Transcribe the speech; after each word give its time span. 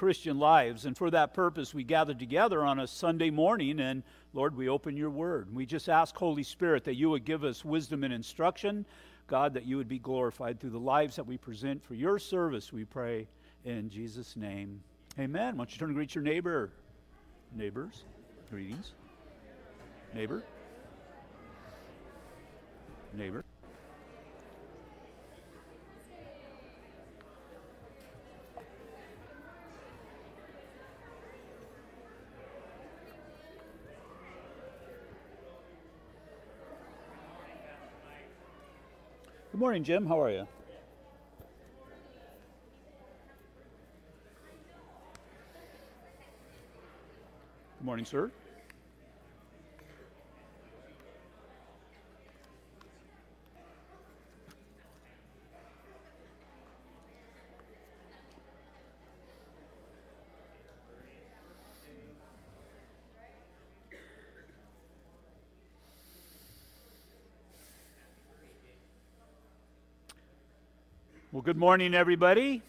Christian 0.00 0.38
lives. 0.38 0.86
And 0.86 0.96
for 0.96 1.10
that 1.10 1.34
purpose, 1.34 1.74
we 1.74 1.84
gather 1.84 2.14
together 2.14 2.64
on 2.64 2.78
a 2.78 2.86
Sunday 2.86 3.28
morning 3.28 3.80
and 3.80 4.02
Lord, 4.32 4.56
we 4.56 4.66
open 4.66 4.96
your 4.96 5.10
word. 5.10 5.54
We 5.54 5.66
just 5.66 5.90
ask, 5.90 6.16
Holy 6.16 6.42
Spirit, 6.42 6.84
that 6.84 6.94
you 6.94 7.10
would 7.10 7.26
give 7.26 7.44
us 7.44 7.66
wisdom 7.66 8.02
and 8.02 8.14
instruction. 8.14 8.86
God, 9.26 9.52
that 9.52 9.66
you 9.66 9.76
would 9.76 9.88
be 9.88 9.98
glorified 9.98 10.58
through 10.58 10.70
the 10.70 10.78
lives 10.78 11.16
that 11.16 11.26
we 11.26 11.36
present 11.36 11.84
for 11.84 11.94
your 11.94 12.18
service, 12.18 12.72
we 12.72 12.86
pray 12.86 13.28
in 13.66 13.90
Jesus' 13.90 14.36
name. 14.36 14.80
Amen. 15.18 15.58
Why 15.58 15.64
don't 15.64 15.72
you 15.72 15.78
turn 15.78 15.90
and 15.90 15.96
greet 15.96 16.14
your 16.14 16.24
neighbor? 16.24 16.72
Neighbors, 17.54 18.04
greetings. 18.50 18.92
Neighbor. 20.14 20.42
Neighbor. 23.12 23.44
Good 39.60 39.64
morning, 39.66 39.84
Jim. 39.84 40.06
How 40.06 40.18
are 40.22 40.30
you? 40.30 40.46
Good 47.78 47.84
morning, 47.84 48.06
sir. 48.06 48.30
Well, 71.40 71.46
good 71.46 71.56
morning, 71.56 71.94
everybody. 71.94 72.60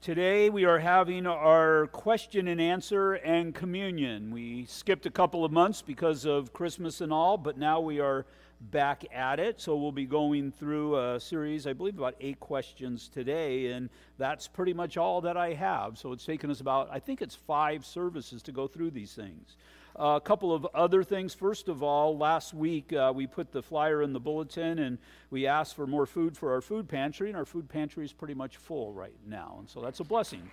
Today 0.00 0.48
we 0.48 0.64
are 0.64 0.78
having 0.78 1.26
our 1.26 1.88
question 1.88 2.48
and 2.48 2.58
answer 2.58 3.12
and 3.12 3.54
communion. 3.54 4.30
We 4.30 4.64
skipped 4.64 5.04
a 5.04 5.10
couple 5.10 5.44
of 5.44 5.52
months 5.52 5.82
because 5.82 6.24
of 6.24 6.54
Christmas 6.54 7.02
and 7.02 7.12
all, 7.12 7.36
but 7.36 7.58
now 7.58 7.80
we 7.80 8.00
are 8.00 8.24
back 8.58 9.04
at 9.12 9.38
it. 9.38 9.60
So 9.60 9.76
we'll 9.76 9.92
be 9.92 10.06
going 10.06 10.50
through 10.50 10.98
a 10.98 11.20
series, 11.20 11.66
I 11.66 11.74
believe, 11.74 11.98
about 11.98 12.14
eight 12.22 12.40
questions 12.40 13.06
today, 13.06 13.66
and 13.66 13.90
that's 14.16 14.48
pretty 14.48 14.72
much 14.72 14.96
all 14.96 15.20
that 15.20 15.36
I 15.36 15.52
have. 15.52 15.98
So 15.98 16.12
it's 16.12 16.24
taken 16.24 16.50
us 16.50 16.62
about, 16.62 16.88
I 16.90 17.00
think 17.00 17.20
it's 17.20 17.34
five 17.34 17.84
services 17.84 18.42
to 18.44 18.52
go 18.52 18.66
through 18.66 18.92
these 18.92 19.12
things. 19.12 19.56
A 19.96 20.20
couple 20.24 20.54
of 20.54 20.66
other 20.74 21.04
things. 21.04 21.34
First 21.34 21.68
of 21.68 21.82
all, 21.82 22.16
last 22.16 22.54
week 22.54 22.92
uh, 22.92 23.12
we 23.14 23.26
put 23.26 23.52
the 23.52 23.62
flyer 23.62 24.02
in 24.02 24.14
the 24.14 24.20
bulletin 24.20 24.78
and 24.78 24.98
we 25.30 25.46
asked 25.46 25.76
for 25.76 25.86
more 25.86 26.06
food 26.06 26.36
for 26.36 26.52
our 26.52 26.62
food 26.62 26.88
pantry, 26.88 27.28
and 27.28 27.36
our 27.36 27.44
food 27.44 27.68
pantry 27.68 28.04
is 28.04 28.12
pretty 28.12 28.34
much 28.34 28.56
full 28.56 28.92
right 28.92 29.16
now. 29.26 29.56
And 29.58 29.68
so 29.68 29.80
that's 29.80 30.00
a 30.00 30.04
blessing. 30.04 30.50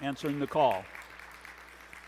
Answering 0.00 0.38
the 0.38 0.46
call. 0.46 0.84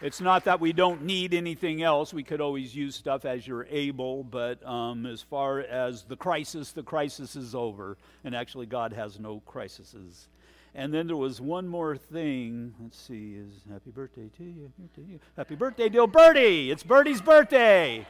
It's 0.00 0.20
not 0.20 0.44
that 0.44 0.60
we 0.60 0.72
don't 0.72 1.02
need 1.02 1.34
anything 1.34 1.82
else. 1.82 2.14
We 2.14 2.22
could 2.22 2.40
always 2.40 2.74
use 2.74 2.94
stuff 2.94 3.24
as 3.24 3.46
you're 3.46 3.66
able, 3.68 4.22
but 4.22 4.64
um, 4.64 5.04
as 5.06 5.22
far 5.22 5.60
as 5.60 6.04
the 6.04 6.16
crisis, 6.16 6.70
the 6.70 6.84
crisis 6.84 7.34
is 7.34 7.54
over. 7.54 7.98
And 8.22 8.34
actually, 8.34 8.66
God 8.66 8.92
has 8.92 9.18
no 9.18 9.40
crises 9.40 10.28
and 10.78 10.94
then 10.94 11.08
there 11.08 11.16
was 11.16 11.40
one 11.40 11.66
more 11.66 11.96
thing. 11.96 12.72
Let's 12.80 12.96
see, 12.96 13.34
is 13.34 13.64
happy 13.68 13.90
birthday 13.90 14.30
to 14.36 14.44
you. 14.44 14.72
To 14.94 15.00
you. 15.00 15.18
Happy 15.36 15.56
birthday, 15.56 15.88
dear 15.88 16.06
Bertie. 16.06 16.70
It's 16.70 16.84
Bertie's 16.84 17.20
birthday. 17.20 18.06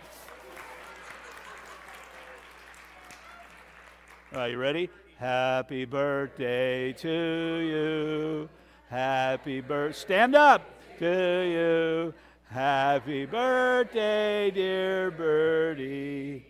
Right, 4.35 4.51
you 4.51 4.59
ready? 4.59 4.91
Happy 5.17 5.87
birthday 5.87 6.93
to 6.93 7.09
you. 7.09 8.49
Happy 8.91 9.63
birthday. 9.63 9.99
Stand 9.99 10.35
up 10.35 10.69
to 10.99 11.05
you. 11.07 12.15
Happy 12.51 13.25
birthday, 13.25 14.51
dear 14.51 15.11
Bertie. 15.11 16.45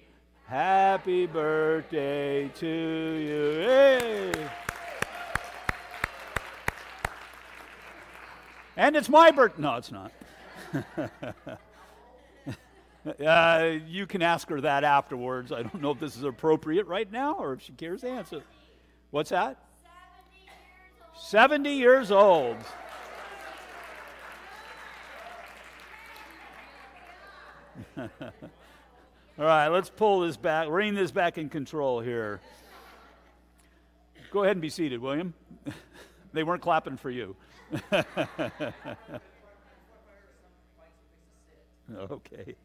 Happy 0.47 1.27
birthday 1.27 2.51
to 2.57 2.67
you. 2.67 3.61
Hey. 3.65 4.49
And 8.79 8.95
it's 8.95 9.09
my 9.09 9.33
birthday. 9.33 9.61
No, 9.61 9.75
it's 9.75 9.91
not. 9.91 10.13
uh, 13.27 13.73
you 13.89 14.07
can 14.07 14.23
ask 14.23 14.49
her 14.51 14.61
that 14.61 14.85
afterwards. 14.85 15.51
I 15.51 15.65
don't 15.65 15.83
know 15.83 15.91
if 15.91 15.99
this 15.99 16.17
is 16.17 16.23
appropriate 16.23 16.87
right 16.87 17.11
now 17.11 17.35
or 17.35 17.55
if 17.55 17.63
she 17.63 17.73
cares 17.73 18.03
to 18.03 18.09
answer. 18.09 18.43
What's 19.11 19.31
that? 19.31 19.61
70 21.19 21.73
years 21.73 22.13
old. 22.13 22.57
70 27.97 28.07
years 28.07 28.11
old. 28.21 28.33
All 29.41 29.45
right, 29.45 29.69
let's 29.69 29.91
pull 29.91 30.21
this 30.21 30.37
back, 30.37 30.69
rein 30.69 30.95
this 30.95 31.11
back 31.11 31.37
in 31.37 31.49
control 31.49 32.01
here. 32.01 32.41
Go 34.31 34.45
ahead 34.45 34.53
and 34.53 34.63
be 34.63 34.69
seated, 34.69 35.01
William. 35.01 35.35
they 36.33 36.45
weren't 36.45 36.63
clapping 36.63 36.97
for 36.97 37.11
you. 37.11 37.35
okay. 42.11 42.57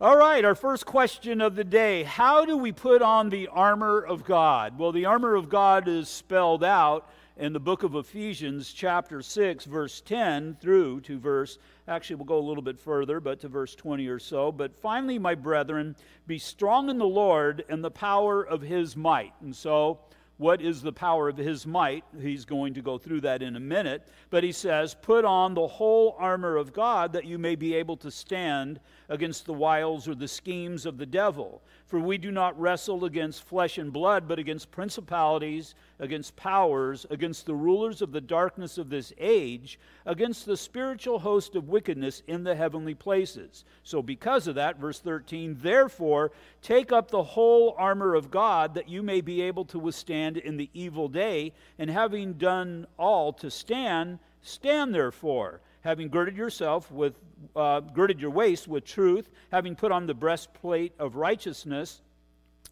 All 0.00 0.16
right, 0.16 0.44
our 0.44 0.54
first 0.54 0.84
question 0.84 1.40
of 1.40 1.56
the 1.56 1.64
day 1.64 2.02
How 2.02 2.44
do 2.44 2.56
we 2.56 2.72
put 2.72 3.02
on 3.02 3.30
the 3.30 3.48
armor 3.48 4.00
of 4.00 4.24
God? 4.24 4.78
Well, 4.78 4.92
the 4.92 5.06
armor 5.06 5.34
of 5.34 5.48
God 5.48 5.88
is 5.88 6.08
spelled 6.08 6.64
out 6.64 7.08
in 7.36 7.52
the 7.52 7.60
book 7.60 7.82
of 7.82 7.94
Ephesians, 7.94 8.72
chapter 8.72 9.20
6, 9.20 9.66
verse 9.66 10.00
10 10.00 10.56
through 10.58 11.02
to 11.02 11.18
verse, 11.18 11.58
actually, 11.86 12.16
we'll 12.16 12.24
go 12.24 12.38
a 12.38 12.40
little 12.40 12.62
bit 12.62 12.78
further, 12.78 13.20
but 13.20 13.40
to 13.40 13.48
verse 13.48 13.74
20 13.74 14.06
or 14.06 14.18
so. 14.18 14.50
But 14.50 14.74
finally, 14.74 15.18
my 15.18 15.34
brethren, 15.34 15.96
be 16.26 16.38
strong 16.38 16.88
in 16.88 16.96
the 16.96 17.04
Lord 17.04 17.64
and 17.68 17.84
the 17.84 17.90
power 17.90 18.42
of 18.42 18.62
his 18.62 18.96
might. 18.96 19.34
And 19.42 19.54
so, 19.54 19.98
what 20.38 20.60
is 20.60 20.82
the 20.82 20.92
power 20.92 21.28
of 21.28 21.36
his 21.36 21.66
might? 21.66 22.04
He's 22.20 22.44
going 22.44 22.74
to 22.74 22.82
go 22.82 22.98
through 22.98 23.22
that 23.22 23.42
in 23.42 23.56
a 23.56 23.60
minute. 23.60 24.06
But 24.28 24.44
he 24.44 24.52
says, 24.52 24.94
Put 24.94 25.24
on 25.24 25.54
the 25.54 25.66
whole 25.66 26.14
armor 26.18 26.56
of 26.56 26.72
God 26.72 27.14
that 27.14 27.24
you 27.24 27.38
may 27.38 27.54
be 27.54 27.74
able 27.74 27.96
to 27.98 28.10
stand 28.10 28.80
against 29.08 29.46
the 29.46 29.52
wiles 29.52 30.08
or 30.08 30.14
the 30.14 30.28
schemes 30.28 30.86
of 30.86 30.98
the 30.98 31.06
devil. 31.06 31.62
For 31.86 32.00
we 32.00 32.18
do 32.18 32.32
not 32.32 32.58
wrestle 32.58 33.04
against 33.04 33.44
flesh 33.44 33.78
and 33.78 33.92
blood, 33.92 34.26
but 34.26 34.40
against 34.40 34.72
principalities, 34.72 35.74
against 36.00 36.34
powers, 36.34 37.06
against 37.10 37.46
the 37.46 37.54
rulers 37.54 38.02
of 38.02 38.10
the 38.10 38.20
darkness 38.20 38.76
of 38.76 38.90
this 38.90 39.12
age, 39.18 39.78
against 40.04 40.46
the 40.46 40.56
spiritual 40.56 41.20
host 41.20 41.54
of 41.54 41.68
wickedness 41.68 42.22
in 42.26 42.42
the 42.42 42.56
heavenly 42.56 42.94
places. 42.94 43.64
So, 43.84 44.02
because 44.02 44.48
of 44.48 44.56
that, 44.56 44.78
verse 44.78 44.98
13, 44.98 45.58
therefore, 45.60 46.32
take 46.60 46.90
up 46.90 47.10
the 47.10 47.22
whole 47.22 47.74
armor 47.78 48.14
of 48.14 48.32
God 48.32 48.74
that 48.74 48.88
you 48.88 49.02
may 49.02 49.20
be 49.20 49.42
able 49.42 49.64
to 49.66 49.78
withstand 49.78 50.36
in 50.36 50.56
the 50.56 50.70
evil 50.74 51.08
day, 51.08 51.52
and 51.78 51.88
having 51.88 52.34
done 52.34 52.86
all 52.98 53.32
to 53.34 53.50
stand, 53.50 54.18
stand 54.42 54.92
therefore 54.92 55.60
having 55.86 56.08
girded 56.08 56.36
yourself 56.36 56.90
with 56.90 57.14
uh, 57.54 57.78
girded 57.80 58.20
your 58.20 58.30
waist 58.30 58.66
with 58.66 58.84
truth, 58.84 59.30
having 59.52 59.76
put 59.76 59.92
on 59.92 60.06
the 60.06 60.14
breastplate 60.14 60.92
of 60.98 61.14
righteousness, 61.14 62.00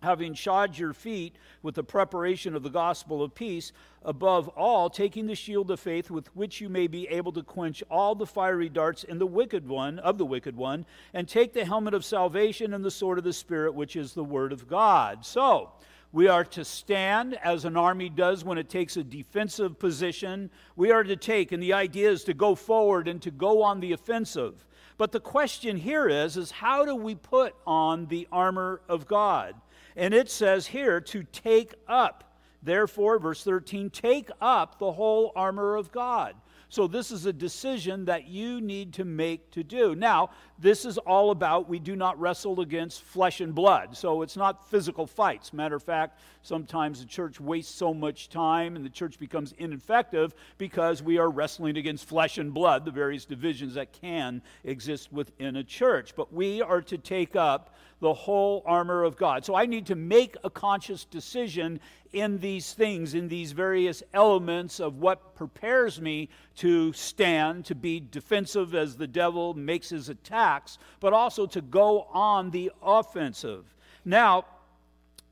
having 0.02 0.34
shod 0.34 0.76
your 0.76 0.92
feet 0.92 1.36
with 1.62 1.76
the 1.76 1.84
preparation 1.84 2.56
of 2.56 2.64
the 2.64 2.70
gospel 2.70 3.22
of 3.22 3.32
peace, 3.32 3.72
above 4.04 4.48
all, 4.48 4.91
taking 4.91 5.26
the 5.26 5.34
shield 5.34 5.70
of 5.70 5.78
faith 5.78 6.10
with 6.10 6.34
which 6.34 6.61
you 6.61 6.69
may 6.69 6.88
be 6.88 7.06
able 7.06 7.31
to 7.31 7.43
quench 7.43 7.84
all 7.88 8.16
the 8.16 8.26
fiery 8.26 8.69
darts 8.69 9.05
in 9.05 9.19
the 9.19 9.26
wicked 9.26 9.67
one 9.69 10.00
of 10.00 10.19
the 10.19 10.26
wicked 10.26 10.56
one, 10.56 10.84
and 11.12 11.28
take 11.28 11.52
the 11.52 11.64
helmet 11.64 11.94
of 11.94 12.05
salvation 12.05 12.75
and 12.75 12.84
the 12.84 12.90
sword 12.90 13.19
of 13.19 13.25
the 13.25 13.32
Spirit, 13.32 13.75
which 13.75 13.94
is 13.94 14.12
the 14.12 14.25
word 14.25 14.52
of 14.52 14.67
God. 14.67 15.25
So, 15.25 15.70
we 16.14 16.28
are 16.28 16.44
to 16.44 16.64
stand 16.64 17.37
as 17.43 17.64
an 17.64 17.76
army 17.76 18.08
does 18.08 18.44
when 18.44 18.56
it 18.56 18.69
takes 18.69 18.96
a 18.96 19.02
defensive 19.02 19.81
position. 19.81 20.49
We 20.76 20.93
are 20.93 21.02
to 21.02 21.16
take, 21.16 21.50
and 21.50 21.61
the 21.61 21.72
idea 21.72 22.08
is 22.08 22.22
to 22.25 22.34
go 22.34 22.55
forward 22.55 23.08
and 23.08 23.20
to 23.22 23.32
go 23.32 23.64
on 23.64 23.81
the 23.81 23.90
offensive. 23.90 24.64
But 24.96 25.11
the 25.11 25.19
question 25.19 25.76
here 25.76 26.08
is, 26.08 26.37
is 26.37 26.52
how 26.52 26.84
do 26.84 26.94
we 26.94 27.16
put 27.16 27.56
on 27.66 28.06
the 28.06 28.28
armor 28.31 28.81
of 28.88 29.08
God? 29.08 29.56
And 29.96 30.14
it 30.14 30.31
says 30.31 30.69
here 30.69 31.00
to 31.00 31.25
take 31.25 31.75
up. 31.88 32.38
Therefore, 32.62 33.19
verse 33.19 33.43
13, 33.43 33.90
take 33.90 34.31
up 34.40 34.78
the 34.78 34.93
whole 34.93 35.32
armor 35.34 35.75
of 35.75 35.90
God. 35.90 36.37
So, 36.75 36.88
this 36.88 37.12
is 37.12 37.25
a 37.25 37.32
decision 37.32 38.06
that 38.06 38.26
you 38.26 38.61
need 38.61 38.94
to 38.94 39.05
make 39.05 39.53
to 39.53 39.62
do. 39.62 39.94
Now, 39.94 40.31
this 40.59 40.85
is 40.85 40.99
all 40.99 41.31
about 41.31 41.69
we 41.69 41.79
do 41.79 41.94
not 41.94 42.19
wrestle 42.19 42.61
against 42.62 43.03
flesh 43.03 43.41
and 43.41 43.55
blood. 43.55 43.97
So, 43.97 44.23
it's 44.23 44.37
not 44.37 44.69
physical 44.69 45.06
fights. 45.06 45.53
Matter 45.53 45.76
of 45.76 45.85
fact, 45.85 46.19
sometimes 46.43 46.99
the 46.99 47.06
church 47.06 47.38
wastes 47.38 47.73
so 47.73 47.94
much 47.94 48.29
time 48.29 48.75
and 48.75 48.85
the 48.85 48.91
church 48.91 49.21
becomes 49.21 49.55
ineffective 49.59 50.35
because 50.59 51.00
we 51.00 51.17
are 51.17 51.31
wrestling 51.31 51.76
against 51.76 52.09
flesh 52.09 52.38
and 52.38 52.53
blood, 52.53 52.85
the 52.85 52.91
various 52.91 53.25
divisions 53.25 53.75
that 53.75 53.93
can 53.93 54.43
exist 54.65 55.12
within 55.12 55.55
a 55.55 55.62
church. 55.62 56.17
But 56.17 56.32
we 56.32 56.61
are 56.61 56.82
to 56.82 56.99
take 56.99 57.37
up 57.37 57.77
the 58.00 58.12
whole 58.12 58.65
armor 58.67 59.05
of 59.05 59.17
God. 59.17 59.44
So 59.44 59.55
I 59.55 59.67
need 59.67 59.87
to 59.87 59.94
make 59.94 60.37
a 60.43 60.50
conscious 60.50 61.05
decision 61.05 61.81
in 62.14 62.38
these 62.38 62.72
things, 62.72 63.14
in 63.14 63.28
these 63.28 63.52
various 63.52 64.02
elements 64.12 64.78
of 64.78 64.99
what 64.99 65.34
prepares 65.34 66.00
me 66.00 66.28
to 66.56 66.93
stand, 66.93 67.64
to 67.64 67.75
be 67.75 68.00
defensive 68.00 68.75
as 68.75 68.96
the 68.96 69.06
devil 69.06 69.52
makes 69.55 69.88
his 69.88 70.08
attacks, 70.08 70.78
but 71.00 71.12
also 71.12 71.44
to 71.44 71.61
go 71.61 72.02
on 72.12 72.50
the 72.50 72.70
offensive. 72.82 73.75
Now, 74.05 74.44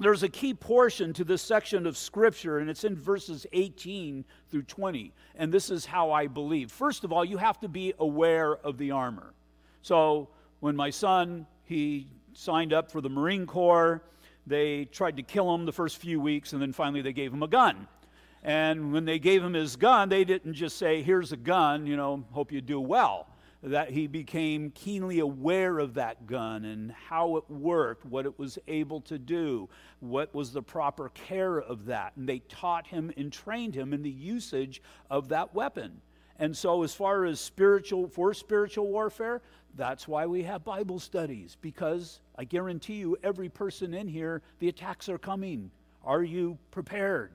there's 0.00 0.24
a 0.24 0.28
key 0.28 0.52
portion 0.52 1.12
to 1.12 1.24
this 1.24 1.40
section 1.40 1.86
of 1.86 1.96
Scripture, 1.96 2.58
and 2.58 2.68
it's 2.68 2.82
in 2.82 2.96
verses 2.96 3.46
18 3.52 4.24
through 4.50 4.62
20. 4.62 5.12
And 5.36 5.52
this 5.52 5.70
is 5.70 5.86
how 5.86 6.10
I 6.10 6.26
believe. 6.26 6.72
First 6.72 7.04
of 7.04 7.12
all, 7.12 7.24
you 7.24 7.36
have 7.36 7.60
to 7.60 7.68
be 7.68 7.94
aware 8.00 8.56
of 8.56 8.78
the 8.78 8.90
armor. 8.90 9.32
So, 9.82 10.28
when 10.58 10.74
my 10.74 10.90
son, 10.90 11.46
he 11.64 12.08
signed 12.32 12.72
up 12.72 12.90
for 12.90 13.00
the 13.00 13.08
Marine 13.08 13.46
Corps. 13.46 14.02
They 14.46 14.86
tried 14.86 15.16
to 15.16 15.22
kill 15.22 15.54
him 15.54 15.66
the 15.66 15.72
first 15.72 15.98
few 15.98 16.20
weeks, 16.20 16.52
and 16.52 16.60
then 16.60 16.72
finally 16.72 17.02
they 17.02 17.12
gave 17.12 17.32
him 17.32 17.42
a 17.42 17.48
gun. 17.48 17.86
And 18.42 18.92
when 18.92 19.04
they 19.04 19.18
gave 19.18 19.42
him 19.42 19.54
his 19.54 19.76
gun, 19.76 20.08
they 20.08 20.24
didn't 20.24 20.54
just 20.54 20.76
say, 20.76 21.02
Here's 21.02 21.32
a 21.32 21.36
gun, 21.36 21.86
you 21.86 21.96
know, 21.96 22.24
hope 22.32 22.50
you 22.50 22.60
do 22.60 22.80
well. 22.80 23.28
That 23.62 23.90
he 23.90 24.08
became 24.08 24.70
keenly 24.72 25.20
aware 25.20 25.78
of 25.78 25.94
that 25.94 26.26
gun 26.26 26.64
and 26.64 26.90
how 26.90 27.36
it 27.36 27.48
worked, 27.48 28.04
what 28.04 28.26
it 28.26 28.36
was 28.36 28.58
able 28.66 29.00
to 29.02 29.20
do, 29.20 29.68
what 30.00 30.34
was 30.34 30.52
the 30.52 30.62
proper 30.62 31.10
care 31.10 31.60
of 31.60 31.86
that. 31.86 32.14
And 32.16 32.28
they 32.28 32.40
taught 32.40 32.88
him 32.88 33.12
and 33.16 33.32
trained 33.32 33.76
him 33.76 33.92
in 33.92 34.02
the 34.02 34.10
usage 34.10 34.82
of 35.08 35.28
that 35.28 35.54
weapon. 35.54 36.00
And 36.40 36.56
so, 36.56 36.82
as 36.82 36.92
far 36.92 37.24
as 37.24 37.38
spiritual, 37.38 38.08
for 38.08 38.34
spiritual 38.34 38.88
warfare, 38.88 39.42
that's 39.76 40.06
why 40.06 40.26
we 40.26 40.42
have 40.42 40.64
Bible 40.64 40.98
studies, 40.98 41.56
because 41.60 42.20
I 42.36 42.44
guarantee 42.44 42.96
you, 42.96 43.16
every 43.22 43.48
person 43.48 43.94
in 43.94 44.08
here, 44.08 44.42
the 44.58 44.68
attacks 44.68 45.08
are 45.08 45.18
coming. 45.18 45.70
Are 46.04 46.22
you 46.22 46.58
prepared? 46.70 47.30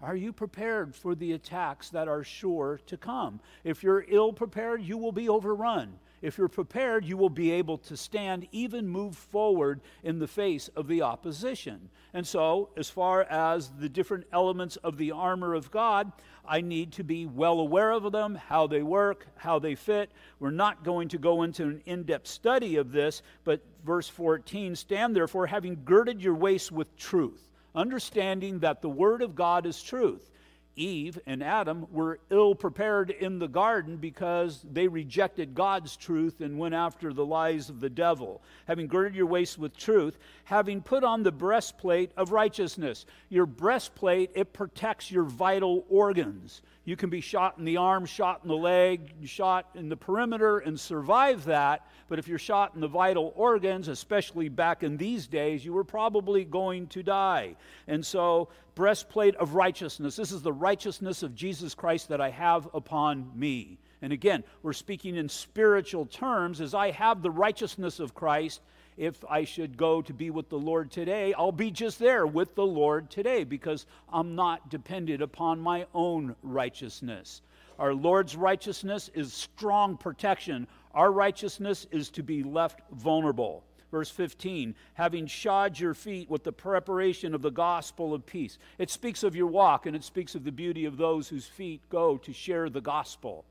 Are 0.00 0.16
you 0.16 0.32
prepared 0.32 0.94
for 0.94 1.14
the 1.14 1.32
attacks 1.32 1.90
that 1.90 2.08
are 2.08 2.24
sure 2.24 2.80
to 2.86 2.96
come? 2.96 3.40
If 3.62 3.82
you're 3.82 4.04
ill 4.08 4.32
prepared, 4.32 4.82
you 4.82 4.98
will 4.98 5.12
be 5.12 5.28
overrun. 5.28 5.92
If 6.22 6.38
you're 6.38 6.48
prepared, 6.48 7.04
you 7.04 7.16
will 7.16 7.28
be 7.28 7.50
able 7.50 7.78
to 7.78 7.96
stand, 7.96 8.46
even 8.52 8.88
move 8.88 9.16
forward 9.16 9.80
in 10.04 10.20
the 10.20 10.28
face 10.28 10.68
of 10.76 10.86
the 10.86 11.02
opposition. 11.02 11.90
And 12.14 12.26
so, 12.26 12.70
as 12.76 12.88
far 12.88 13.22
as 13.22 13.70
the 13.78 13.88
different 13.88 14.26
elements 14.32 14.76
of 14.76 14.96
the 14.96 15.10
armor 15.10 15.54
of 15.54 15.70
God, 15.72 16.12
I 16.46 16.60
need 16.60 16.92
to 16.92 17.04
be 17.04 17.26
well 17.26 17.58
aware 17.58 17.90
of 17.90 18.10
them, 18.12 18.36
how 18.36 18.68
they 18.68 18.82
work, 18.82 19.26
how 19.36 19.58
they 19.58 19.74
fit. 19.74 20.12
We're 20.38 20.50
not 20.50 20.84
going 20.84 21.08
to 21.08 21.18
go 21.18 21.42
into 21.42 21.64
an 21.64 21.82
in 21.86 22.04
depth 22.04 22.28
study 22.28 22.76
of 22.76 22.92
this, 22.92 23.22
but 23.44 23.60
verse 23.84 24.08
14 24.08 24.76
stand 24.76 25.16
therefore, 25.16 25.46
having 25.46 25.82
girded 25.84 26.22
your 26.22 26.34
waist 26.34 26.70
with 26.70 26.96
truth, 26.96 27.50
understanding 27.74 28.60
that 28.60 28.80
the 28.80 28.90
word 28.90 29.22
of 29.22 29.34
God 29.34 29.66
is 29.66 29.82
truth. 29.82 30.31
Eve 30.76 31.18
and 31.26 31.42
Adam 31.42 31.86
were 31.90 32.18
ill 32.30 32.54
prepared 32.54 33.10
in 33.10 33.38
the 33.38 33.48
garden 33.48 33.96
because 33.96 34.64
they 34.70 34.88
rejected 34.88 35.54
God's 35.54 35.96
truth 35.96 36.40
and 36.40 36.58
went 36.58 36.74
after 36.74 37.12
the 37.12 37.26
lies 37.26 37.68
of 37.68 37.80
the 37.80 37.90
devil. 37.90 38.42
Having 38.66 38.88
girded 38.88 39.14
your 39.14 39.26
waist 39.26 39.58
with 39.58 39.76
truth, 39.76 40.18
having 40.44 40.80
put 40.80 41.04
on 41.04 41.22
the 41.22 41.32
breastplate 41.32 42.12
of 42.16 42.32
righteousness. 42.32 43.06
Your 43.28 43.46
breastplate, 43.46 44.30
it 44.34 44.52
protects 44.52 45.10
your 45.10 45.24
vital 45.24 45.84
organs. 45.88 46.62
You 46.84 46.96
can 46.96 47.10
be 47.10 47.20
shot 47.20 47.58
in 47.58 47.64
the 47.64 47.76
arm, 47.76 48.06
shot 48.06 48.40
in 48.42 48.48
the 48.48 48.56
leg, 48.56 49.12
shot 49.24 49.68
in 49.74 49.88
the 49.88 49.96
perimeter 49.96 50.58
and 50.58 50.78
survive 50.78 51.44
that. 51.44 51.86
But 52.08 52.18
if 52.18 52.26
you're 52.26 52.38
shot 52.38 52.74
in 52.74 52.80
the 52.80 52.88
vital 52.88 53.32
organs, 53.36 53.86
especially 53.86 54.48
back 54.48 54.82
in 54.82 54.96
these 54.96 55.28
days, 55.28 55.64
you 55.64 55.72
were 55.72 55.84
probably 55.84 56.44
going 56.44 56.88
to 56.88 57.02
die. 57.04 57.54
And 57.86 58.04
so, 58.04 58.48
breastplate 58.74 59.36
of 59.36 59.54
righteousness. 59.54 60.16
This 60.16 60.32
is 60.32 60.42
the 60.42 60.52
righteousness 60.52 61.22
of 61.22 61.36
Jesus 61.36 61.74
Christ 61.74 62.08
that 62.08 62.20
I 62.20 62.30
have 62.30 62.68
upon 62.74 63.30
me. 63.34 63.78
And 64.00 64.12
again, 64.12 64.42
we're 64.62 64.72
speaking 64.72 65.14
in 65.14 65.28
spiritual 65.28 66.06
terms 66.06 66.60
as 66.60 66.74
I 66.74 66.90
have 66.90 67.22
the 67.22 67.30
righteousness 67.30 68.00
of 68.00 68.14
Christ 68.14 68.60
if 68.96 69.24
I 69.28 69.44
should 69.44 69.76
go 69.76 70.02
to 70.02 70.12
be 70.12 70.30
with 70.30 70.48
the 70.48 70.58
Lord 70.58 70.90
today, 70.90 71.34
I'll 71.34 71.52
be 71.52 71.70
just 71.70 71.98
there 71.98 72.26
with 72.26 72.54
the 72.54 72.66
Lord 72.66 73.10
today 73.10 73.44
because 73.44 73.86
I'm 74.12 74.34
not 74.34 74.68
dependent 74.68 75.22
upon 75.22 75.60
my 75.60 75.86
own 75.94 76.36
righteousness. 76.42 77.42
Our 77.78 77.94
Lord's 77.94 78.36
righteousness 78.36 79.10
is 79.14 79.32
strong 79.32 79.96
protection. 79.96 80.66
Our 80.94 81.10
righteousness 81.10 81.86
is 81.90 82.10
to 82.10 82.22
be 82.22 82.42
left 82.42 82.80
vulnerable. 82.92 83.64
Verse 83.90 84.08
15, 84.08 84.74
having 84.94 85.26
shod 85.26 85.78
your 85.78 85.92
feet 85.92 86.30
with 86.30 86.44
the 86.44 86.52
preparation 86.52 87.34
of 87.34 87.42
the 87.42 87.50
gospel 87.50 88.14
of 88.14 88.24
peace. 88.24 88.56
It 88.78 88.90
speaks 88.90 89.22
of 89.22 89.36
your 89.36 89.48
walk 89.48 89.84
and 89.84 89.94
it 89.94 90.02
speaks 90.02 90.34
of 90.34 90.44
the 90.44 90.52
beauty 90.52 90.86
of 90.86 90.96
those 90.96 91.28
whose 91.28 91.46
feet 91.46 91.82
go 91.90 92.16
to 92.18 92.32
share 92.32 92.70
the 92.70 92.80
gospel. 92.80 93.44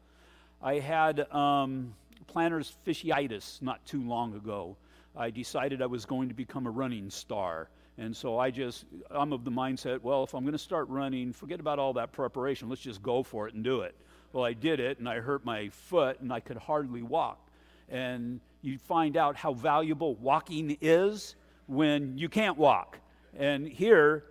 I 0.59 0.75
had 0.75 1.31
um, 1.31 1.93
plantar 2.27 2.67
fasciitis 2.85 3.61
not 3.61 3.85
too 3.85 4.01
long 4.01 4.35
ago. 4.35 4.77
I 5.15 5.29
decided 5.29 5.81
I 5.81 5.87
was 5.87 6.05
going 6.05 6.29
to 6.29 6.35
become 6.35 6.67
a 6.67 6.71
running 6.71 7.09
star. 7.09 7.69
And 7.97 8.15
so 8.15 8.37
I 8.39 8.51
just, 8.51 8.85
I'm 9.09 9.33
of 9.33 9.43
the 9.43 9.51
mindset, 9.51 10.01
well, 10.01 10.23
if 10.23 10.33
I'm 10.33 10.43
going 10.43 10.53
to 10.53 10.57
start 10.57 10.87
running, 10.87 11.33
forget 11.33 11.59
about 11.59 11.77
all 11.77 11.93
that 11.93 12.11
preparation. 12.11 12.69
Let's 12.69 12.81
just 12.81 13.03
go 13.03 13.21
for 13.21 13.47
it 13.47 13.53
and 13.53 13.63
do 13.63 13.81
it. 13.81 13.95
Well, 14.33 14.45
I 14.45 14.53
did 14.53 14.79
it, 14.79 14.99
and 14.99 15.09
I 15.09 15.19
hurt 15.19 15.43
my 15.43 15.69
foot, 15.69 16.21
and 16.21 16.31
I 16.31 16.39
could 16.39 16.57
hardly 16.57 17.01
walk. 17.01 17.49
And 17.89 18.39
you 18.61 18.77
find 18.77 19.17
out 19.17 19.35
how 19.35 19.53
valuable 19.53 20.15
walking 20.15 20.77
is 20.79 21.35
when 21.67 22.17
you 22.17 22.29
can't 22.29 22.57
walk. 22.57 22.97
And 23.37 23.67
here, 23.67 24.23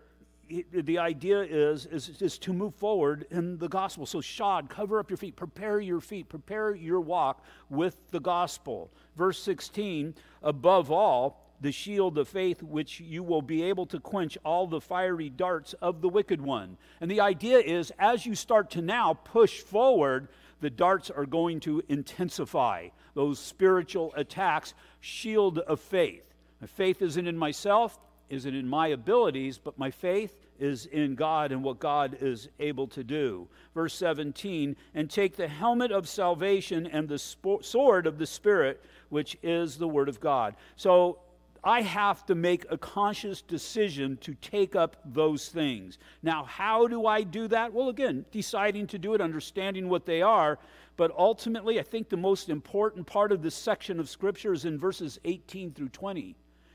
the 0.73 0.99
idea 0.99 1.43
is, 1.43 1.87
is, 1.87 2.20
is 2.20 2.38
to 2.38 2.52
move 2.52 2.75
forward 2.75 3.26
in 3.31 3.58
the 3.58 3.69
gospel. 3.69 4.06
So, 4.06 4.20
shod, 4.20 4.69
cover 4.69 4.99
up 4.99 5.11
your 5.11 5.17
feet, 5.17 5.37
prepare 5.37 5.81
your 5.81 6.00
feet, 6.00 6.29
prepare 6.29 6.75
your 6.75 7.00
walk 7.00 7.44
with 7.69 7.97
the 8.11 8.20
gospel. 8.20 8.91
Verse 9.17 9.41
16, 9.43 10.14
above 10.43 10.91
all, 10.91 11.47
the 11.61 11.73
shield 11.73 12.17
of 12.17 12.29
faith, 12.29 12.62
which 12.62 13.00
you 13.00 13.23
will 13.23 13.43
be 13.43 13.62
able 13.64 13.87
to 13.87 14.00
quench 14.00 14.38
all 14.44 14.67
the 14.67 14.81
fiery 14.81 15.29
darts 15.29 15.75
of 15.75 16.00
the 16.00 16.08
wicked 16.08 16.41
one. 16.41 16.76
And 17.00 17.11
the 17.11 17.20
idea 17.20 17.58
is, 17.58 17.93
as 17.99 18.25
you 18.25 18.35
start 18.35 18.70
to 18.70 18.82
now 18.82 19.14
push 19.14 19.61
forward, 19.61 20.29
the 20.61 20.70
darts 20.70 21.11
are 21.11 21.26
going 21.26 21.61
to 21.61 21.83
intensify. 21.88 22.88
Those 23.14 23.38
spiritual 23.38 24.12
attacks, 24.16 24.75
shield 25.00 25.59
of 25.59 25.80
faith. 25.80 26.25
My 26.61 26.66
faith 26.66 27.02
isn't 27.02 27.26
in 27.26 27.37
myself, 27.37 27.99
isn't 28.30 28.54
in 28.54 28.68
my 28.68 28.88
abilities, 28.88 29.58
but 29.58 29.78
my 29.78 29.90
faith 29.90 30.46
is 30.58 30.87
in 30.87 31.14
God 31.14 31.52
and 31.52 31.64
what 31.64 31.78
God 31.78 32.18
is 32.20 32.49
able 32.58 32.87
to 32.88 33.02
do. 33.02 33.49
Verse 33.75 33.94
17, 33.94 34.76
and 34.94 35.10
take 35.10 35.37
the 35.37 35.49
helmet 35.49 35.90
of 35.90 36.08
salvation 36.08 36.87
and 36.87 37.08
the 37.08 37.18
sword 37.18 38.06
of 38.06 38.18
the 38.18 38.26
Spirit, 38.26 38.82
which 39.08 39.37
is 39.42 39.78
the 39.78 39.88
Word 39.88 40.08
of 40.08 40.20
God. 40.20 40.54
So 40.76 41.18
I 41.64 41.82
have 41.82 42.25
to 42.26 42.34
make 42.34 42.64
a 42.70 42.78
conscious 42.78 43.42
decision 43.42 44.16
to 44.18 44.34
take 44.34 44.76
up 44.76 44.96
those 45.04 45.49
things. 45.49 45.99
Now, 46.22 46.44
how 46.44 46.87
do 46.87 47.06
I 47.06 47.22
do 47.22 47.49
that? 47.49 47.72
Well, 47.72 47.88
again, 47.88 48.25
deciding 48.30 48.87
to 48.88 48.99
do 48.99 49.14
it, 49.14 49.20
understanding 49.20 49.88
what 49.88 50.06
they 50.06 50.22
are. 50.22 50.58
But 50.96 51.12
ultimately, 51.16 51.80
I 51.80 51.82
think 51.82 52.08
the 52.08 52.16
most 52.16 52.49
important 52.49 53.06
part 53.06 53.32
of 53.32 53.42
this 53.42 53.54
section 53.54 53.99
of 53.99 54.08
Scripture 54.08 54.52
is 54.52 54.66
in 54.66 54.78
verses 54.78 55.18
18 55.25 55.72
through 55.72 55.88
20 55.88 56.37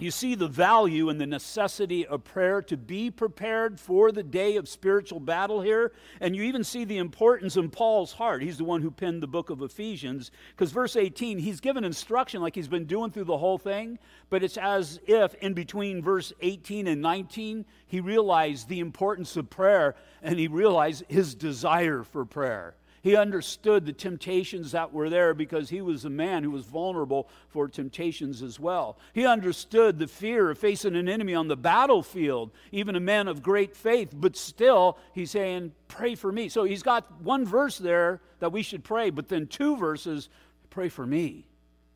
you 0.00 0.10
see 0.10 0.34
the 0.34 0.48
value 0.48 1.08
and 1.08 1.20
the 1.20 1.26
necessity 1.26 2.06
of 2.06 2.24
prayer 2.24 2.62
to 2.62 2.76
be 2.76 3.10
prepared 3.10 3.78
for 3.78 4.10
the 4.12 4.22
day 4.22 4.56
of 4.56 4.68
spiritual 4.68 5.20
battle 5.20 5.60
here. 5.60 5.92
And 6.20 6.34
you 6.34 6.42
even 6.44 6.64
see 6.64 6.84
the 6.84 6.98
importance 6.98 7.56
in 7.56 7.70
Paul's 7.70 8.12
heart. 8.12 8.42
He's 8.42 8.58
the 8.58 8.64
one 8.64 8.82
who 8.82 8.90
penned 8.90 9.22
the 9.22 9.26
book 9.26 9.50
of 9.50 9.62
Ephesians. 9.62 10.30
Because 10.50 10.72
verse 10.72 10.96
18, 10.96 11.38
he's 11.38 11.60
given 11.60 11.84
instruction 11.84 12.40
like 12.40 12.54
he's 12.54 12.68
been 12.68 12.86
doing 12.86 13.10
through 13.10 13.24
the 13.24 13.38
whole 13.38 13.58
thing, 13.58 13.98
but 14.30 14.42
it's 14.42 14.56
as 14.56 15.00
if 15.06 15.34
in 15.34 15.54
between 15.54 16.02
verse 16.02 16.32
18 16.40 16.86
and 16.86 17.02
19, 17.02 17.64
he 17.86 18.00
realized 18.00 18.68
the 18.68 18.80
importance 18.80 19.36
of 19.36 19.50
prayer 19.50 19.94
and 20.22 20.38
he 20.38 20.48
realized 20.48 21.04
his 21.08 21.34
desire 21.34 22.02
for 22.02 22.24
prayer. 22.24 22.74
He 23.02 23.16
understood 23.16 23.86
the 23.86 23.92
temptations 23.92 24.72
that 24.72 24.92
were 24.92 25.08
there 25.08 25.32
because 25.32 25.70
he 25.70 25.80
was 25.80 26.04
a 26.04 26.10
man 26.10 26.42
who 26.42 26.50
was 26.50 26.64
vulnerable 26.64 27.28
for 27.48 27.66
temptations 27.66 28.42
as 28.42 28.60
well. 28.60 28.98
He 29.14 29.26
understood 29.26 29.98
the 29.98 30.06
fear 30.06 30.50
of 30.50 30.58
facing 30.58 30.94
an 30.96 31.08
enemy 31.08 31.34
on 31.34 31.48
the 31.48 31.56
battlefield, 31.56 32.50
even 32.72 32.96
a 32.96 33.00
man 33.00 33.26
of 33.26 33.42
great 33.42 33.74
faith, 33.74 34.10
but 34.14 34.36
still 34.36 34.98
he's 35.14 35.30
saying, 35.30 35.72
Pray 35.88 36.14
for 36.14 36.30
me. 36.30 36.48
So 36.48 36.64
he's 36.64 36.82
got 36.82 37.20
one 37.22 37.44
verse 37.44 37.78
there 37.78 38.20
that 38.38 38.52
we 38.52 38.62
should 38.62 38.84
pray, 38.84 39.10
but 39.10 39.28
then 39.28 39.46
two 39.46 39.76
verses, 39.76 40.28
Pray 40.68 40.88
for 40.88 41.06
me. 41.06 41.46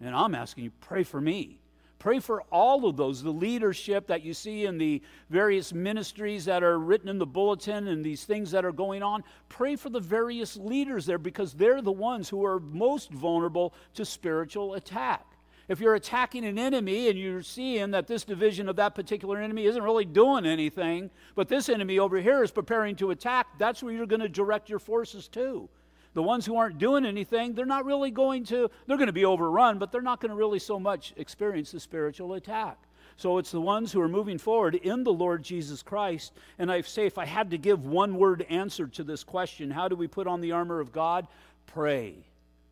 And 0.00 0.14
I'm 0.14 0.34
asking 0.34 0.64
you, 0.64 0.72
Pray 0.80 1.02
for 1.02 1.20
me. 1.20 1.60
Pray 2.04 2.18
for 2.18 2.42
all 2.52 2.84
of 2.84 2.98
those, 2.98 3.22
the 3.22 3.30
leadership 3.30 4.08
that 4.08 4.22
you 4.22 4.34
see 4.34 4.66
in 4.66 4.76
the 4.76 5.00
various 5.30 5.72
ministries 5.72 6.44
that 6.44 6.62
are 6.62 6.78
written 6.78 7.08
in 7.08 7.18
the 7.18 7.24
bulletin 7.24 7.88
and 7.88 8.04
these 8.04 8.24
things 8.24 8.50
that 8.50 8.62
are 8.62 8.72
going 8.72 9.02
on. 9.02 9.24
Pray 9.48 9.74
for 9.74 9.88
the 9.88 10.00
various 10.00 10.54
leaders 10.58 11.06
there 11.06 11.16
because 11.16 11.54
they're 11.54 11.80
the 11.80 11.90
ones 11.90 12.28
who 12.28 12.44
are 12.44 12.60
most 12.60 13.10
vulnerable 13.10 13.72
to 13.94 14.04
spiritual 14.04 14.74
attack. 14.74 15.24
If 15.66 15.80
you're 15.80 15.94
attacking 15.94 16.44
an 16.44 16.58
enemy 16.58 17.08
and 17.08 17.18
you're 17.18 17.40
seeing 17.40 17.92
that 17.92 18.06
this 18.06 18.22
division 18.22 18.68
of 18.68 18.76
that 18.76 18.94
particular 18.94 19.40
enemy 19.40 19.64
isn't 19.64 19.82
really 19.82 20.04
doing 20.04 20.44
anything, 20.44 21.08
but 21.34 21.48
this 21.48 21.70
enemy 21.70 21.98
over 21.98 22.18
here 22.18 22.42
is 22.42 22.50
preparing 22.50 22.96
to 22.96 23.12
attack, 23.12 23.46
that's 23.58 23.82
where 23.82 23.94
you're 23.94 24.04
going 24.04 24.20
to 24.20 24.28
direct 24.28 24.68
your 24.68 24.78
forces 24.78 25.26
to. 25.28 25.70
The 26.14 26.22
ones 26.22 26.46
who 26.46 26.56
aren't 26.56 26.78
doing 26.78 27.04
anything, 27.04 27.54
they're 27.54 27.66
not 27.66 27.84
really 27.84 28.10
going 28.10 28.44
to, 28.44 28.70
they're 28.86 28.96
going 28.96 29.08
to 29.08 29.12
be 29.12 29.24
overrun, 29.24 29.78
but 29.78 29.90
they're 29.90 30.00
not 30.00 30.20
going 30.20 30.30
to 30.30 30.36
really 30.36 30.60
so 30.60 30.78
much 30.78 31.12
experience 31.16 31.72
the 31.72 31.80
spiritual 31.80 32.34
attack. 32.34 32.78
So 33.16 33.38
it's 33.38 33.50
the 33.50 33.60
ones 33.60 33.92
who 33.92 34.00
are 34.00 34.08
moving 34.08 34.38
forward 34.38 34.74
in 34.74 35.04
the 35.04 35.12
Lord 35.12 35.42
Jesus 35.42 35.82
Christ. 35.82 36.32
And 36.58 36.70
I 36.70 36.80
say, 36.80 37.06
if 37.06 37.18
I 37.18 37.24
had 37.24 37.50
to 37.50 37.58
give 37.58 37.84
one 37.84 38.16
word 38.16 38.46
answer 38.48 38.86
to 38.88 39.04
this 39.04 39.22
question, 39.22 39.70
how 39.70 39.88
do 39.88 39.96
we 39.96 40.08
put 40.08 40.26
on 40.26 40.40
the 40.40 40.52
armor 40.52 40.80
of 40.80 40.92
God? 40.92 41.26
Pray. 41.66 42.14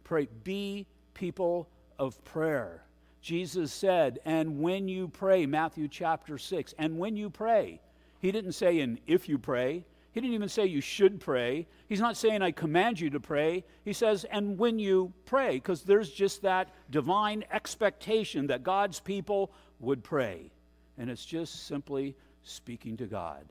Pray. 0.05 0.29
Be 0.45 0.87
people 1.15 1.69
of 1.99 2.23
prayer. 2.25 2.83
Jesus 3.21 3.73
said, 3.73 4.19
and 4.25 4.61
when 4.61 4.89
you 4.89 5.07
pray, 5.07 5.47
Matthew 5.47 5.87
chapter 5.87 6.39
6, 6.39 6.75
and 6.77 6.99
when 6.99 7.17
you 7.17 7.31
pray, 7.31 7.81
he 8.19 8.33
didn't 8.33 8.53
say, 8.53 8.81
and 8.81 8.99
if 9.07 9.29
you 9.29 9.39
pray, 9.39 9.85
he 10.13 10.21
didn't 10.21 10.35
even 10.35 10.49
say 10.49 10.67
you 10.67 10.83
should 10.83 11.21
pray. 11.21 11.67
He's 11.89 12.01
not 12.01 12.19
saying 12.19 12.43
I 12.43 12.51
command 12.51 13.01
you 13.01 13.11
to 13.11 13.21
pray. 13.21 13.65
He 13.85 13.95
says, 13.95 14.25
and 14.25 14.59
when 14.59 14.79
you 14.79 15.13
pray, 15.25 15.55
because 15.55 15.83
there's 15.83 16.11
just 16.11 16.43
that 16.43 16.69
divine 16.91 17.45
expectation 17.51 18.47
that 18.49 18.63
God's 18.63 19.01
people 19.01 19.53
would 19.81 20.05
pray. 20.05 20.53
And 20.99 21.09
it's 21.09 21.25
just 21.25 21.67
simply 21.67 22.15
speaking 22.43 22.99
to 22.99 23.07
God. 23.07 23.47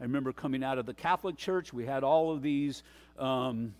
I 0.00 0.02
remember 0.04 0.32
coming 0.32 0.62
out 0.62 0.78
of 0.78 0.84
the 0.84 0.94
Catholic 0.94 1.36
Church, 1.36 1.72
we 1.72 1.86
had 1.86 2.04
all 2.04 2.30
of 2.30 2.42
these 2.42 2.82
um, 3.18 3.74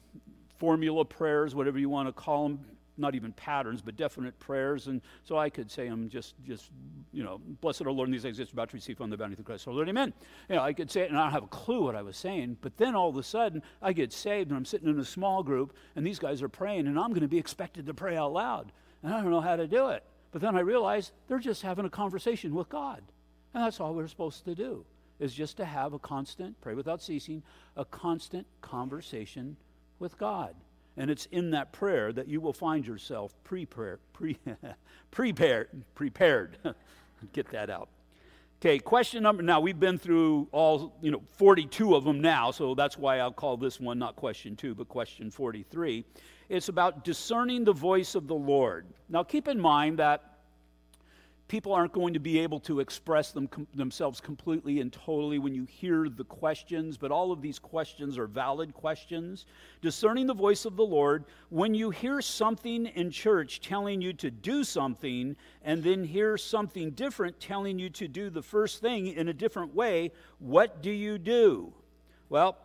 formula 0.58 1.04
prayers, 1.04 1.54
whatever 1.54 1.78
you 1.78 1.90
want 1.90 2.08
to 2.08 2.12
call 2.12 2.44
them, 2.44 2.60
not 2.96 3.14
even 3.14 3.32
patterns, 3.32 3.80
but 3.80 3.96
definite 3.96 4.38
prayers. 4.38 4.86
And 4.86 5.00
so 5.24 5.38
I 5.38 5.50
could 5.50 5.70
say 5.70 5.86
I'm 5.86 6.08
just, 6.08 6.34
just 6.46 6.70
you 7.12 7.22
know, 7.22 7.40
blessed 7.60 7.82
are 7.82 7.92
Lord 7.92 8.12
these 8.12 8.22
things, 8.22 8.38
about 8.38 8.70
to 8.70 8.76
receive 8.76 8.98
from 8.98 9.10
the 9.10 9.16
bounty 9.16 9.34
of 9.38 9.44
Christ. 9.44 9.64
So 9.64 9.72
Lord, 9.72 9.88
amen. 9.88 10.12
You 10.48 10.56
know, 10.56 10.62
I 10.62 10.72
could 10.72 10.90
say 10.90 11.02
it 11.02 11.10
and 11.10 11.18
I 11.18 11.24
don't 11.24 11.32
have 11.32 11.44
a 11.44 11.48
clue 11.48 11.82
what 11.82 11.96
I 11.96 12.02
was 12.02 12.16
saying. 12.16 12.58
But 12.60 12.76
then 12.76 12.94
all 12.94 13.08
of 13.08 13.16
a 13.16 13.22
sudden, 13.22 13.62
I 13.80 13.92
get 13.92 14.12
saved 14.12 14.50
and 14.50 14.56
I'm 14.56 14.64
sitting 14.64 14.88
in 14.88 14.98
a 14.98 15.04
small 15.04 15.42
group 15.42 15.74
and 15.96 16.06
these 16.06 16.18
guys 16.18 16.42
are 16.42 16.48
praying 16.48 16.86
and 16.86 16.98
I'm 16.98 17.10
going 17.10 17.22
to 17.22 17.28
be 17.28 17.38
expected 17.38 17.86
to 17.86 17.94
pray 17.94 18.16
out 18.16 18.32
loud. 18.32 18.72
And 19.02 19.12
I 19.12 19.20
don't 19.20 19.30
know 19.30 19.40
how 19.40 19.56
to 19.56 19.66
do 19.66 19.88
it. 19.88 20.04
But 20.30 20.40
then 20.40 20.56
I 20.56 20.60
realize 20.60 21.12
they're 21.28 21.38
just 21.38 21.62
having 21.62 21.84
a 21.84 21.90
conversation 21.90 22.54
with 22.54 22.68
God. 22.68 23.02
And 23.54 23.62
that's 23.62 23.80
all 23.80 23.94
we're 23.94 24.08
supposed 24.08 24.44
to 24.46 24.54
do, 24.54 24.84
is 25.20 25.34
just 25.34 25.58
to 25.58 25.64
have 25.64 25.92
a 25.92 25.98
constant, 25.98 26.58
pray 26.60 26.74
without 26.74 27.02
ceasing, 27.02 27.42
a 27.76 27.84
constant 27.84 28.46
conversation 28.62 29.56
with 29.98 30.16
God. 30.16 30.54
And 30.96 31.10
it's 31.10 31.26
in 31.26 31.50
that 31.50 31.72
prayer 31.72 32.12
that 32.12 32.28
you 32.28 32.40
will 32.40 32.52
find 32.52 32.86
yourself 32.86 33.34
prepared, 33.44 34.00
pre, 34.12 34.38
prepared, 35.10 35.68
prepared. 35.94 36.58
Get 37.32 37.50
that 37.50 37.70
out. 37.70 37.88
Okay, 38.60 38.78
question 38.78 39.24
number. 39.24 39.42
Now 39.42 39.60
we've 39.60 39.80
been 39.80 39.98
through 39.98 40.48
all, 40.52 40.96
you 41.02 41.10
know, 41.10 41.22
42 41.36 41.96
of 41.96 42.04
them 42.04 42.20
now, 42.20 42.52
so 42.52 42.76
that's 42.76 42.96
why 42.96 43.18
I'll 43.18 43.32
call 43.32 43.56
this 43.56 43.80
one 43.80 43.98
not 43.98 44.14
question 44.14 44.54
two, 44.54 44.74
but 44.74 44.88
question 44.88 45.32
43. 45.32 46.04
It's 46.48 46.68
about 46.68 47.02
discerning 47.02 47.64
the 47.64 47.72
voice 47.72 48.14
of 48.14 48.28
the 48.28 48.34
Lord. 48.34 48.86
Now 49.08 49.24
keep 49.24 49.48
in 49.48 49.58
mind 49.58 49.98
that 49.98 50.31
people 51.52 51.74
aren't 51.74 51.92
going 51.92 52.14
to 52.14 52.18
be 52.18 52.38
able 52.38 52.58
to 52.58 52.80
express 52.80 53.30
them, 53.30 53.46
com- 53.46 53.66
themselves 53.74 54.22
completely 54.22 54.80
and 54.80 54.90
totally 54.90 55.38
when 55.38 55.54
you 55.54 55.66
hear 55.66 56.08
the 56.08 56.24
questions, 56.24 56.96
but 56.96 57.10
all 57.10 57.30
of 57.30 57.42
these 57.42 57.58
questions 57.58 58.16
are 58.16 58.26
valid 58.26 58.72
questions. 58.72 59.44
Discerning 59.82 60.26
the 60.26 60.32
voice 60.32 60.64
of 60.64 60.76
the 60.76 60.82
Lord, 60.82 61.26
when 61.50 61.74
you 61.74 61.90
hear 61.90 62.22
something 62.22 62.86
in 62.86 63.10
church 63.10 63.60
telling 63.60 64.00
you 64.00 64.14
to 64.14 64.30
do 64.30 64.64
something, 64.64 65.36
and 65.62 65.84
then 65.84 66.04
hear 66.04 66.38
something 66.38 66.92
different 66.92 67.38
telling 67.38 67.78
you 67.78 67.90
to 67.90 68.08
do 68.08 68.30
the 68.30 68.40
first 68.40 68.80
thing 68.80 69.08
in 69.08 69.28
a 69.28 69.34
different 69.34 69.74
way, 69.74 70.10
what 70.38 70.80
do 70.80 70.90
you 70.90 71.18
do? 71.18 71.70
Well, 72.30 72.56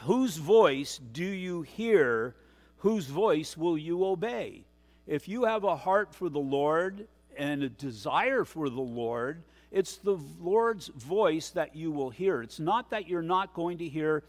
whose 0.00 0.36
voice 0.36 1.00
do 1.12 1.24
you 1.24 1.62
hear? 1.62 2.36
Whose 2.76 3.06
voice 3.06 3.56
will 3.56 3.78
you 3.78 4.04
obey? 4.04 4.66
If 5.06 5.26
you 5.26 5.44
have 5.44 5.64
a 5.64 5.74
heart 5.74 6.14
for 6.14 6.28
the 6.28 6.38
Lord 6.38 7.08
and 7.36 7.62
a 7.62 7.68
desire 7.68 8.44
for 8.44 8.68
the 8.68 8.80
Lord, 8.80 9.42
it's 9.70 9.96
the 9.96 10.18
Lord's 10.40 10.88
voice 10.88 11.50
that 11.50 11.74
you 11.74 11.90
will 11.90 12.10
hear. 12.10 12.42
It's 12.42 12.60
not 12.60 12.90
that 12.90 13.08
you're 13.08 13.22
not 13.22 13.54
going 13.54 13.78
to 13.78 13.88
hear, 13.88 14.24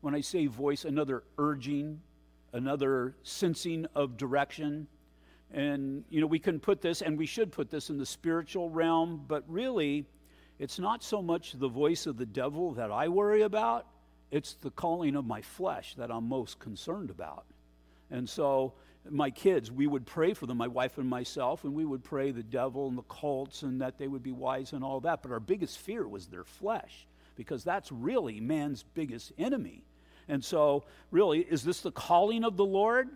when 0.00 0.14
I 0.14 0.20
say 0.20 0.46
voice, 0.46 0.84
another 0.84 1.22
urging, 1.38 2.00
another 2.52 3.14
sensing 3.22 3.86
of 3.94 4.16
direction. 4.16 4.86
And, 5.52 6.04
you 6.10 6.20
know, 6.20 6.26
we 6.26 6.38
can 6.38 6.58
put 6.58 6.80
this, 6.80 7.02
and 7.02 7.16
we 7.16 7.26
should 7.26 7.52
put 7.52 7.70
this 7.70 7.90
in 7.90 7.98
the 7.98 8.06
spiritual 8.06 8.70
realm, 8.70 9.24
but 9.28 9.44
really, 9.46 10.06
it's 10.58 10.78
not 10.78 11.02
so 11.02 11.22
much 11.22 11.52
the 11.52 11.68
voice 11.68 12.06
of 12.06 12.16
the 12.16 12.26
devil 12.26 12.72
that 12.72 12.90
I 12.90 13.08
worry 13.08 13.42
about, 13.42 13.86
it's 14.30 14.54
the 14.54 14.70
calling 14.70 15.14
of 15.14 15.26
my 15.26 15.42
flesh 15.42 15.94
that 15.96 16.10
I'm 16.10 16.28
most 16.28 16.58
concerned 16.58 17.10
about. 17.10 17.44
And 18.10 18.28
so, 18.28 18.74
my 19.10 19.30
kids, 19.30 19.70
we 19.70 19.86
would 19.86 20.06
pray 20.06 20.32
for 20.32 20.46
them, 20.46 20.58
my 20.58 20.68
wife 20.68 20.98
and 20.98 21.08
myself, 21.08 21.64
and 21.64 21.74
we 21.74 21.84
would 21.84 22.04
pray 22.04 22.30
the 22.30 22.42
devil 22.42 22.88
and 22.88 22.96
the 22.96 23.02
cults 23.02 23.62
and 23.62 23.80
that 23.80 23.98
they 23.98 24.08
would 24.08 24.22
be 24.22 24.32
wise 24.32 24.72
and 24.72 24.84
all 24.84 25.00
that. 25.00 25.22
But 25.22 25.32
our 25.32 25.40
biggest 25.40 25.78
fear 25.78 26.06
was 26.06 26.26
their 26.26 26.44
flesh, 26.44 27.06
because 27.34 27.64
that's 27.64 27.90
really 27.90 28.40
man's 28.40 28.82
biggest 28.82 29.32
enemy. 29.38 29.84
And 30.28 30.44
so, 30.44 30.84
really, 31.10 31.40
is 31.40 31.64
this 31.64 31.80
the 31.80 31.90
calling 31.90 32.44
of 32.44 32.56
the 32.56 32.64
Lord? 32.64 33.08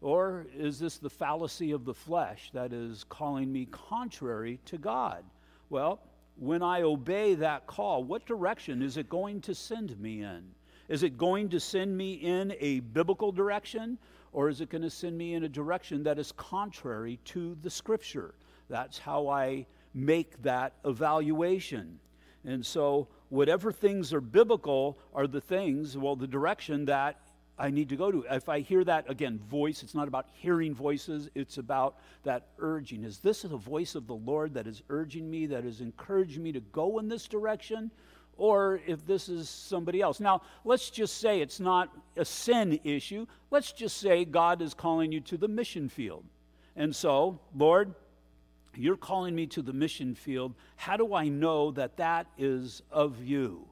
Or 0.00 0.46
is 0.54 0.78
this 0.78 0.98
the 0.98 1.10
fallacy 1.10 1.72
of 1.72 1.84
the 1.84 1.94
flesh 1.94 2.50
that 2.52 2.72
is 2.72 3.04
calling 3.08 3.50
me 3.50 3.66
contrary 3.70 4.60
to 4.66 4.78
God? 4.78 5.24
Well, 5.70 6.00
when 6.36 6.62
I 6.62 6.82
obey 6.82 7.34
that 7.36 7.66
call, 7.66 8.04
what 8.04 8.26
direction 8.26 8.82
is 8.82 8.98
it 8.98 9.08
going 9.08 9.40
to 9.42 9.54
send 9.54 9.98
me 9.98 10.22
in? 10.22 10.44
Is 10.88 11.02
it 11.02 11.16
going 11.16 11.48
to 11.50 11.60
send 11.60 11.96
me 11.96 12.12
in 12.12 12.54
a 12.60 12.80
biblical 12.80 13.32
direction? 13.32 13.98
Or 14.36 14.50
is 14.50 14.60
it 14.60 14.68
going 14.68 14.82
to 14.82 14.90
send 14.90 15.16
me 15.16 15.32
in 15.32 15.44
a 15.44 15.48
direction 15.48 16.02
that 16.02 16.18
is 16.18 16.30
contrary 16.32 17.18
to 17.24 17.56
the 17.62 17.70
scripture? 17.70 18.34
That's 18.68 18.98
how 18.98 19.28
I 19.28 19.64
make 19.94 20.42
that 20.42 20.74
evaluation. 20.84 21.98
And 22.44 22.64
so, 22.64 23.08
whatever 23.30 23.72
things 23.72 24.12
are 24.12 24.20
biblical 24.20 24.98
are 25.14 25.26
the 25.26 25.40
things, 25.40 25.96
well, 25.96 26.16
the 26.16 26.26
direction 26.26 26.84
that 26.84 27.18
I 27.58 27.70
need 27.70 27.88
to 27.88 27.96
go 27.96 28.12
to. 28.12 28.26
If 28.30 28.50
I 28.50 28.60
hear 28.60 28.84
that, 28.84 29.08
again, 29.08 29.38
voice, 29.38 29.82
it's 29.82 29.94
not 29.94 30.06
about 30.06 30.26
hearing 30.34 30.74
voices, 30.74 31.30
it's 31.34 31.56
about 31.56 31.96
that 32.24 32.48
urging. 32.58 33.04
Is 33.04 33.20
this 33.20 33.40
the 33.40 33.56
voice 33.56 33.94
of 33.94 34.06
the 34.06 34.16
Lord 34.16 34.52
that 34.52 34.66
is 34.66 34.82
urging 34.90 35.30
me, 35.30 35.46
that 35.46 35.64
is 35.64 35.80
encouraging 35.80 36.42
me 36.42 36.52
to 36.52 36.60
go 36.60 36.98
in 36.98 37.08
this 37.08 37.26
direction? 37.26 37.90
Or 38.36 38.80
if 38.86 39.06
this 39.06 39.28
is 39.28 39.48
somebody 39.48 40.00
else. 40.00 40.20
Now, 40.20 40.42
let's 40.64 40.90
just 40.90 41.18
say 41.18 41.40
it's 41.40 41.60
not 41.60 41.90
a 42.16 42.24
sin 42.24 42.80
issue. 42.84 43.26
Let's 43.50 43.72
just 43.72 43.98
say 43.98 44.24
God 44.24 44.62
is 44.62 44.74
calling 44.74 45.12
you 45.12 45.20
to 45.22 45.36
the 45.36 45.48
mission 45.48 45.88
field. 45.88 46.24
And 46.76 46.94
so, 46.94 47.40
Lord, 47.56 47.94
you're 48.74 48.96
calling 48.96 49.34
me 49.34 49.46
to 49.48 49.62
the 49.62 49.72
mission 49.72 50.14
field. 50.14 50.54
How 50.76 50.96
do 50.96 51.14
I 51.14 51.28
know 51.28 51.70
that 51.72 51.96
that 51.96 52.26
is 52.36 52.82
of 52.90 53.22
you? 53.24 53.66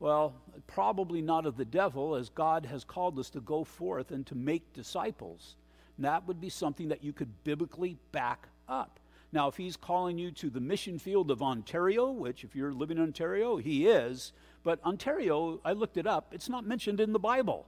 Well, 0.00 0.34
probably 0.68 1.20
not 1.20 1.44
of 1.44 1.56
the 1.56 1.64
devil, 1.64 2.14
as 2.14 2.28
God 2.28 2.64
has 2.66 2.84
called 2.84 3.18
us 3.18 3.30
to 3.30 3.40
go 3.40 3.64
forth 3.64 4.12
and 4.12 4.24
to 4.26 4.36
make 4.36 4.72
disciples. 4.72 5.56
And 5.96 6.04
that 6.04 6.26
would 6.28 6.40
be 6.40 6.48
something 6.48 6.88
that 6.88 7.02
you 7.02 7.12
could 7.12 7.42
biblically 7.42 7.96
back 8.12 8.46
up. 8.68 9.00
Now, 9.32 9.48
if 9.48 9.56
he's 9.56 9.76
calling 9.76 10.18
you 10.18 10.30
to 10.32 10.48
the 10.48 10.60
mission 10.60 10.98
field 10.98 11.30
of 11.30 11.42
Ontario, 11.42 12.10
which 12.10 12.44
if 12.44 12.56
you're 12.56 12.72
living 12.72 12.96
in 12.96 13.02
Ontario, 13.02 13.58
he 13.58 13.86
is, 13.86 14.32
but 14.62 14.82
Ontario, 14.84 15.60
I 15.64 15.72
looked 15.72 15.98
it 15.98 16.06
up, 16.06 16.32
it's 16.32 16.48
not 16.48 16.66
mentioned 16.66 17.00
in 17.00 17.12
the 17.12 17.18
Bible. 17.18 17.66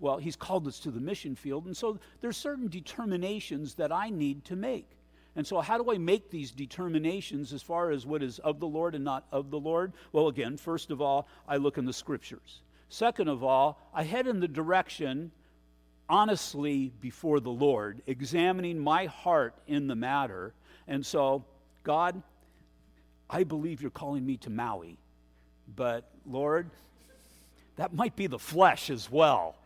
Well, 0.00 0.18
he's 0.18 0.36
called 0.36 0.66
us 0.66 0.80
to 0.80 0.90
the 0.90 1.00
mission 1.00 1.36
field, 1.36 1.66
and 1.66 1.76
so 1.76 1.98
there's 2.20 2.36
certain 2.36 2.68
determinations 2.68 3.74
that 3.74 3.92
I 3.92 4.10
need 4.10 4.44
to 4.46 4.56
make. 4.56 4.88
And 5.36 5.46
so, 5.46 5.60
how 5.60 5.78
do 5.78 5.92
I 5.92 5.98
make 5.98 6.30
these 6.30 6.52
determinations 6.52 7.52
as 7.52 7.62
far 7.62 7.90
as 7.90 8.06
what 8.06 8.22
is 8.22 8.38
of 8.40 8.60
the 8.60 8.66
Lord 8.66 8.94
and 8.94 9.04
not 9.04 9.26
of 9.32 9.50
the 9.50 9.58
Lord? 9.58 9.92
Well, 10.12 10.28
again, 10.28 10.56
first 10.56 10.90
of 10.90 11.00
all, 11.00 11.26
I 11.48 11.56
look 11.56 11.78
in 11.78 11.86
the 11.86 11.92
scriptures. 11.92 12.62
Second 12.88 13.28
of 13.28 13.42
all, 13.42 13.80
I 13.92 14.04
head 14.04 14.26
in 14.26 14.40
the 14.40 14.48
direction 14.48 15.32
honestly 16.08 16.92
before 17.00 17.40
the 17.40 17.50
Lord, 17.50 18.02
examining 18.06 18.78
my 18.78 19.06
heart 19.06 19.54
in 19.66 19.86
the 19.86 19.96
matter. 19.96 20.54
And 20.86 21.04
so, 21.04 21.44
God, 21.82 22.22
I 23.28 23.44
believe 23.44 23.80
you're 23.80 23.90
calling 23.90 24.24
me 24.24 24.36
to 24.38 24.50
Maui, 24.50 24.98
but 25.74 26.10
Lord, 26.26 26.70
that 27.76 27.94
might 27.94 28.16
be 28.16 28.26
the 28.26 28.38
flesh 28.38 28.90
as 28.90 29.10
well. 29.10 29.56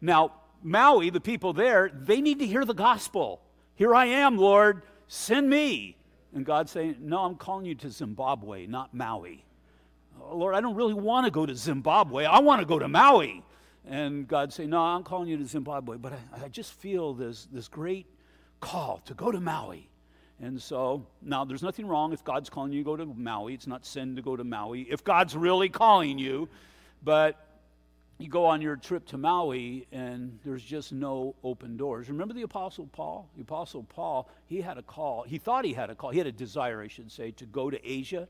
Now, 0.00 0.32
Maui, 0.62 1.10
the 1.10 1.20
people 1.20 1.52
there, 1.52 1.90
they 1.92 2.20
need 2.20 2.38
to 2.40 2.46
hear 2.46 2.64
the 2.64 2.74
gospel. 2.74 3.40
Here 3.76 3.94
I 3.94 4.06
am, 4.06 4.36
Lord 4.36 4.82
Send 5.08 5.48
me. 5.48 5.96
And 6.34 6.44
God's 6.44 6.72
saying, 6.72 6.96
No, 7.00 7.20
I'm 7.20 7.36
calling 7.36 7.66
you 7.66 7.74
to 7.76 7.90
Zimbabwe, 7.90 8.66
not 8.66 8.92
Maui. 8.94 9.44
Oh, 10.20 10.36
Lord, 10.36 10.54
I 10.54 10.60
don't 10.60 10.74
really 10.74 10.94
want 10.94 11.26
to 11.26 11.30
go 11.30 11.46
to 11.46 11.54
Zimbabwe. 11.54 12.24
I 12.24 12.40
want 12.40 12.60
to 12.60 12.66
go 12.66 12.78
to 12.78 12.88
Maui. 12.88 13.42
And 13.86 14.26
God 14.26 14.52
saying, 14.52 14.70
No, 14.70 14.80
I'm 14.80 15.04
calling 15.04 15.28
you 15.28 15.36
to 15.36 15.46
Zimbabwe, 15.46 15.98
but 15.98 16.14
I, 16.14 16.44
I 16.44 16.48
just 16.48 16.72
feel 16.72 17.14
this, 17.14 17.46
this 17.52 17.68
great 17.68 18.06
call 18.60 19.02
to 19.06 19.14
go 19.14 19.30
to 19.30 19.40
Maui. 19.40 19.88
And 20.40 20.60
so, 20.60 21.06
now 21.22 21.44
there's 21.44 21.62
nothing 21.62 21.86
wrong 21.86 22.12
if 22.12 22.24
God's 22.24 22.50
calling 22.50 22.72
you 22.72 22.80
to 22.80 22.84
go 22.84 22.96
to 22.96 23.06
Maui. 23.06 23.54
It's 23.54 23.66
not 23.66 23.86
sin 23.86 24.16
to 24.16 24.22
go 24.22 24.36
to 24.36 24.44
Maui 24.44 24.82
if 24.82 25.04
God's 25.04 25.36
really 25.36 25.68
calling 25.68 26.18
you. 26.18 26.48
But 27.02 27.44
you 28.18 28.28
go 28.28 28.46
on 28.46 28.62
your 28.62 28.76
trip 28.76 29.06
to 29.06 29.18
Maui 29.18 29.86
and 29.92 30.38
there's 30.44 30.62
just 30.62 30.92
no 30.92 31.34
open 31.42 31.76
doors. 31.76 32.08
Remember 32.08 32.34
the 32.34 32.42
Apostle 32.42 32.88
Paul? 32.92 33.28
The 33.36 33.42
Apostle 33.42 33.82
Paul, 33.82 34.28
he 34.46 34.60
had 34.60 34.78
a 34.78 34.82
call. 34.82 35.24
He 35.24 35.38
thought 35.38 35.64
he 35.64 35.72
had 35.72 35.90
a 35.90 35.94
call. 35.94 36.10
He 36.10 36.18
had 36.18 36.26
a 36.26 36.32
desire, 36.32 36.80
I 36.80 36.88
should 36.88 37.10
say, 37.10 37.32
to 37.32 37.46
go 37.46 37.70
to 37.70 37.88
Asia. 37.88 38.28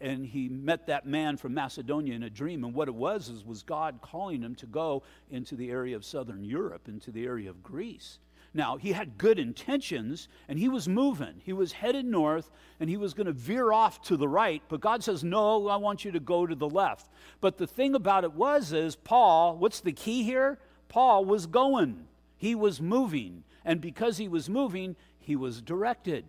And 0.00 0.26
he 0.26 0.48
met 0.48 0.86
that 0.88 1.06
man 1.06 1.36
from 1.36 1.54
Macedonia 1.54 2.14
in 2.14 2.22
a 2.24 2.30
dream. 2.30 2.64
And 2.64 2.74
what 2.74 2.88
it 2.88 2.94
was 2.94 3.28
is 3.28 3.44
was 3.44 3.62
God 3.62 4.00
calling 4.02 4.42
him 4.42 4.54
to 4.56 4.66
go 4.66 5.02
into 5.30 5.56
the 5.56 5.70
area 5.70 5.96
of 5.96 6.04
southern 6.04 6.44
Europe, 6.44 6.88
into 6.88 7.10
the 7.10 7.24
area 7.24 7.50
of 7.50 7.62
Greece. 7.62 8.18
Now, 8.56 8.76
he 8.76 8.92
had 8.92 9.18
good 9.18 9.40
intentions 9.40 10.28
and 10.48 10.58
he 10.58 10.68
was 10.68 10.88
moving. 10.88 11.40
He 11.42 11.52
was 11.52 11.72
headed 11.72 12.06
north 12.06 12.50
and 12.78 12.88
he 12.88 12.96
was 12.96 13.12
going 13.12 13.26
to 13.26 13.32
veer 13.32 13.72
off 13.72 14.00
to 14.02 14.16
the 14.16 14.28
right, 14.28 14.62
but 14.68 14.80
God 14.80 15.02
says, 15.02 15.24
"No, 15.24 15.66
I 15.68 15.76
want 15.76 16.04
you 16.04 16.12
to 16.12 16.20
go 16.20 16.46
to 16.46 16.54
the 16.54 16.68
left." 16.68 17.10
But 17.40 17.58
the 17.58 17.66
thing 17.66 17.96
about 17.96 18.22
it 18.22 18.32
was 18.32 18.72
is 18.72 18.94
Paul, 18.94 19.56
what's 19.56 19.80
the 19.80 19.92
key 19.92 20.22
here? 20.22 20.58
Paul 20.88 21.24
was 21.24 21.46
going. 21.46 22.06
He 22.36 22.54
was 22.54 22.80
moving, 22.80 23.42
and 23.64 23.80
because 23.80 24.18
he 24.18 24.28
was 24.28 24.48
moving, 24.48 24.94
he 25.18 25.34
was 25.34 25.60
directed. 25.60 26.24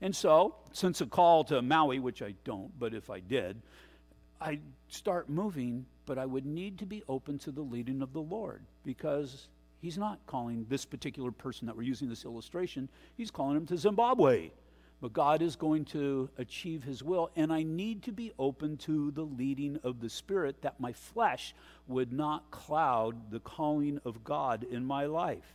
And 0.00 0.14
so, 0.14 0.56
since 0.72 1.00
a 1.00 1.06
call 1.06 1.44
to 1.44 1.62
Maui, 1.62 1.98
which 1.98 2.22
I 2.22 2.34
don't, 2.44 2.76
but 2.78 2.94
if 2.94 3.10
I 3.10 3.20
did, 3.20 3.60
I'd 4.40 4.62
start 4.88 5.28
moving, 5.28 5.86
but 6.06 6.18
I 6.18 6.26
would 6.26 6.46
need 6.46 6.78
to 6.78 6.86
be 6.86 7.02
open 7.08 7.38
to 7.40 7.50
the 7.50 7.62
leading 7.62 8.02
of 8.02 8.12
the 8.12 8.22
Lord 8.22 8.64
because 8.84 9.48
He's 9.80 9.98
not 9.98 10.18
calling 10.26 10.66
this 10.68 10.84
particular 10.84 11.30
person 11.30 11.66
that 11.66 11.76
we're 11.76 11.82
using 11.82 12.08
this 12.08 12.24
illustration, 12.24 12.88
he's 13.16 13.30
calling 13.30 13.56
him 13.56 13.66
to 13.66 13.76
Zimbabwe. 13.76 14.50
But 15.00 15.12
God 15.12 15.42
is 15.42 15.54
going 15.54 15.84
to 15.86 16.28
achieve 16.38 16.82
his 16.82 17.04
will, 17.04 17.30
and 17.36 17.52
I 17.52 17.62
need 17.62 18.02
to 18.04 18.12
be 18.12 18.32
open 18.36 18.76
to 18.78 19.12
the 19.12 19.22
leading 19.22 19.78
of 19.84 20.00
the 20.00 20.10
Spirit 20.10 20.62
that 20.62 20.80
my 20.80 20.92
flesh 20.92 21.54
would 21.86 22.12
not 22.12 22.50
cloud 22.50 23.30
the 23.30 23.38
calling 23.38 24.00
of 24.04 24.24
God 24.24 24.64
in 24.68 24.84
my 24.84 25.06
life. 25.06 25.54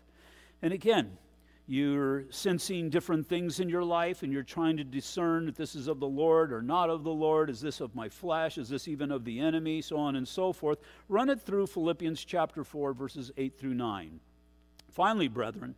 And 0.61 0.71
again, 0.71 1.17
you're 1.65 2.25
sensing 2.29 2.89
different 2.89 3.25
things 3.25 3.61
in 3.61 3.69
your 3.69 3.83
life 3.83 4.23
and 4.23 4.33
you're 4.33 4.43
trying 4.43 4.75
to 4.77 4.83
discern 4.83 5.47
if 5.47 5.55
this 5.55 5.75
is 5.75 5.87
of 5.87 5.99
the 5.99 6.07
Lord 6.07 6.51
or 6.51 6.61
not 6.61 6.89
of 6.89 7.03
the 7.03 7.11
Lord. 7.11 7.49
Is 7.49 7.61
this 7.61 7.79
of 7.79 7.95
my 7.95 8.09
flesh? 8.09 8.57
Is 8.57 8.67
this 8.67 8.87
even 8.87 9.11
of 9.11 9.23
the 9.23 9.39
enemy? 9.39 9.81
So 9.81 9.97
on 9.97 10.17
and 10.17 10.27
so 10.27 10.51
forth. 10.51 10.79
Run 11.07 11.29
it 11.29 11.41
through 11.41 11.67
Philippians 11.67 12.25
chapter 12.25 12.65
4, 12.65 12.93
verses 12.93 13.31
8 13.37 13.57
through 13.57 13.75
9. 13.75 14.19
Finally, 14.91 15.29
brethren, 15.29 15.73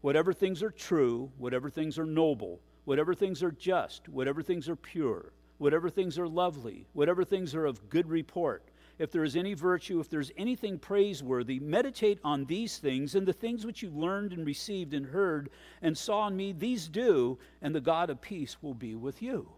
whatever 0.00 0.32
things 0.32 0.62
are 0.62 0.70
true, 0.70 1.30
whatever 1.38 1.68
things 1.68 1.98
are 1.98 2.06
noble, 2.06 2.60
whatever 2.84 3.12
things 3.12 3.42
are 3.42 3.50
just, 3.50 4.08
whatever 4.08 4.42
things 4.42 4.68
are 4.68 4.76
pure, 4.76 5.32
whatever 5.58 5.90
things 5.90 6.20
are 6.20 6.28
lovely, 6.28 6.86
whatever 6.92 7.24
things 7.24 7.52
are 7.52 7.66
of 7.66 7.88
good 7.90 8.08
report 8.08 8.62
if 8.98 9.10
there 9.10 9.24
is 9.24 9.36
any 9.36 9.54
virtue, 9.54 10.00
if 10.00 10.08
there's 10.08 10.32
anything 10.36 10.78
praiseworthy, 10.78 11.60
meditate 11.60 12.18
on 12.24 12.46
these 12.46 12.78
things, 12.78 13.14
and 13.14 13.26
the 13.26 13.32
things 13.32 13.66
which 13.66 13.82
you've 13.82 13.96
learned 13.96 14.32
and 14.32 14.46
received 14.46 14.94
and 14.94 15.06
heard 15.06 15.50
and 15.82 15.96
saw 15.96 16.26
in 16.28 16.36
me, 16.36 16.52
these 16.52 16.88
do, 16.88 17.38
and 17.60 17.74
the 17.74 17.80
God 17.80 18.10
of 18.10 18.20
peace 18.20 18.56
will 18.62 18.74
be 18.74 18.94
with 18.94 19.22
you. 19.22 19.48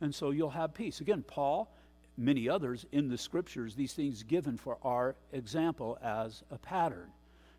And 0.00 0.14
so 0.14 0.30
you'll 0.30 0.50
have 0.50 0.74
peace. 0.74 1.00
Again, 1.00 1.24
Paul, 1.26 1.70
many 2.16 2.48
others 2.48 2.86
in 2.92 3.08
the 3.08 3.18
scriptures, 3.18 3.74
these 3.74 3.92
things 3.92 4.22
given 4.22 4.56
for 4.56 4.78
our 4.82 5.14
example 5.32 5.98
as 6.02 6.42
a 6.50 6.58
pattern. 6.58 7.10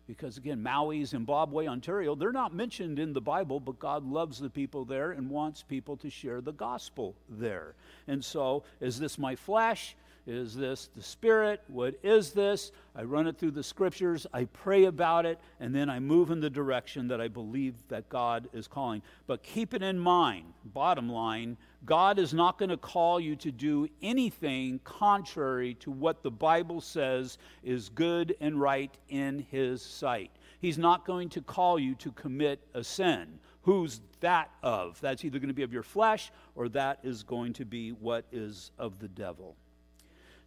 Because 0.08 0.38
again, 0.38 0.62
Maui, 0.62 1.04
Zimbabwe, 1.04 1.68
Ontario, 1.68 2.14
they're 2.14 2.32
not 2.32 2.54
mentioned 2.54 2.98
in 2.98 3.12
the 3.12 3.20
Bible, 3.20 3.60
but 3.60 3.78
God 3.78 4.04
loves 4.04 4.38
the 4.38 4.48
people 4.48 4.86
there 4.86 5.12
and 5.12 5.28
wants 5.28 5.62
people 5.62 5.98
to 5.98 6.08
share 6.08 6.40
the 6.40 6.52
gospel 6.52 7.14
there. 7.28 7.74
And 8.06 8.24
so, 8.24 8.64
is 8.80 8.98
this 8.98 9.18
my 9.18 9.36
flesh? 9.36 9.94
Is 10.28 10.54
this 10.54 10.90
the 10.94 11.02
Spirit? 11.02 11.62
What 11.68 11.94
is 12.02 12.32
this? 12.32 12.70
I 12.94 13.02
run 13.02 13.26
it 13.26 13.38
through 13.38 13.52
the 13.52 13.62
scriptures, 13.62 14.26
I 14.30 14.44
pray 14.44 14.84
about 14.84 15.24
it, 15.24 15.40
and 15.58 15.74
then 15.74 15.88
I 15.88 16.00
move 16.00 16.30
in 16.30 16.38
the 16.38 16.50
direction 16.50 17.08
that 17.08 17.18
I 17.18 17.28
believe 17.28 17.74
that 17.88 18.10
God 18.10 18.46
is 18.52 18.68
calling. 18.68 19.00
But 19.26 19.42
keep 19.42 19.72
it 19.72 19.82
in 19.82 19.98
mind, 19.98 20.52
bottom 20.66 21.08
line, 21.08 21.56
God 21.86 22.18
is 22.18 22.34
not 22.34 22.58
going 22.58 22.68
to 22.68 22.76
call 22.76 23.18
you 23.18 23.36
to 23.36 23.50
do 23.50 23.88
anything 24.02 24.80
contrary 24.84 25.72
to 25.80 25.90
what 25.90 26.22
the 26.22 26.30
Bible 26.30 26.82
says 26.82 27.38
is 27.62 27.88
good 27.88 28.36
and 28.38 28.60
right 28.60 28.94
in 29.08 29.46
His 29.50 29.80
sight. 29.80 30.30
He's 30.60 30.76
not 30.76 31.06
going 31.06 31.30
to 31.30 31.40
call 31.40 31.78
you 31.78 31.94
to 31.94 32.12
commit 32.12 32.60
a 32.74 32.84
sin. 32.84 33.38
Who's 33.62 34.02
that 34.20 34.50
of? 34.62 35.00
That's 35.00 35.24
either 35.24 35.38
going 35.38 35.48
to 35.48 35.54
be 35.54 35.62
of 35.62 35.72
your 35.72 35.82
flesh 35.82 36.32
or 36.54 36.68
that 36.70 36.98
is 37.02 37.22
going 37.22 37.54
to 37.54 37.64
be 37.64 37.92
what 37.92 38.26
is 38.30 38.72
of 38.78 38.98
the 38.98 39.08
devil. 39.08 39.56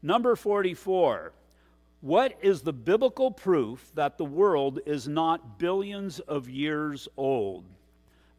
Number 0.02 0.36
44. 0.36 1.34
What 2.02 2.38
is 2.42 2.62
the 2.62 2.74
biblical 2.74 3.30
proof 3.30 3.92
that 3.94 4.18
the 4.18 4.26
world 4.26 4.80
is 4.88 5.08
not 5.08 5.60
billions 5.60 6.20
of 6.20 6.50
years 6.50 7.08
old? 7.16 7.66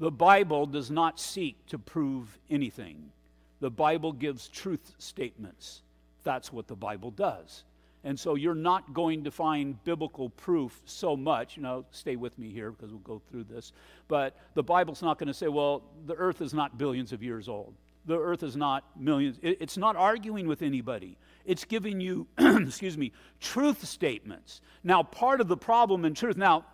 The 0.01 0.11
Bible 0.11 0.67
does 0.67 0.91
not 0.91 1.21
seek 1.21 1.65
to 1.67 1.79
prove 1.79 2.37
anything. 2.51 3.13
The 3.61 3.71
Bible 3.71 4.13
gives 4.13 4.49
truth 4.49 4.95
statements. 4.99 5.83
That's 6.25 6.53
what 6.53 6.67
the 6.67 6.75
Bible 6.75 7.13
does. 7.13 7.63
And 8.03 8.19
so 8.19 8.35
you're 8.35 8.57
not 8.57 8.93
going 8.93 9.23
to 9.23 9.31
find 9.31 9.83
biblical 9.85 10.31
proof 10.31 10.83
so 10.85 11.17
much. 11.17 11.57
You 11.57 11.63
know, 11.63 11.85
stay 11.93 12.17
with 12.17 12.37
me 12.37 12.51
here 12.51 12.73
because 12.73 12.91
we'll 12.91 12.99
go 12.99 13.23
through 13.31 13.45
this. 13.45 13.73
But 14.09 14.37
the 14.55 14.63
Bible's 14.65 15.03
not 15.03 15.19
going 15.19 15.29
to 15.29 15.35
say, 15.35 15.47
well, 15.47 15.85
the 16.07 16.15
earth 16.15 16.41
is 16.41 16.53
not 16.53 16.79
billions 16.79 17.13
of 17.13 17.23
years 17.23 17.49
old. 17.49 17.75
The 18.07 18.19
earth 18.19 18.43
is 18.43 18.57
not 18.57 18.85
millions. 18.99 19.39
It's 19.43 19.77
not 19.77 19.97
arguing 19.97 20.49
with 20.49 20.63
anybody. 20.63 21.17
It's 21.45 21.65
giving 21.65 22.01
you, 22.01 22.27
excuse 22.39 22.99
me, 22.99 23.13
truth 23.41 23.85
statements. 23.87 24.61
Now, 24.83 25.03
part 25.03 25.41
of 25.41 25.49
the 25.49 25.57
problem 25.57 26.05
in 26.05 26.15
truth, 26.15 26.37
now, 26.37 26.65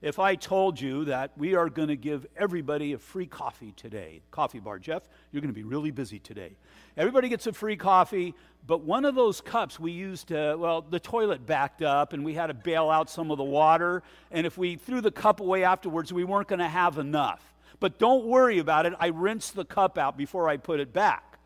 if 0.00 0.20
I 0.20 0.36
told 0.36 0.80
you 0.80 1.06
that 1.06 1.36
we 1.36 1.56
are 1.56 1.68
going 1.68 1.88
to 1.88 1.96
give 1.96 2.24
everybody 2.36 2.92
a 2.92 2.98
free 2.98 3.26
coffee 3.26 3.72
today, 3.72 4.20
coffee 4.30 4.60
bar, 4.60 4.78
Jeff, 4.78 5.02
you're 5.32 5.40
going 5.40 5.52
to 5.52 5.58
be 5.58 5.64
really 5.64 5.90
busy 5.90 6.20
today. 6.20 6.56
Everybody 6.96 7.28
gets 7.28 7.48
a 7.48 7.52
free 7.52 7.76
coffee, 7.76 8.34
but 8.66 8.82
one 8.82 9.04
of 9.04 9.16
those 9.16 9.40
cups 9.40 9.80
we 9.80 9.90
used 9.90 10.28
to, 10.28 10.56
well, 10.56 10.82
the 10.82 11.00
toilet 11.00 11.46
backed 11.46 11.82
up 11.82 12.12
and 12.12 12.24
we 12.24 12.34
had 12.34 12.46
to 12.46 12.54
bail 12.54 12.90
out 12.90 13.10
some 13.10 13.32
of 13.32 13.38
the 13.38 13.44
water. 13.44 14.04
And 14.30 14.46
if 14.46 14.56
we 14.56 14.76
threw 14.76 15.00
the 15.00 15.10
cup 15.10 15.40
away 15.40 15.64
afterwards, 15.64 16.12
we 16.12 16.22
weren't 16.22 16.48
going 16.48 16.60
to 16.60 16.68
have 16.68 16.98
enough. 16.98 17.42
But 17.80 17.98
don't 17.98 18.24
worry 18.24 18.58
about 18.58 18.86
it. 18.86 18.94
I 18.98 19.08
rinse 19.08 19.50
the 19.50 19.64
cup 19.64 19.98
out 19.98 20.16
before 20.16 20.48
I 20.48 20.56
put 20.56 20.80
it 20.80 20.92
back. 20.92 21.38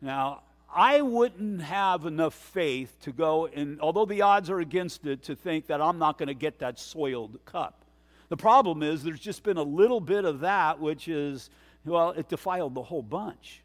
Now, 0.00 0.42
I 0.74 1.00
wouldn't 1.02 1.62
have 1.62 2.04
enough 2.04 2.34
faith 2.34 2.96
to 3.02 3.12
go 3.12 3.46
and, 3.46 3.80
although 3.80 4.04
the 4.04 4.22
odds 4.22 4.50
are 4.50 4.60
against 4.60 5.06
it, 5.06 5.22
to 5.24 5.36
think 5.36 5.68
that 5.68 5.80
I'm 5.80 5.98
not 5.98 6.18
going 6.18 6.28
to 6.28 6.34
get 6.34 6.58
that 6.58 6.78
soiled 6.78 7.38
cup. 7.44 7.84
The 8.28 8.36
problem 8.36 8.82
is 8.82 9.02
there's 9.02 9.20
just 9.20 9.42
been 9.42 9.56
a 9.56 9.62
little 9.62 10.00
bit 10.00 10.24
of 10.24 10.40
that, 10.40 10.80
which 10.80 11.08
is, 11.08 11.48
well, 11.84 12.10
it 12.10 12.28
defiled 12.28 12.74
the 12.74 12.82
whole 12.82 13.02
bunch. 13.02 13.62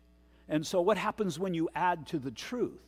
And 0.47 0.65
so, 0.65 0.81
what 0.81 0.97
happens 0.97 1.39
when 1.39 1.53
you 1.53 1.69
add 1.75 2.07
to 2.07 2.19
the 2.19 2.31
truth? 2.31 2.79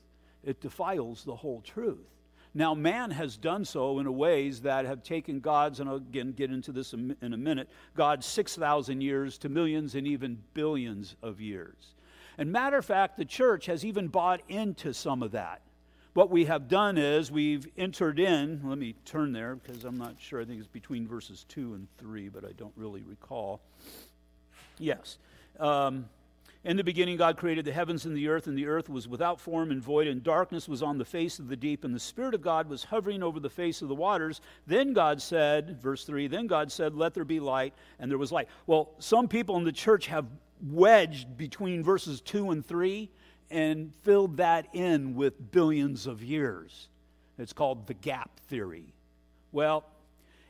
It 0.44 0.62
defiles 0.62 1.24
the 1.24 1.36
whole 1.36 1.62
truth. 1.62 2.13
Now, 2.56 2.76
man 2.76 3.12
has 3.12 3.36
done 3.36 3.66
so 3.66 3.98
in 3.98 4.16
ways 4.16 4.62
that 4.62 4.86
have 4.86 5.02
taken 5.02 5.40
God's, 5.40 5.80
and 5.80 5.90
I'll 5.90 5.96
again 5.96 6.34
get 6.34 6.52
into 6.52 6.72
this 6.72 6.94
in 6.94 7.16
a 7.22 7.38
minute, 7.38 7.68
God's 7.96 8.28
6,000 8.28 9.02
years 9.02 9.40
to 9.40 9.50
millions 9.50 9.96
and 9.96 10.06
even 10.06 10.44
billions 10.54 11.16
of 11.24 11.42
years. 11.42 11.96
And 12.38 12.52
matter 12.52 12.78
of 12.78 12.86
fact, 12.86 13.18
the 13.18 13.26
church 13.26 13.66
has 13.66 13.84
even 13.84 14.08
bought 14.08 14.42
into 14.50 14.94
some 14.94 15.24
of 15.24 15.32
that. 15.32 15.62
What 16.14 16.30
we 16.30 16.46
have 16.46 16.68
done 16.68 17.00
is 17.00 17.32
we've 17.32 17.68
entered 17.76 18.20
in, 18.20 18.62
let 18.64 18.78
me 18.78 18.94
turn 19.04 19.34
there 19.34 19.56
because 19.56 19.84
I'm 19.84 19.98
not 19.98 20.16
sure, 20.20 20.42
I 20.42 20.46
think 20.46 20.60
it's 20.60 20.68
between 20.68 21.08
verses 21.08 21.46
2 21.50 21.74
and 21.74 21.88
3, 21.98 22.30
but 22.30 22.46
I 22.46 22.52
don't 22.52 22.74
really 22.76 23.02
recall. 23.02 23.62
Yes. 24.78 25.18
Um, 25.60 26.08
in 26.66 26.78
the 26.78 26.84
beginning, 26.84 27.18
God 27.18 27.36
created 27.36 27.66
the 27.66 27.74
heavens 27.74 28.06
and 28.06 28.16
the 28.16 28.30
earth, 28.30 28.48
and 28.48 28.58
the 28.58 28.68
earth 28.68 28.88
was 28.88 29.06
without 29.08 29.40
form 29.40 29.70
and 29.72 29.82
void, 29.82 30.08
and 30.08 30.24
darkness 30.24 30.70
was 30.70 30.82
on 30.82 30.98
the 30.98 31.04
face 31.04 31.38
of 31.38 31.50
the 31.50 31.58
deep, 31.58 31.84
and 31.84 31.94
the 31.94 32.00
Spirit 32.00 32.34
of 32.34 32.42
God 32.42 32.70
was 32.70 32.86
hovering 32.86 33.22
over 33.22 33.40
the 33.42 33.50
face 33.50 33.82
of 33.82 33.90
the 33.90 33.96
waters. 33.96 34.40
Then 34.66 34.94
God 34.94 35.22
said, 35.22 35.82
verse 35.82 36.06
3, 36.06 36.28
then 36.28 36.48
God 36.48 36.72
said, 36.72 36.96
Let 36.96 37.14
there 37.14 37.26
be 37.26 37.42
light, 37.42 37.74
and 38.00 38.10
there 38.10 38.18
was 38.18 38.32
light. 38.32 38.48
Well, 38.66 38.92
some 39.00 39.28
people 39.28 39.58
in 39.58 39.66
the 39.66 39.74
church 39.74 40.08
have 40.08 40.26
wedged 40.72 41.36
between 41.36 41.84
verses 41.84 42.22
2 42.22 42.52
and 42.52 42.66
3 42.66 43.10
and 43.52 43.92
filled 44.04 44.38
that 44.38 44.68
in 44.74 45.16
with 45.16 45.52
billions 45.52 46.08
of 46.08 46.24
years. 46.24 46.88
It's 47.38 47.54
called 47.54 47.88
the 47.88 47.94
gap 47.94 48.40
theory. 48.48 48.94
Well, 49.52 49.86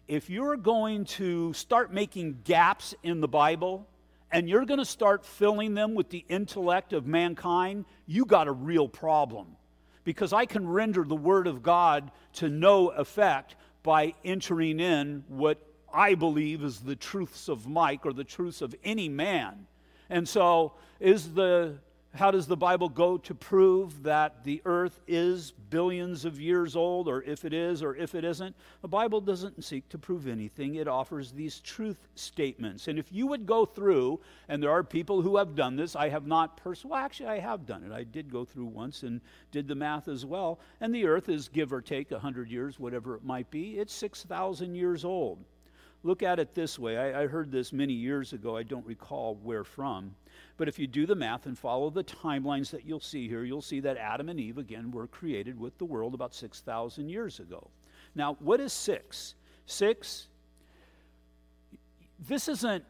if 0.07 0.29
you're 0.29 0.57
going 0.57 1.05
to 1.05 1.53
start 1.53 1.91
making 1.91 2.41
gaps 2.43 2.93
in 3.03 3.19
the 3.19 3.27
Bible, 3.27 3.87
and 4.33 4.49
you're 4.49 4.65
going 4.65 4.79
to 4.79 4.85
start 4.85 5.23
filling 5.23 5.75
them 5.75 5.93
with 5.93 6.09
the 6.09 6.25
intellect 6.27 6.91
of 6.91 7.05
mankind, 7.05 7.85
you 8.07 8.25
got 8.25 8.47
a 8.47 8.51
real 8.51 8.89
problem. 8.89 9.55
Because 10.03 10.33
I 10.33 10.47
can 10.47 10.67
render 10.67 11.03
the 11.03 11.15
Word 11.15 11.45
of 11.45 11.61
God 11.61 12.11
to 12.33 12.49
no 12.49 12.89
effect 12.89 13.55
by 13.83 14.15
entering 14.25 14.79
in 14.79 15.23
what 15.27 15.59
I 15.93 16.15
believe 16.15 16.63
is 16.63 16.79
the 16.79 16.95
truths 16.95 17.47
of 17.47 17.67
Mike 17.67 18.07
or 18.07 18.11
the 18.11 18.23
truths 18.23 18.63
of 18.63 18.73
any 18.83 19.07
man. 19.07 19.67
And 20.09 20.27
so, 20.27 20.73
is 20.99 21.33
the 21.33 21.75
how 22.13 22.29
does 22.29 22.45
the 22.45 22.57
Bible 22.57 22.89
go 22.89 23.17
to 23.17 23.33
prove 23.33 24.03
that 24.03 24.43
the 24.43 24.61
earth 24.65 24.99
is 25.07 25.51
billions 25.51 26.25
of 26.25 26.39
years 26.39 26.75
old, 26.75 27.07
or 27.07 27.23
if 27.23 27.43
it 27.43 27.53
is, 27.53 27.81
or 27.81 27.95
if 27.95 28.13
it 28.13 28.23
isn't? 28.23 28.55
The 28.83 28.87
Bible 28.87 29.19
doesn't 29.19 29.63
seek 29.63 29.89
to 29.89 29.97
prove 29.97 30.27
anything. 30.27 30.75
It 30.75 30.87
offers 30.87 31.31
these 31.31 31.59
truth 31.59 32.07
statements. 32.13 32.87
And 32.87 32.99
if 32.99 33.11
you 33.11 33.25
would 33.27 33.47
go 33.47 33.65
through, 33.65 34.19
and 34.47 34.61
there 34.61 34.69
are 34.69 34.83
people 34.83 35.23
who 35.23 35.37
have 35.37 35.55
done 35.55 35.75
this, 35.75 35.95
I 35.95 36.09
have 36.09 36.27
not 36.27 36.57
personally, 36.57 36.91
well, 36.91 37.03
actually, 37.03 37.29
I 37.29 37.39
have 37.39 37.65
done 37.65 37.83
it. 37.83 37.91
I 37.91 38.03
did 38.03 38.31
go 38.31 38.45
through 38.45 38.65
once 38.65 39.01
and 39.01 39.19
did 39.51 39.67
the 39.67 39.73
math 39.73 40.07
as 40.07 40.23
well. 40.23 40.59
And 40.81 40.93
the 40.93 41.07
earth 41.07 41.29
is 41.29 41.47
give 41.47 41.73
or 41.73 41.81
take 41.81 42.11
100 42.11 42.51
years, 42.51 42.79
whatever 42.79 43.15
it 43.15 43.23
might 43.23 43.49
be. 43.49 43.79
It's 43.79 43.93
6,000 43.93 44.75
years 44.75 45.03
old. 45.03 45.43
Look 46.03 46.21
at 46.21 46.39
it 46.39 46.53
this 46.53 46.77
way. 46.77 46.97
I, 46.97 47.23
I 47.23 47.27
heard 47.27 47.51
this 47.51 47.71
many 47.71 47.93
years 47.93 48.33
ago. 48.33 48.57
I 48.57 48.63
don't 48.63 48.85
recall 48.85 49.39
where 49.43 49.63
from 49.63 50.15
but 50.57 50.67
if 50.67 50.77
you 50.77 50.87
do 50.87 51.05
the 51.05 51.15
math 51.15 51.45
and 51.45 51.57
follow 51.57 51.89
the 51.89 52.03
timelines 52.03 52.69
that 52.71 52.85
you'll 52.85 52.99
see 52.99 53.27
here, 53.27 53.43
you'll 53.43 53.61
see 53.61 53.79
that 53.81 53.97
Adam 53.97 54.29
and 54.29 54.39
Eve, 54.39 54.57
again, 54.57 54.91
were 54.91 55.07
created 55.07 55.59
with 55.59 55.77
the 55.77 55.85
world 55.85 56.13
about 56.13 56.33
6,000 56.33 57.09
years 57.09 57.39
ago. 57.39 57.69
Now, 58.15 58.37
what 58.39 58.59
is 58.59 58.71
six? 58.71 59.33
Six, 59.65 60.27
this 62.27 62.47
isn't 62.47 62.83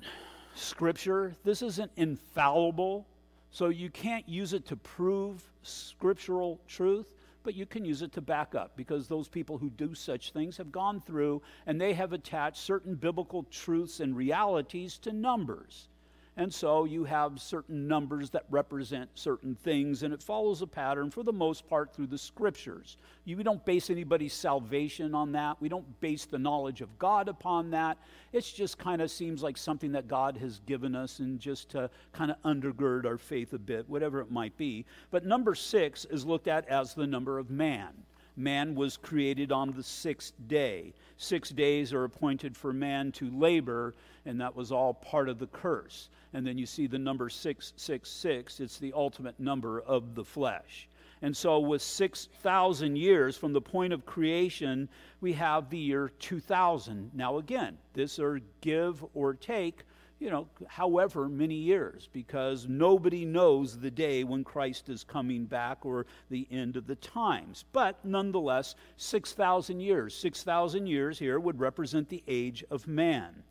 scripture, 0.56 1.36
this 1.44 1.62
isn't 1.62 1.92
infallible, 1.96 3.08
so 3.52 3.70
you 3.70 3.90
can't 3.90 4.28
use 4.28 4.54
it 4.54 4.66
to 4.68 4.76
prove 4.76 5.42
scriptural 5.62 6.60
truth 6.68 7.14
but 7.44 7.56
you 7.56 7.66
can 7.66 7.86
use 7.86 8.02
it 8.02 8.12
to 8.14 8.22
back 8.22 8.56
up 8.56 8.76
because 8.76 9.08
those 9.08 9.28
people 9.28 9.58
who 9.58 9.70
do 9.70 9.94
such 9.94 10.32
things 10.32 10.58
have 10.58 10.72
gone 10.72 11.00
through 11.00 11.42
and 11.66 11.80
they 11.80 11.94
have 11.94 12.14
attached 12.14 12.58
certain 12.58 12.96
biblical 12.96 13.44
truths 13.44 14.00
and 14.00 14.16
realities 14.16 14.98
to 15.00 15.12
numbers. 15.12 15.88
And 16.36 16.52
so 16.52 16.86
you 16.86 17.04
have 17.04 17.40
certain 17.40 17.88
numbers 17.88 18.32
that 18.32 18.46
represent 18.50 19.10
certain 19.14 19.54
things, 19.54 20.02
and 20.02 20.12
it 20.12 20.24
follows 20.24 20.64
a 20.64 20.68
pattern 20.68 21.12
for 21.12 21.24
the 21.24 21.32
most 21.32 21.68
part 21.70 21.94
through 21.94 22.08
the 22.08 22.18
scriptures. 22.18 22.98
You, 23.24 23.38
we 23.38 23.44
don't 23.44 23.64
base 23.64 23.92
anybody's 23.92 24.34
salvation 24.34 25.14
on 25.14 25.32
that. 25.34 25.62
We 25.62 25.70
don't 25.70 26.00
base 26.02 26.26
the 26.26 26.40
knowledge 26.40 26.82
of 26.82 26.98
God 26.98 27.28
upon 27.28 27.70
that. 27.72 28.00
It 28.32 28.52
just 28.56 28.80
kind 28.80 29.00
of 29.00 29.12
seems 29.12 29.44
like 29.44 29.58
something 29.58 29.92
that 29.92 30.08
God 30.08 30.38
has 30.38 30.60
given 30.66 30.96
us 30.96 31.20
and 31.20 31.40
just 31.40 31.70
to 31.70 31.92
kind 32.14 32.32
of 32.32 32.42
undergird 32.44 33.06
our 33.06 33.20
faith 33.20 33.54
a 33.54 33.60
bit, 33.60 33.88
whatever 33.88 34.20
it 34.20 34.32
might 34.32 34.58
be. 34.58 34.86
But 35.12 35.26
number 35.26 35.54
six 35.54 36.06
is 36.06 36.26
looked 36.26 36.48
at 36.48 36.68
as 36.68 36.96
the 36.96 37.06
number 37.06 37.38
of 37.38 37.52
man 37.52 37.94
man 38.36 38.76
was 38.76 38.98
created 38.98 39.52
on 39.52 39.72
the 39.72 39.84
sixth 39.84 40.34
day. 40.48 40.94
Six 41.24 41.50
days 41.50 41.94
are 41.94 42.04
appointed 42.04 42.56
for 42.56 42.74
man 42.74 43.12
to 43.14 43.30
labor, 43.32 43.94
and 44.26 44.40
that 44.42 44.56
was 44.56 44.72
all 44.72 44.94
part 44.94 45.30
of 45.30 45.40
the 45.40 45.48
curse 45.48 46.10
and 46.34 46.46
then 46.46 46.58
you 46.58 46.66
see 46.66 46.88
the 46.88 46.98
number 46.98 47.30
666, 47.30 48.60
it's 48.60 48.80
the 48.80 48.92
ultimate 48.94 49.40
number 49.40 49.82
of 49.82 50.16
the 50.16 50.26
flesh. 50.26 50.88
And 51.22 51.36
so, 51.36 51.60
with 51.60 51.82
6,000 51.82 52.98
years 52.98 53.38
from 53.38 53.54
the 53.54 53.62
point 53.62 53.94
of 53.94 54.06
creation, 54.06 54.90
we 55.22 55.32
have 55.34 55.70
the 55.70 55.78
year 55.78 56.12
2000. 56.20 57.12
Now, 57.14 57.38
again, 57.38 57.78
this 57.94 58.20
are 58.20 58.42
give 58.60 59.06
or 59.14 59.34
take, 59.34 59.84
you 60.24 60.30
know, 60.30 60.48
however 60.68 61.28
many 61.28 61.56
years, 61.56 62.08
because 62.14 62.66
nobody 62.70 63.26
knows 63.26 63.78
the 63.78 63.92
day 63.92 64.24
when 64.24 64.46
Christ 64.46 64.88
is 64.88 65.04
coming 65.04 65.44
back 65.44 65.86
or 65.86 66.06
the 66.30 66.48
end 66.50 66.78
of 66.78 66.88
the 66.88 66.96
times. 66.96 67.66
But 67.74 68.06
nonetheless, 68.06 68.76
6,000 68.96 69.82
years. 69.82 70.16
6,000 70.16 70.88
years 70.88 71.20
here 71.20 71.42
would 71.42 71.60
represent 71.60 72.08
the 72.08 72.24
age 72.26 72.64
of 72.72 72.88
man. 72.88 73.44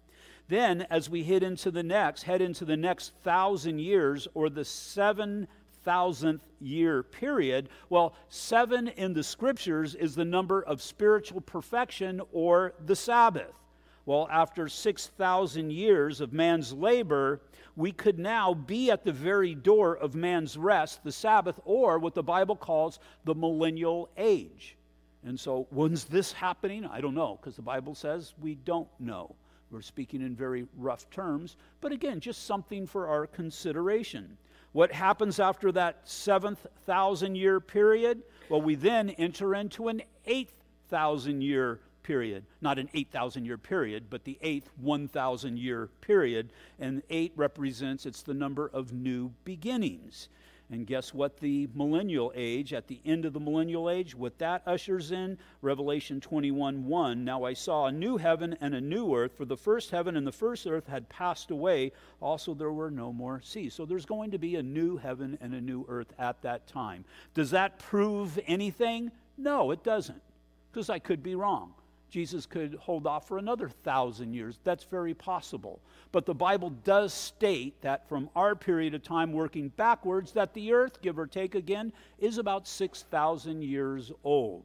Then, 0.49 0.87
as 0.89 1.11
we 1.11 1.25
head 1.25 1.43
into 1.43 1.71
the 1.71 1.83
next, 1.83 2.23
head 2.23 2.41
into 2.41 2.65
the 2.65 2.77
next 2.77 3.13
thousand 3.23 3.79
years 3.79 4.27
or 4.33 4.49
the 4.49 4.65
seven 4.65 5.49
thousandth 5.85 6.49
year 6.59 7.03
period, 7.03 7.69
well, 7.91 8.15
seven 8.31 8.89
in 8.89 9.13
the 9.13 9.23
scriptures 9.23 9.95
is 9.95 10.15
the 10.15 10.25
number 10.25 10.63
of 10.63 10.81
spiritual 10.81 11.43
perfection 11.43 12.23
or 12.33 12.73
the 12.87 12.97
Sabbath. 12.97 13.62
Well, 14.05 14.29
after 14.31 14.69
6,000 14.69 15.71
years 15.71 16.21
of 16.21 16.33
man's 16.33 16.73
labor, 16.73 17.41
we 17.77 17.93
could 17.93 18.19
now 18.19 18.53
be 18.53 18.91
at 18.91 19.05
the 19.05 19.13
very 19.13 19.55
door 19.55 19.97
of 19.97 20.15
man's 20.15 20.57
rest, 20.57 21.05
the 21.05 21.13
Sabbath, 21.13 21.61
or 21.65 21.99
what 21.99 22.15
the 22.15 22.23
Bible 22.23 22.57
calls 22.57 22.99
the 23.25 23.35
millennial 23.35 24.11
age. 24.17 24.77
And 25.25 25.39
so, 25.39 25.69
when's 25.71 26.05
this 26.05 26.33
happening? 26.33 26.85
I 26.85 27.01
don't 27.01 27.15
know, 27.15 27.39
because 27.41 27.55
the 27.55 27.63
Bible 27.63 27.95
says 27.95 28.35
we 28.41 28.57
don't 28.57 28.89
know. 28.99 29.37
We're 29.71 29.83
speaking 29.83 30.21
in 30.21 30.35
very 30.35 30.67
rough 30.77 31.09
terms, 31.11 31.57
but 31.81 31.93
again, 31.93 32.21
just 32.21 32.45
something 32.45 32.87
for 32.87 33.07
our 33.07 33.27
consideration. 33.27 34.37
What 34.73 34.93
happens 34.93 35.39
after 35.39 35.71
that 35.73 36.01
seventh 36.05 36.67
thousand 36.87 37.37
year 37.37 37.61
period? 37.61 38.23
Well, 38.49 38.61
we 38.61 38.75
then 38.75 39.11
enter 39.11 39.55
into 39.55 39.89
an 39.89 40.03
eighth 40.27 40.55
thousand 40.89 41.43
year 41.43 41.81
period. 42.03 42.45
Not 42.61 42.79
an 42.79 42.89
8,000 42.95 43.45
year 43.45 43.59
period, 43.59 44.05
but 44.11 44.25
the 44.25 44.39
eighth 44.43 44.71
1,000 44.81 45.59
year 45.59 45.89
period. 46.01 46.51
And 46.79 47.03
eight 47.11 47.33
represents, 47.37 48.07
it's 48.07 48.23
the 48.23 48.35
number 48.35 48.71
of 48.73 48.93
new 48.93 49.33
beginnings. 49.45 50.29
And 50.73 50.87
guess 50.87 51.13
what? 51.13 51.39
The 51.39 51.69
millennial 51.75 52.33
age, 52.35 52.73
at 52.73 52.89
the 52.89 52.99
end 53.05 53.27
of 53.27 53.35
the 53.35 53.41
millennial 53.41 53.91
age, 53.91 54.15
what 54.15 54.39
that 54.39 54.63
ushers 54.67 55.13
in, 55.13 55.37
Revelation 55.61 56.19
21 56.19 56.87
1. 56.87 57.25
Now 57.25 57.45
I 57.45 57.53
saw 57.53 57.87
a 57.87 57.93
new 57.93 58.17
heaven 58.17 58.57
and 58.59 58.75
a 58.75 58.81
new 58.81 59.15
earth, 59.15 59.37
for 59.37 59.45
the 59.45 59.57
first 59.57 59.91
heaven 59.91 60.17
and 60.17 60.27
the 60.27 60.33
first 60.33 60.67
earth 60.67 60.87
had 60.87 61.11
passed 61.11 61.51
away. 61.51 61.93
Also, 62.23 62.55
there 62.55 62.73
were 62.73 62.91
no 62.91 63.13
more 63.13 63.43
seas. 63.45 63.75
So 63.75 63.85
there's 63.85 64.07
going 64.07 64.31
to 64.31 64.39
be 64.39 64.57
a 64.57 64.63
new 64.63 64.97
heaven 64.97 65.37
and 65.43 65.55
a 65.55 65.61
new 65.61 65.85
earth 65.91 66.15
at 66.19 66.41
that 66.41 66.67
time. 66.67 67.05
Does 67.35 67.51
that 67.51 67.79
prove 67.79 68.39
anything? 68.47 69.11
No, 69.37 69.73
it 69.73 69.85
doesn't, 69.85 70.23
because 70.71 70.89
I 70.89 71.01
could 71.01 71.23
be 71.23 71.35
wrong. 71.35 71.75
Jesus 72.13 72.45
could 72.45 72.75
hold 72.75 73.07
off 73.07 73.27
for 73.27 73.39
another 73.39 73.71
thousand 73.71 74.35
years. 74.35 74.59
That's 74.65 74.85
very 74.85 75.15
possible. 75.15 75.81
But 76.13 76.27
the 76.27 76.35
Bible 76.35 76.69
does 76.85 77.15
state 77.15 77.81
that 77.81 78.07
from 78.07 78.29
our 78.37 78.55
period 78.55 78.93
of 78.93 79.03
time 79.03 79.33
working 79.33 79.71
backwards, 79.71 80.33
that 80.33 80.53
the 80.53 80.75
earth, 80.75 81.01
give 81.01 81.19
or 81.19 81.27
take 81.27 81.55
again, 81.55 81.91
is 82.19 82.37
about 82.37 82.69
6,000 82.69 83.63
years 83.63 84.13
old. 84.25 84.63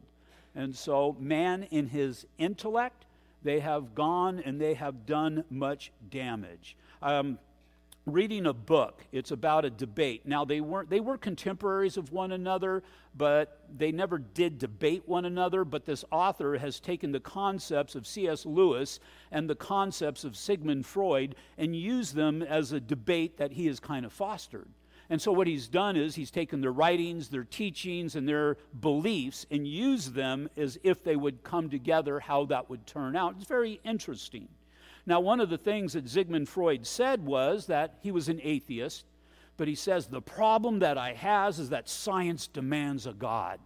And 0.56 0.76
so, 0.76 1.16
man 1.22 1.64
in 1.72 1.88
his 1.88 2.28
intellect, 2.38 3.06
they 3.44 3.62
have 3.62 3.96
gone 3.96 4.42
and 4.44 4.60
they 4.60 4.74
have 4.74 5.06
done 5.06 5.46
much 5.50 5.94
damage. 6.10 6.76
Um, 7.02 7.40
reading 8.08 8.46
a 8.46 8.54
book. 8.54 9.06
It's 9.12 9.32
about 9.32 9.66
a 9.66 9.70
debate. 9.70 10.26
Now 10.26 10.46
they 10.46 10.62
weren't 10.62 10.90
they 10.90 11.00
were 11.00 11.18
contemporaries 11.18 11.98
of 11.98 12.12
one 12.12 12.32
another, 12.32 12.82
but 13.16 13.62
they 13.76 13.92
never 13.92 14.18
did 14.18 14.58
debate 14.58 15.04
one 15.06 15.26
another, 15.26 15.66
but 15.66 15.86
this 15.86 16.06
author 16.12 16.58
has 16.58 16.80
taken 16.80 17.12
the 17.12 17.20
concepts 17.20 17.96
of 17.96 18.08
C.S. 18.08 18.46
Lewis 18.46 19.00
and 19.32 19.50
the 19.50 19.56
concepts 19.56 20.24
of 20.24 20.38
Sigmund 20.38 20.86
Freud 20.86 21.36
and 21.58 21.76
used 21.76 22.16
them 22.16 22.42
as 22.42 22.72
a 22.72 22.80
debate 22.80 23.38
that 23.38 23.52
he 23.52 23.68
has 23.68 23.80
kind 23.80 24.06
of 24.06 24.14
fostered. 24.14 24.70
And 25.10 25.22
so, 25.22 25.32
what 25.32 25.48
he's 25.48 25.68
done 25.68 25.96
is 25.96 26.16
he's 26.16 26.32
taken 26.32 26.60
their 26.62 26.72
writings, 26.72 27.30
their 27.30 27.46
teachings, 27.46 28.16
and 28.16 28.28
their 28.28 28.58
beliefs 28.80 29.46
and 29.52 29.68
used 29.68 30.14
them 30.14 30.50
as 30.58 30.78
if 30.84 31.04
they 31.04 31.16
would 31.16 31.44
come 31.44 31.70
together, 31.70 32.20
how 32.20 32.46
that 32.46 32.70
would 32.70 32.86
turn 32.86 33.16
out. 33.16 33.36
It's 33.38 33.48
very 33.48 33.80
interesting. 33.84 34.50
Now, 35.08 35.22
one 35.22 35.40
of 35.40 35.50
the 35.50 35.58
things 35.58 35.94
that 35.94 36.10
Sigmund 36.10 36.50
Freud 36.50 36.86
said 36.86 37.26
was 37.26 37.68
that 37.68 37.96
he 38.02 38.12
was 38.12 38.28
an 38.28 38.42
atheist, 38.44 39.06
but 39.56 39.70
he 39.70 39.74
says, 39.74 40.08
The 40.08 40.22
problem 40.22 40.80
that 40.80 40.98
I 40.98 41.14
has 41.14 41.60
is 41.60 41.70
that 41.70 41.88
science 41.88 42.48
demands 42.48 43.08
a 43.08 43.14
God. 43.14 43.60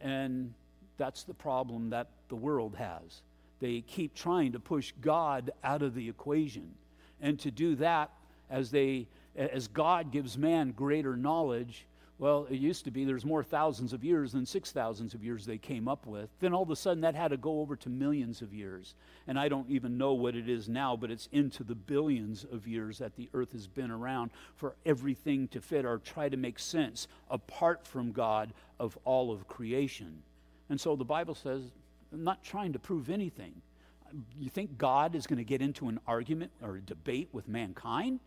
And 0.00 0.54
that's 0.98 1.24
the 1.24 1.34
problem 1.34 1.90
that 1.90 2.10
the 2.28 2.36
world 2.36 2.76
has. 2.76 3.22
They 3.58 3.80
keep 3.80 4.14
trying 4.14 4.52
to 4.52 4.60
push 4.60 4.92
God 5.00 5.50
out 5.64 5.82
of 5.82 5.94
the 5.94 6.08
equation. 6.08 6.74
And 7.20 7.40
to 7.40 7.50
do 7.50 7.74
that, 7.76 8.10
as 8.48 8.70
they 8.70 9.08
as 9.34 9.66
God 9.66 10.12
gives 10.12 10.36
man 10.36 10.72
greater 10.72 11.16
knowledge, 11.16 11.86
well, 12.22 12.46
it 12.48 12.60
used 12.60 12.84
to 12.84 12.92
be 12.92 13.04
there's 13.04 13.24
more 13.24 13.42
thousands 13.42 13.92
of 13.92 14.04
years 14.04 14.30
than 14.30 14.46
six 14.46 14.70
thousands 14.70 15.12
of 15.12 15.24
years 15.24 15.44
they 15.44 15.58
came 15.58 15.88
up 15.88 16.06
with. 16.06 16.28
Then 16.38 16.54
all 16.54 16.62
of 16.62 16.70
a 16.70 16.76
sudden 16.76 17.00
that 17.00 17.16
had 17.16 17.32
to 17.32 17.36
go 17.36 17.58
over 17.58 17.74
to 17.74 17.88
millions 17.88 18.42
of 18.42 18.54
years. 18.54 18.94
And 19.26 19.36
I 19.36 19.48
don't 19.48 19.68
even 19.68 19.98
know 19.98 20.12
what 20.12 20.36
it 20.36 20.48
is 20.48 20.68
now, 20.68 20.94
but 20.94 21.10
it's 21.10 21.28
into 21.32 21.64
the 21.64 21.74
billions 21.74 22.46
of 22.52 22.68
years 22.68 22.98
that 22.98 23.16
the 23.16 23.28
earth 23.34 23.50
has 23.50 23.66
been 23.66 23.90
around 23.90 24.30
for 24.54 24.76
everything 24.86 25.48
to 25.48 25.60
fit 25.60 25.84
or 25.84 25.98
try 25.98 26.28
to 26.28 26.36
make 26.36 26.60
sense 26.60 27.08
apart 27.28 27.88
from 27.88 28.12
God 28.12 28.52
of 28.78 28.96
all 29.04 29.32
of 29.32 29.48
creation. 29.48 30.22
And 30.70 30.80
so 30.80 30.94
the 30.94 31.04
Bible 31.04 31.34
says, 31.34 31.72
I'm 32.12 32.22
not 32.22 32.44
trying 32.44 32.72
to 32.74 32.78
prove 32.78 33.10
anything. 33.10 33.52
You 34.38 34.48
think 34.48 34.78
God 34.78 35.16
is 35.16 35.26
going 35.26 35.38
to 35.38 35.44
get 35.44 35.60
into 35.60 35.88
an 35.88 35.98
argument 36.06 36.52
or 36.62 36.76
a 36.76 36.80
debate 36.80 37.30
with 37.32 37.48
mankind? 37.48 38.20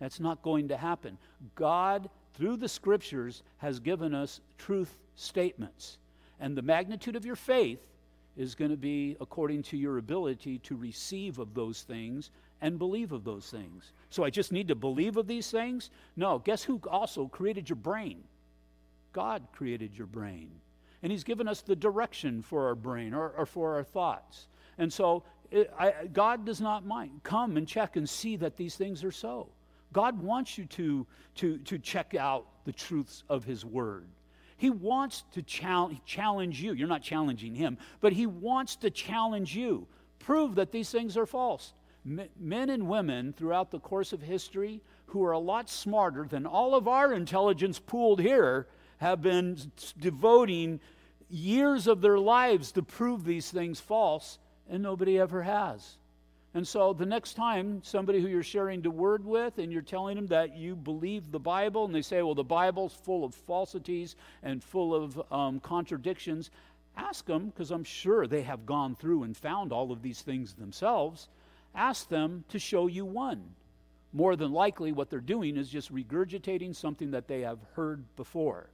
That's 0.00 0.18
not 0.18 0.40
going 0.40 0.68
to 0.68 0.78
happen. 0.78 1.18
God, 1.54 2.08
through 2.34 2.56
the 2.56 2.68
scriptures, 2.68 3.42
has 3.58 3.80
given 3.80 4.14
us 4.14 4.40
truth 4.58 4.96
statements. 5.14 5.98
And 6.40 6.56
the 6.56 6.62
magnitude 6.62 7.16
of 7.16 7.24
your 7.24 7.36
faith 7.36 7.80
is 8.36 8.54
going 8.54 8.70
to 8.70 8.76
be 8.76 9.16
according 9.20 9.62
to 9.62 9.76
your 9.76 9.98
ability 9.98 10.58
to 10.58 10.76
receive 10.76 11.38
of 11.38 11.54
those 11.54 11.82
things 11.82 12.30
and 12.60 12.78
believe 12.78 13.12
of 13.12 13.24
those 13.24 13.48
things. 13.50 13.92
So 14.10 14.24
I 14.24 14.30
just 14.30 14.52
need 14.52 14.68
to 14.68 14.74
believe 14.74 15.16
of 15.16 15.26
these 15.26 15.50
things? 15.50 15.90
No. 16.16 16.38
Guess 16.38 16.64
who 16.64 16.80
also 16.90 17.28
created 17.28 17.68
your 17.68 17.76
brain? 17.76 18.24
God 19.12 19.46
created 19.52 19.96
your 19.96 20.06
brain. 20.06 20.50
And 21.02 21.12
He's 21.12 21.24
given 21.24 21.46
us 21.46 21.60
the 21.60 21.76
direction 21.76 22.42
for 22.42 22.66
our 22.66 22.74
brain 22.74 23.14
or, 23.14 23.30
or 23.36 23.46
for 23.46 23.74
our 23.74 23.84
thoughts. 23.84 24.48
And 24.78 24.92
so 24.92 25.22
it, 25.50 25.72
I, 25.78 25.92
God 26.12 26.44
does 26.44 26.60
not 26.60 26.84
mind. 26.84 27.22
Come 27.22 27.56
and 27.56 27.68
check 27.68 27.96
and 27.96 28.08
see 28.08 28.36
that 28.36 28.56
these 28.56 28.74
things 28.74 29.04
are 29.04 29.12
so. 29.12 29.48
God 29.94 30.20
wants 30.20 30.58
you 30.58 30.66
to, 30.66 31.06
to, 31.36 31.58
to 31.58 31.78
check 31.78 32.14
out 32.14 32.46
the 32.66 32.72
truths 32.72 33.22
of 33.30 33.44
His 33.44 33.64
Word. 33.64 34.06
He 34.58 34.68
wants 34.68 35.24
to 35.32 35.42
challenge, 35.42 36.60
you. 36.60 36.74
You're 36.74 36.88
not 36.88 37.02
challenging 37.02 37.54
Him, 37.54 37.78
but 38.00 38.12
He 38.12 38.26
wants 38.26 38.76
to 38.76 38.90
challenge 38.90 39.56
you. 39.56 39.86
Prove 40.18 40.56
that 40.56 40.72
these 40.72 40.90
things 40.90 41.16
are 41.16 41.26
false. 41.26 41.72
Men 42.04 42.68
and 42.68 42.88
women 42.88 43.32
throughout 43.32 43.70
the 43.70 43.80
course 43.80 44.12
of 44.12 44.20
history 44.20 44.82
who 45.06 45.24
are 45.24 45.32
a 45.32 45.38
lot 45.38 45.70
smarter 45.70 46.26
than 46.28 46.44
all 46.44 46.74
of 46.74 46.88
our 46.88 47.14
intelligence 47.14 47.78
pooled 47.78 48.20
here 48.20 48.66
have 48.98 49.22
been 49.22 49.56
devoting 49.98 50.80
years 51.30 51.86
of 51.86 52.00
their 52.00 52.18
lives 52.18 52.72
to 52.72 52.82
prove 52.82 53.24
these 53.24 53.50
things 53.50 53.80
false, 53.80 54.38
and 54.68 54.82
nobody 54.82 55.18
ever 55.18 55.42
has. 55.42 55.98
And 56.54 56.66
so 56.66 56.92
the 56.92 57.04
next 57.04 57.34
time 57.34 57.82
somebody 57.82 58.20
who 58.20 58.28
you're 58.28 58.44
sharing 58.44 58.80
the 58.80 58.90
word 58.90 59.24
with 59.24 59.58
and 59.58 59.72
you're 59.72 59.82
telling 59.82 60.14
them 60.14 60.28
that 60.28 60.56
you 60.56 60.76
believe 60.76 61.32
the 61.32 61.40
Bible 61.40 61.84
and 61.84 61.92
they 61.92 62.00
say, 62.02 62.22
well, 62.22 62.36
the 62.36 62.44
Bible's 62.44 62.94
full 62.94 63.24
of 63.24 63.34
falsities 63.34 64.14
and 64.44 64.62
full 64.62 64.94
of 64.94 65.20
um, 65.32 65.58
contradictions, 65.58 66.52
ask 66.96 67.26
them, 67.26 67.46
because 67.46 67.72
I'm 67.72 67.82
sure 67.82 68.28
they 68.28 68.42
have 68.42 68.66
gone 68.66 68.94
through 68.94 69.24
and 69.24 69.36
found 69.36 69.72
all 69.72 69.90
of 69.90 70.00
these 70.00 70.22
things 70.22 70.54
themselves, 70.54 71.28
ask 71.74 72.08
them 72.08 72.44
to 72.50 72.60
show 72.60 72.86
you 72.86 73.04
one. 73.04 73.42
More 74.12 74.36
than 74.36 74.52
likely, 74.52 74.92
what 74.92 75.10
they're 75.10 75.18
doing 75.18 75.56
is 75.56 75.68
just 75.68 75.92
regurgitating 75.92 76.76
something 76.76 77.10
that 77.10 77.26
they 77.26 77.40
have 77.40 77.58
heard 77.74 78.04
before. 78.14 78.68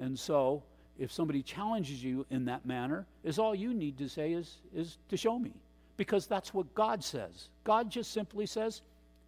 And 0.00 0.18
so, 0.18 0.64
if 0.98 1.12
somebody 1.12 1.44
challenges 1.44 2.02
you 2.02 2.26
in 2.28 2.46
that 2.46 2.66
manner, 2.66 3.06
is 3.22 3.38
all 3.38 3.54
you 3.54 3.72
need 3.72 3.98
to 3.98 4.08
say 4.08 4.32
is, 4.32 4.56
is 4.74 4.98
to 5.10 5.16
show 5.16 5.38
me 5.38 5.52
because 6.00 6.26
that's 6.26 6.54
what 6.54 6.74
God 6.74 7.04
says. 7.04 7.50
God 7.62 7.90
just 7.90 8.10
simply 8.10 8.46
says, 8.46 8.80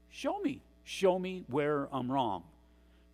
Show 0.09 0.41
me. 0.41 0.63
Show 0.85 1.19
me 1.19 1.45
where 1.49 1.87
I'm 1.93 2.11
wrong. 2.11 2.45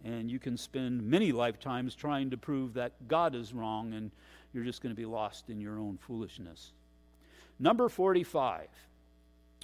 And 0.05 0.31
you 0.31 0.39
can 0.39 0.57
spend 0.57 1.03
many 1.03 1.33
lifetimes 1.33 1.97
trying 1.97 2.31
to 2.31 2.37
prove 2.37 2.75
that 2.75 2.93
God 3.09 3.35
is 3.35 3.53
wrong, 3.53 3.95
and 3.95 4.13
you're 4.55 4.63
just 4.63 4.81
going 4.81 4.95
to 4.95 4.97
be 4.97 5.07
lost 5.07 5.51
in 5.51 5.61
your 5.61 5.77
own 5.77 5.99
foolishness. 6.01 6.71
Number 7.59 7.89
45. 7.89 8.69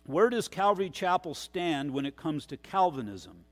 Where 0.06 0.28
does 0.28 0.48
Calvary 0.48 0.90
Chapel 0.90 1.36
stand 1.36 1.92
when 1.92 2.04
it 2.04 2.16
comes 2.16 2.46
to 2.46 2.56
Calvinism? 2.56 3.44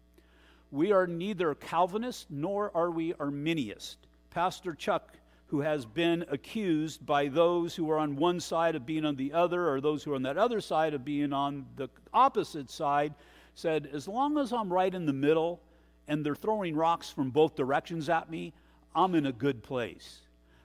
We 0.73 0.91
are 0.91 1.07
neither 1.07 1.55
Calvinist 1.55 2.27
nor 2.31 2.77
are 2.77 2.91
we 2.91 3.13
Arminianist. 3.13 3.95
Pastor 4.31 4.75
Chuck 4.75 5.17
who 5.53 5.61
has 5.61 5.85
been 5.85 6.25
accused 6.31 7.05
by 7.05 7.29
those 7.29 7.77
who 7.77 7.91
are 7.91 7.99
on 7.99 8.17
one 8.17 8.41
side 8.41 8.75
of 8.75 8.87
being 8.87 9.05
on 9.05 9.17
the 9.17 9.35
other, 9.35 9.69
or 9.69 9.83
those 9.83 10.03
who 10.03 10.11
are 10.11 10.15
on 10.15 10.23
that 10.23 10.39
other 10.39 10.63
side 10.63 10.95
of 10.95 11.05
being 11.05 11.31
on 11.31 11.67
the 11.77 11.91
opposite 12.15 12.71
side, 12.71 13.13
said, 13.55 13.87
As 13.93 14.09
long 14.09 14.39
as 14.39 14.51
I'm 14.51 14.73
right 14.73 14.95
in 14.95 15.05
the 15.05 15.13
middle 15.13 15.61
and 16.09 16.25
they're 16.25 16.35
throwing 16.35 16.75
rocks 16.75 17.11
from 17.11 17.29
both 17.29 17.55
directions 17.55 18.09
at 18.09 18.31
me, 18.31 18.55
I'm 18.95 19.15
in 19.15 19.27
a 19.27 19.33
good 19.33 19.63
place. 19.63 20.21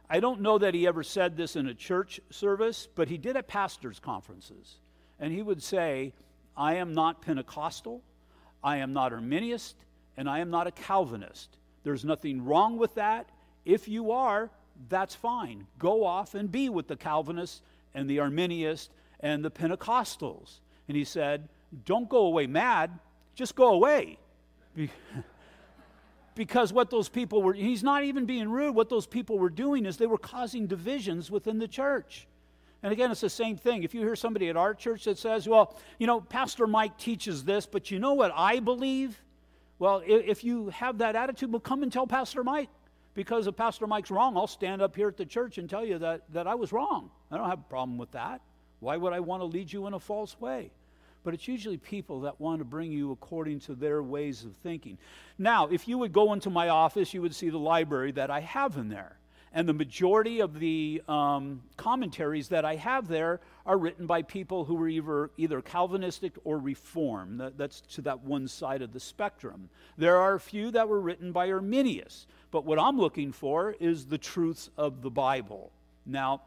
I 0.09 0.21
don't 0.21 0.39
know 0.39 0.57
that 0.57 0.73
he 0.73 0.87
ever 0.87 1.03
said 1.03 1.35
this 1.35 1.57
in 1.57 1.67
a 1.67 1.73
church 1.73 2.21
service, 2.29 2.87
but 2.95 3.09
he 3.09 3.17
did 3.17 3.35
at 3.35 3.49
pastors' 3.49 3.99
conferences. 3.99 4.77
And 5.19 5.33
he 5.33 5.41
would 5.41 5.61
say, 5.61 6.13
I 6.55 6.75
am 6.75 6.93
not 6.93 7.21
Pentecostal, 7.21 8.01
I 8.63 8.77
am 8.77 8.93
not 8.93 9.11
Arminian, 9.11 9.59
and 10.15 10.29
I 10.29 10.39
am 10.39 10.49
not 10.49 10.65
a 10.65 10.71
Calvinist. 10.71 11.57
There's 11.83 12.05
nothing 12.05 12.45
wrong 12.45 12.77
with 12.77 12.95
that. 12.95 13.27
If 13.65 13.89
you 13.89 14.13
are, 14.13 14.49
that's 14.89 15.15
fine. 15.15 15.67
Go 15.79 16.05
off 16.05 16.35
and 16.35 16.51
be 16.51 16.69
with 16.69 16.87
the 16.87 16.95
Calvinists 16.95 17.61
and 17.93 18.09
the 18.09 18.19
Arminians 18.19 18.89
and 19.19 19.43
the 19.43 19.51
Pentecostals. 19.51 20.59
And 20.87 20.95
he 20.95 21.03
said, 21.03 21.49
Don't 21.85 22.09
go 22.09 22.25
away 22.25 22.47
mad, 22.47 22.91
just 23.35 23.55
go 23.55 23.73
away. 23.73 24.17
because 26.35 26.71
what 26.71 26.89
those 26.89 27.09
people 27.09 27.41
were, 27.41 27.53
he's 27.53 27.83
not 27.83 28.03
even 28.03 28.25
being 28.25 28.49
rude. 28.49 28.75
What 28.75 28.89
those 28.89 29.07
people 29.07 29.39
were 29.39 29.49
doing 29.49 29.85
is 29.85 29.97
they 29.97 30.05
were 30.05 30.17
causing 30.17 30.67
divisions 30.67 31.31
within 31.31 31.57
the 31.57 31.67
church. 31.67 32.27
And 32.83 32.93
again, 32.93 33.09
it's 33.09 33.21
the 33.21 33.29
same 33.29 33.57
thing. 33.57 33.83
If 33.83 33.95
you 33.95 34.01
hear 34.01 34.15
somebody 34.15 34.49
at 34.49 34.55
our 34.55 34.75
church 34.75 35.05
that 35.05 35.17
says, 35.17 35.47
Well, 35.47 35.75
you 35.97 36.07
know, 36.07 36.21
Pastor 36.21 36.67
Mike 36.67 36.97
teaches 36.97 37.43
this, 37.43 37.65
but 37.65 37.91
you 37.91 37.99
know 37.99 38.13
what 38.13 38.31
I 38.35 38.59
believe? 38.59 39.19
Well, 39.79 40.01
if 40.05 40.43
you 40.43 40.69
have 40.69 40.99
that 40.99 41.15
attitude, 41.15 41.51
well, 41.51 41.59
come 41.59 41.83
and 41.83 41.91
tell 41.91 42.07
Pastor 42.07 42.43
Mike 42.43 42.69
because 43.17 43.47
if 43.47 43.55
Pastor 43.55 43.87
Mike's 43.87 44.11
wrong, 44.11 44.37
I'll 44.37 44.45
stand 44.45 44.79
up 44.79 44.95
here 44.95 45.07
at 45.07 45.17
the 45.17 45.25
church 45.25 45.57
and 45.57 45.67
tell 45.67 45.83
you 45.83 45.97
that, 45.97 46.21
that 46.33 46.45
I 46.45 46.53
was 46.53 46.71
wrong. 46.71 47.09
I 47.31 47.37
don't 47.37 47.49
have 47.49 47.57
a 47.57 47.69
problem 47.69 47.97
with 47.97 48.11
that. 48.11 48.41
Why 48.79 48.95
would 48.95 49.11
I 49.11 49.19
want 49.21 49.41
to 49.41 49.45
lead 49.45 49.73
you 49.73 49.87
in 49.87 49.95
a 49.95 49.99
false 49.99 50.39
way? 50.39 50.69
But 51.23 51.33
it's 51.33 51.47
usually 51.47 51.77
people 51.77 52.21
that 52.21 52.39
want 52.39 52.59
to 52.59 52.63
bring 52.63 52.91
you 52.91 53.11
according 53.11 53.61
to 53.61 53.73
their 53.73 54.03
ways 54.03 54.43
of 54.43 54.55
thinking. 54.57 54.99
Now, 55.39 55.65
if 55.65 55.87
you 55.87 55.97
would 55.97 56.13
go 56.13 56.31
into 56.33 56.51
my 56.51 56.69
office, 56.69 57.11
you 57.11 57.23
would 57.23 57.33
see 57.33 57.49
the 57.49 57.57
library 57.57 58.11
that 58.11 58.29
I 58.29 58.41
have 58.41 58.77
in 58.77 58.87
there. 58.87 59.16
And 59.53 59.67
the 59.67 59.73
majority 59.73 60.39
of 60.41 60.59
the 60.59 61.01
um, 61.07 61.61
commentaries 61.77 62.49
that 62.49 62.65
I 62.65 62.75
have 62.75 63.07
there 63.07 63.39
are 63.65 63.77
written 63.77 64.05
by 64.05 64.21
people 64.21 64.65
who 64.65 64.75
were 64.75 64.87
either, 64.87 65.31
either 65.37 65.61
Calvinistic 65.61 66.33
or 66.43 66.59
Reformed. 66.59 67.39
That, 67.39 67.57
that's 67.57 67.81
to 67.81 68.01
that 68.01 68.21
one 68.21 68.47
side 68.47 68.81
of 68.81 68.93
the 68.93 68.99
spectrum. 68.99 69.69
There 69.97 70.17
are 70.17 70.35
a 70.35 70.39
few 70.39 70.71
that 70.71 70.87
were 70.87 70.99
written 70.99 71.31
by 71.31 71.51
Arminius. 71.51 72.27
But 72.51 72.65
what 72.65 72.79
I'm 72.79 72.97
looking 72.97 73.31
for 73.31 73.75
is 73.79 74.05
the 74.05 74.17
truths 74.17 74.69
of 74.77 75.01
the 75.01 75.09
Bible. 75.09 75.71
Now, 76.05 76.41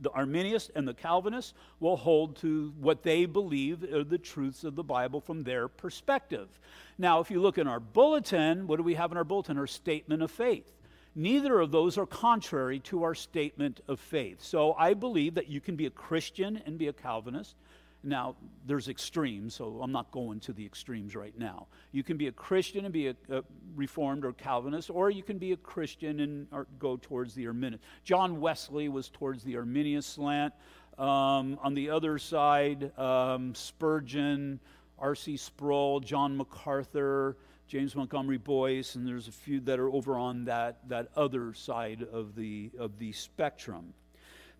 the 0.00 0.10
Arminians 0.10 0.70
and 0.74 0.86
the 0.86 0.94
Calvinists 0.94 1.54
will 1.78 1.96
hold 1.96 2.36
to 2.36 2.72
what 2.80 3.02
they 3.02 3.26
believe 3.26 3.84
are 3.92 4.04
the 4.04 4.18
truths 4.18 4.64
of 4.64 4.74
the 4.74 4.82
Bible 4.82 5.20
from 5.20 5.42
their 5.42 5.68
perspective. 5.68 6.48
Now, 6.98 7.20
if 7.20 7.30
you 7.30 7.40
look 7.40 7.58
in 7.58 7.68
our 7.68 7.80
bulletin, 7.80 8.66
what 8.66 8.76
do 8.76 8.82
we 8.82 8.94
have 8.94 9.12
in 9.12 9.16
our 9.16 9.24
bulletin? 9.24 9.56
Our 9.56 9.66
statement 9.66 10.22
of 10.22 10.30
faith. 10.30 10.70
Neither 11.14 11.60
of 11.60 11.70
those 11.70 11.96
are 11.96 12.06
contrary 12.06 12.80
to 12.80 13.04
our 13.04 13.14
statement 13.14 13.80
of 13.86 14.00
faith. 14.00 14.42
So 14.42 14.74
I 14.74 14.94
believe 14.94 15.34
that 15.34 15.48
you 15.48 15.60
can 15.60 15.76
be 15.76 15.86
a 15.86 15.90
Christian 15.90 16.60
and 16.66 16.76
be 16.76 16.88
a 16.88 16.92
Calvinist. 16.92 17.54
Now, 18.06 18.36
there's 18.66 18.88
extremes, 18.88 19.54
so 19.54 19.80
I'm 19.82 19.92
not 19.92 20.10
going 20.10 20.38
to 20.40 20.52
the 20.52 20.64
extremes 20.64 21.16
right 21.16 21.36
now. 21.38 21.68
You 21.90 22.02
can 22.02 22.18
be 22.18 22.26
a 22.26 22.32
Christian 22.32 22.84
and 22.84 22.92
be 22.92 23.08
a, 23.08 23.16
a 23.30 23.42
Reformed 23.74 24.26
or 24.26 24.34
Calvinist, 24.34 24.90
or 24.90 25.08
you 25.08 25.22
can 25.22 25.38
be 25.38 25.52
a 25.52 25.56
Christian 25.56 26.20
and 26.20 26.46
go 26.78 26.98
towards 26.98 27.34
the 27.34 27.46
Arminian. 27.46 27.80
John 28.02 28.40
Wesley 28.40 28.90
was 28.90 29.08
towards 29.08 29.42
the 29.42 29.56
Arminian 29.56 30.02
slant. 30.02 30.52
Um, 30.98 31.58
on 31.62 31.74
the 31.74 31.90
other 31.90 32.18
side, 32.18 32.96
um, 32.98 33.54
Spurgeon, 33.54 34.60
R.C. 34.98 35.38
Sproul, 35.38 36.00
John 36.00 36.36
MacArthur, 36.36 37.36
James 37.66 37.96
Montgomery 37.96 38.38
Boice, 38.38 38.94
and 38.94 39.06
there's 39.06 39.28
a 39.28 39.32
few 39.32 39.60
that 39.60 39.78
are 39.78 39.90
over 39.90 40.16
on 40.16 40.44
that, 40.44 40.88
that 40.88 41.08
other 41.16 41.54
side 41.54 42.06
of 42.12 42.34
the, 42.36 42.70
of 42.78 42.98
the 42.98 43.12
spectrum. 43.12 43.94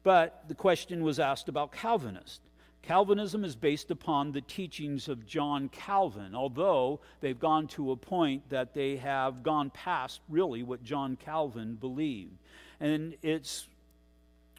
But 0.02 0.44
the 0.48 0.54
question 0.54 1.02
was 1.02 1.18
asked 1.18 1.48
about 1.48 1.72
Calvinist. 1.72 2.40
Calvinism 2.82 3.44
is 3.44 3.56
based 3.56 3.90
upon 3.90 4.32
the 4.32 4.42
teachings 4.42 5.08
of 5.08 5.26
John 5.26 5.70
Calvin, 5.70 6.34
although 6.34 7.00
they've 7.20 7.38
gone 7.38 7.66
to 7.68 7.92
a 7.92 7.96
point 7.96 8.48
that 8.50 8.74
they 8.74 8.96
have 8.96 9.42
gone 9.42 9.70
past 9.70 10.20
really 10.28 10.62
what 10.62 10.84
John 10.84 11.16
Calvin 11.16 11.76
believed. 11.76 12.36
And 12.80 13.16
it's 13.22 13.66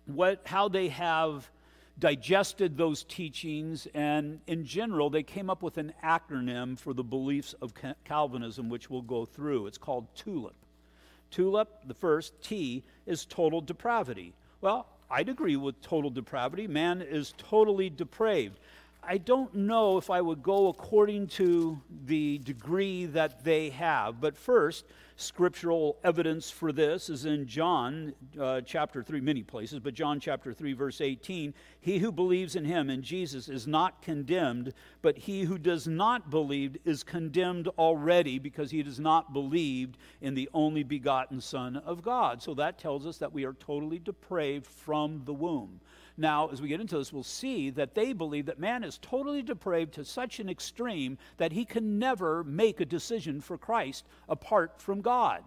what, 0.07 0.41
how 0.45 0.69
they 0.69 0.87
have 0.89 1.49
digested 1.97 2.77
those 2.77 3.03
teachings, 3.03 3.87
and 3.93 4.39
in 4.47 4.65
general, 4.65 5.09
they 5.09 5.23
came 5.23 5.49
up 5.49 5.63
with 5.63 5.77
an 5.77 5.93
acronym 6.03 6.77
for 6.77 6.93
the 6.93 7.03
beliefs 7.03 7.55
of 7.61 7.73
Calvinism, 8.03 8.69
which 8.69 8.89
we'll 8.89 9.01
go 9.01 9.25
through. 9.25 9.67
It's 9.67 9.77
called 9.77 10.07
TULIP. 10.15 10.55
TULIP, 11.31 11.69
the 11.87 11.93
first 11.93 12.33
T, 12.43 12.83
is 13.05 13.25
total 13.25 13.61
depravity. 13.61 14.33
Well, 14.61 14.87
I'd 15.09 15.29
agree 15.29 15.55
with 15.55 15.81
total 15.81 16.09
depravity. 16.09 16.67
Man 16.67 17.01
is 17.01 17.33
totally 17.37 17.89
depraved. 17.89 18.59
I 19.07 19.17
don't 19.19 19.53
know 19.53 19.97
if 19.97 20.09
I 20.09 20.19
would 20.19 20.41
go 20.41 20.67
according 20.67 21.27
to 21.27 21.79
the 22.05 22.39
degree 22.39 23.05
that 23.05 23.43
they 23.43 23.69
have, 23.69 24.19
but 24.19 24.35
first, 24.35 24.85
scriptural 25.17 25.97
evidence 26.03 26.51
for 26.51 26.71
this 26.71 27.09
is 27.09 27.25
in 27.25 27.47
John 27.47 28.13
uh, 28.39 28.61
chapter 28.61 29.01
3, 29.01 29.21
many 29.21 29.43
places, 29.43 29.79
but 29.79 29.93
John 29.93 30.19
chapter 30.19 30.53
3, 30.53 30.73
verse 30.73 30.99
18. 30.99 31.53
He 31.79 31.99
who 31.99 32.11
believes 32.11 32.55
in 32.55 32.65
him, 32.65 32.89
in 32.89 33.01
Jesus, 33.01 33.47
is 33.47 33.65
not 33.65 34.01
condemned, 34.01 34.73
but 35.01 35.17
he 35.17 35.43
who 35.43 35.57
does 35.57 35.87
not 35.87 36.29
believe 36.29 36.75
is 36.83 37.03
condemned 37.03 37.69
already 37.77 38.39
because 38.39 38.71
he 38.71 38.83
does 38.83 38.99
not 38.99 39.31
believed 39.31 39.97
in 40.19 40.33
the 40.33 40.49
only 40.53 40.83
begotten 40.83 41.39
Son 41.39 41.77
of 41.77 42.01
God. 42.01 42.41
So 42.41 42.53
that 42.55 42.77
tells 42.77 43.05
us 43.05 43.17
that 43.19 43.31
we 43.31 43.45
are 43.45 43.53
totally 43.53 43.99
depraved 43.99 44.67
from 44.67 45.21
the 45.25 45.33
womb. 45.33 45.79
Now, 46.17 46.47
as 46.47 46.61
we 46.61 46.69
get 46.69 46.79
into 46.79 46.97
this, 46.97 47.11
we'll 47.11 47.23
see 47.23 47.69
that 47.71 47.93
they 47.93 48.13
believe 48.13 48.45
that 48.45 48.59
man 48.59 48.83
is 48.83 48.97
totally 49.01 49.41
depraved 49.41 49.93
to 49.95 50.05
such 50.05 50.39
an 50.39 50.49
extreme 50.49 51.17
that 51.37 51.51
he 51.51 51.65
can 51.65 51.99
never 51.99 52.43
make 52.43 52.79
a 52.79 52.85
decision 52.85 53.41
for 53.41 53.57
Christ 53.57 54.05
apart 54.29 54.81
from 54.81 55.01
God. 55.01 55.43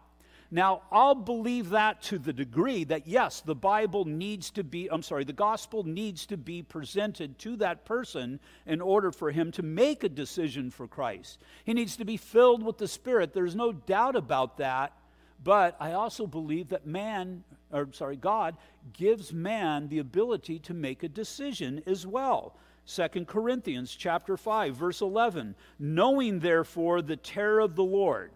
Now, 0.50 0.83
I'll 0.90 1.14
believe 1.14 1.70
that 1.70 2.00
to 2.04 2.18
the 2.18 2.33
degree 2.33 2.85
that, 2.85 3.07
yes, 3.07 3.42
the 3.42 3.54
Bible 3.54 4.07
needs 4.07 4.50
to 4.52 4.64
be, 4.64 4.90
I'm 4.90 5.02
sorry, 5.02 5.24
the 5.24 5.33
gospel 5.35 5.85
needs 5.85 6.24
to 6.26 6.38
be 6.38 6.62
presented 6.62 7.38
to 7.40 7.57
that 7.57 7.85
person 7.85 8.40
in 8.64 8.81
order 8.81 9.12
for 9.12 9.31
him 9.31 9.52
to 9.52 9.62
make 9.62 10.04
a 10.04 10.09
decision 10.09 10.70
for 10.70 10.88
Christ. 10.88 11.38
He 11.64 11.74
needs 11.74 11.98
to 11.98 12.07
be 12.07 12.16
filled 12.16 12.62
with 12.62 12.78
the 12.78 12.88
Spirit. 12.88 13.35
There's 13.35 13.54
no 13.54 13.72
doubt 13.72 14.16
about 14.16 14.57
that. 14.57 14.94
But 15.42 15.77
I 15.81 15.92
also 15.92 16.27
believe 16.27 16.68
that 16.70 16.87
man, 16.87 17.44
or 17.72 17.88
sorry, 17.92 18.16
God 18.16 18.57
gives 18.92 19.33
man 19.33 19.88
the 19.88 19.98
ability 19.98 20.59
to 20.61 20.74
make 20.74 21.03
a 21.03 21.09
decision 21.09 21.83
as 21.87 22.07
well. 22.07 22.57
2 22.87 23.27
Corinthians 23.27 23.94
chapter 23.94 24.37
5 24.37 24.74
verse 24.74 25.03
11 25.03 25.55
knowing 25.79 26.38
therefore 26.38 27.03
the 27.03 27.16
terror 27.16 27.61
of 27.61 27.77
the 27.77 27.85
Lord 27.85 28.31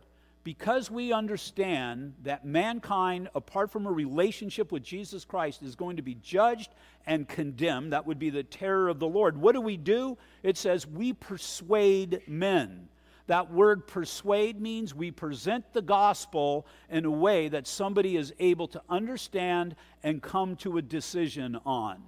because 0.44 0.90
we 0.90 1.12
understand 1.12 2.14
that 2.22 2.44
mankind 2.44 3.30
apart 3.34 3.70
from 3.70 3.86
a 3.86 3.92
relationship 3.92 4.70
with 4.70 4.82
Jesus 4.82 5.24
Christ 5.24 5.62
is 5.62 5.74
going 5.74 5.96
to 5.96 6.02
be 6.02 6.16
judged 6.16 6.70
and 7.06 7.28
condemned 7.28 7.92
that 7.92 8.06
would 8.06 8.18
be 8.18 8.28
the 8.28 8.42
terror 8.42 8.88
of 8.88 8.98
the 8.98 9.08
Lord. 9.08 9.36
What 9.36 9.54
do 9.54 9.60
we 9.60 9.76
do? 9.76 10.18
It 10.42 10.56
says 10.56 10.86
we 10.86 11.12
persuade 11.14 12.22
men 12.26 12.88
that 13.32 13.50
word 13.50 13.86
persuade 13.86 14.60
means 14.60 14.94
we 14.94 15.10
present 15.10 15.64
the 15.72 15.80
gospel 15.80 16.66
in 16.90 17.06
a 17.06 17.10
way 17.10 17.48
that 17.48 17.66
somebody 17.66 18.18
is 18.18 18.34
able 18.38 18.68
to 18.68 18.82
understand 18.90 19.74
and 20.02 20.20
come 20.20 20.54
to 20.54 20.76
a 20.76 20.82
decision 20.82 21.58
on. 21.64 22.02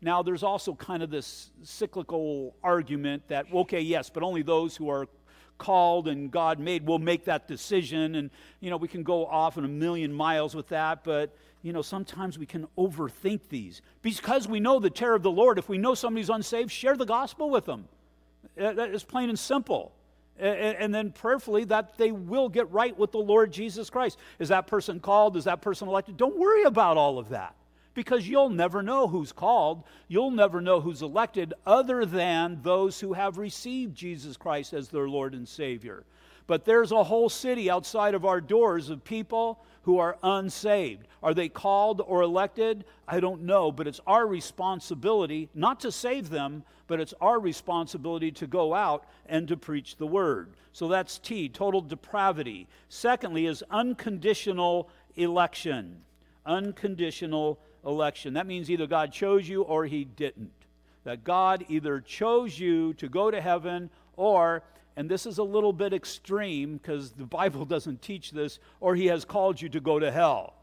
Now, 0.00 0.22
there's 0.22 0.44
also 0.44 0.74
kind 0.74 1.02
of 1.02 1.10
this 1.10 1.50
cyclical 1.64 2.54
argument 2.62 3.24
that, 3.26 3.46
okay, 3.52 3.80
yes, 3.80 4.08
but 4.08 4.22
only 4.22 4.42
those 4.42 4.76
who 4.76 4.88
are 4.88 5.08
called 5.58 6.06
and 6.06 6.30
God 6.30 6.60
made 6.60 6.86
will 6.86 7.00
make 7.00 7.24
that 7.24 7.48
decision. 7.48 8.14
And, 8.14 8.30
you 8.60 8.70
know, 8.70 8.76
we 8.76 8.86
can 8.86 9.02
go 9.02 9.26
off 9.26 9.58
in 9.58 9.64
a 9.64 9.68
million 9.68 10.12
miles 10.12 10.54
with 10.54 10.68
that, 10.68 11.02
but, 11.02 11.36
you 11.62 11.72
know, 11.72 11.82
sometimes 11.82 12.38
we 12.38 12.46
can 12.46 12.68
overthink 12.78 13.48
these. 13.48 13.82
Because 14.00 14.46
we 14.46 14.60
know 14.60 14.78
the 14.78 14.90
terror 14.90 15.16
of 15.16 15.24
the 15.24 15.30
Lord, 15.32 15.58
if 15.58 15.68
we 15.68 15.76
know 15.76 15.94
somebody's 15.94 16.30
unsaved, 16.30 16.70
share 16.70 16.96
the 16.96 17.04
gospel 17.04 17.50
with 17.50 17.64
them. 17.64 17.88
That 18.54 18.90
is 18.90 19.02
plain 19.02 19.28
and 19.28 19.36
simple 19.36 19.92
and 20.38 20.94
then 20.94 21.10
prayerfully 21.12 21.64
that 21.64 21.96
they 21.98 22.12
will 22.12 22.48
get 22.48 22.70
right 22.70 22.96
with 22.96 23.12
the 23.12 23.18
Lord 23.18 23.52
Jesus 23.52 23.90
Christ. 23.90 24.18
Is 24.38 24.48
that 24.48 24.66
person 24.66 25.00
called? 25.00 25.36
Is 25.36 25.44
that 25.44 25.60
person 25.60 25.88
elected? 25.88 26.16
Don't 26.16 26.38
worry 26.38 26.64
about 26.64 26.96
all 26.96 27.18
of 27.18 27.30
that 27.30 27.54
because 27.94 28.28
you'll 28.28 28.50
never 28.50 28.82
know 28.82 29.08
who's 29.08 29.32
called. 29.32 29.82
You'll 30.06 30.30
never 30.30 30.60
know 30.60 30.80
who's 30.80 31.02
elected 31.02 31.54
other 31.66 32.04
than 32.04 32.60
those 32.62 33.00
who 33.00 33.12
have 33.12 33.38
received 33.38 33.96
Jesus 33.96 34.36
Christ 34.36 34.72
as 34.72 34.88
their 34.88 35.08
Lord 35.08 35.34
and 35.34 35.48
Savior. 35.48 36.04
But 36.48 36.64
there's 36.64 36.92
a 36.92 37.04
whole 37.04 37.28
city 37.28 37.70
outside 37.70 38.14
of 38.14 38.24
our 38.24 38.40
doors 38.40 38.88
of 38.88 39.04
people 39.04 39.62
who 39.82 39.98
are 39.98 40.18
unsaved. 40.22 41.06
Are 41.22 41.34
they 41.34 41.48
called 41.48 42.00
or 42.04 42.22
elected? 42.22 42.84
I 43.06 43.20
don't 43.20 43.42
know, 43.42 43.70
but 43.70 43.86
it's 43.86 44.00
our 44.06 44.26
responsibility 44.26 45.50
not 45.54 45.78
to 45.80 45.92
save 45.92 46.30
them, 46.30 46.64
but 46.86 47.00
it's 47.00 47.12
our 47.20 47.38
responsibility 47.38 48.32
to 48.32 48.46
go 48.46 48.74
out 48.74 49.04
and 49.26 49.46
to 49.48 49.58
preach 49.58 49.96
the 49.96 50.06
word. 50.06 50.54
So 50.72 50.88
that's 50.88 51.18
T, 51.18 51.50
total 51.50 51.82
depravity. 51.82 52.66
Secondly, 52.88 53.46
is 53.46 53.62
unconditional 53.70 54.88
election. 55.16 56.02
Unconditional 56.46 57.60
election. 57.84 58.32
That 58.34 58.46
means 58.46 58.70
either 58.70 58.86
God 58.86 59.12
chose 59.12 59.46
you 59.46 59.62
or 59.62 59.84
he 59.84 60.04
didn't. 60.04 60.52
That 61.04 61.24
God 61.24 61.66
either 61.68 62.00
chose 62.00 62.58
you 62.58 62.94
to 62.94 63.08
go 63.08 63.30
to 63.30 63.40
heaven 63.40 63.90
or 64.16 64.62
and 64.98 65.08
this 65.08 65.26
is 65.26 65.38
a 65.38 65.44
little 65.44 65.72
bit 65.72 65.92
extreme 65.92 66.76
because 66.76 67.12
the 67.12 67.24
Bible 67.24 67.64
doesn't 67.74 68.02
teach 68.02 68.32
this, 68.32 68.58
or 68.80 68.96
he 68.96 69.06
has 69.06 69.24
called 69.24 69.62
you 69.62 69.68
to 69.68 69.78
go 69.78 70.00
to 70.00 70.10
hell. 70.10 70.54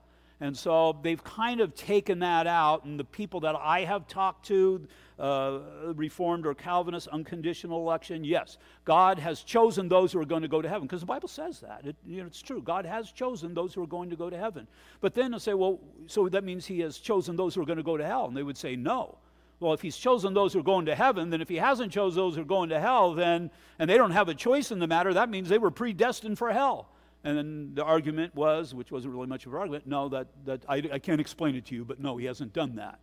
And 0.41 0.56
so 0.56 0.98
they've 1.02 1.24
kind 1.24 1.62
of 1.62 1.74
taken 1.74 2.19
that 2.19 2.45
out, 2.45 2.84
and 2.84 3.00
the 3.00 3.06
people 3.06 3.39
that 3.39 3.56
I 3.56 3.86
have 3.86 4.10
talked 4.10 4.45
to, 4.48 4.86
uh, 5.17 5.60
Reformed 5.95 6.45
or 6.45 6.54
Calvinist, 6.54 7.08
unconditional 7.08 7.80
election, 7.80 8.26
yes, 8.26 8.58
God 8.84 9.17
has 9.17 9.41
chosen 9.41 9.88
those 9.88 10.12
who 10.12 10.19
are 10.19 10.26
going 10.26 10.41
to 10.41 10.50
go 10.50 10.62
to 10.62 10.67
heaven, 10.67 10.86
because 10.86 11.00
the 11.00 11.06
Bible 11.06 11.30
says 11.30 11.62
that. 11.62 11.86
It, 11.86 11.95
you 12.06 12.19
know, 12.19 12.28
it's 12.28 12.41
true. 12.41 12.62
God 12.62 12.86
has 12.86 13.13
chosen 13.13 13.54
those 13.54 13.74
who 13.74 13.82
are 13.84 13.88
going 13.88 14.10
to 14.10 14.17
go 14.17 14.30
to 14.30 14.38
heaven. 14.38 14.67
But 15.00 15.13
then 15.13 15.32
they'll 15.32 15.39
say, 15.39 15.54
well, 15.54 15.80
so 16.08 16.28
that 16.28 16.43
means 16.43 16.65
he 16.65 16.82
has 16.82 16.98
chosen 16.98 17.38
those 17.38 17.56
who 17.56 17.62
are 17.62 17.65
going 17.65 17.78
to 17.78 17.84
go 17.84 17.95
to 17.95 18.06
hell. 18.06 18.26
And 18.26 18.36
they 18.36 18.43
would 18.43 18.58
say, 18.58 18.76
no. 18.76 19.17
Well, 19.60 19.74
if 19.74 19.82
he's 19.82 19.96
chosen 19.96 20.34
those 20.34 20.54
who 20.54 20.60
are 20.60 20.63
going 20.63 20.86
to 20.88 20.96
heaven, 20.96 21.30
then 21.30 21.41
if 21.41 21.50
he 21.50 21.56
hasn't 21.56 21.91
chosen 21.91 22.18
those 22.18 22.36
who 22.36 22.41
are 22.41 22.46
going 22.46 22.70
to 22.70 22.80
hell, 22.80 23.13
then, 23.13 23.52
and 23.80 23.89
they 23.89 23.98
don't 23.98 24.12
have 24.12 24.28
a 24.28 24.34
choice 24.34 24.72
in 24.72 24.80
the 24.80 24.88
matter, 24.88 25.13
that 25.13 25.30
means 25.30 25.48
they 25.48 25.58
were 25.58 25.72
predestined 25.72 26.38
for 26.38 26.52
hell. 26.52 26.89
And 27.24 27.38
then 27.38 27.72
the 27.74 27.84
argument 27.84 28.36
was, 28.36 28.76
which 28.76 28.91
wasn't 28.91 29.13
really 29.13 29.28
much 29.28 29.46
of 29.46 29.54
an 29.54 29.60
argument, 29.60 29.88
no, 29.88 30.10
that, 30.10 30.28
that 30.46 30.63
I, 30.68 30.84
I 30.94 31.00
can't 31.00 31.22
explain 31.22 31.56
it 31.56 31.65
to 31.68 31.76
you, 31.76 31.86
but 31.86 32.00
no, 32.00 32.18
he 32.18 32.26
hasn't 32.26 32.54
done 32.54 32.76
that. 32.76 33.00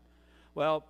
Well, 0.55 0.85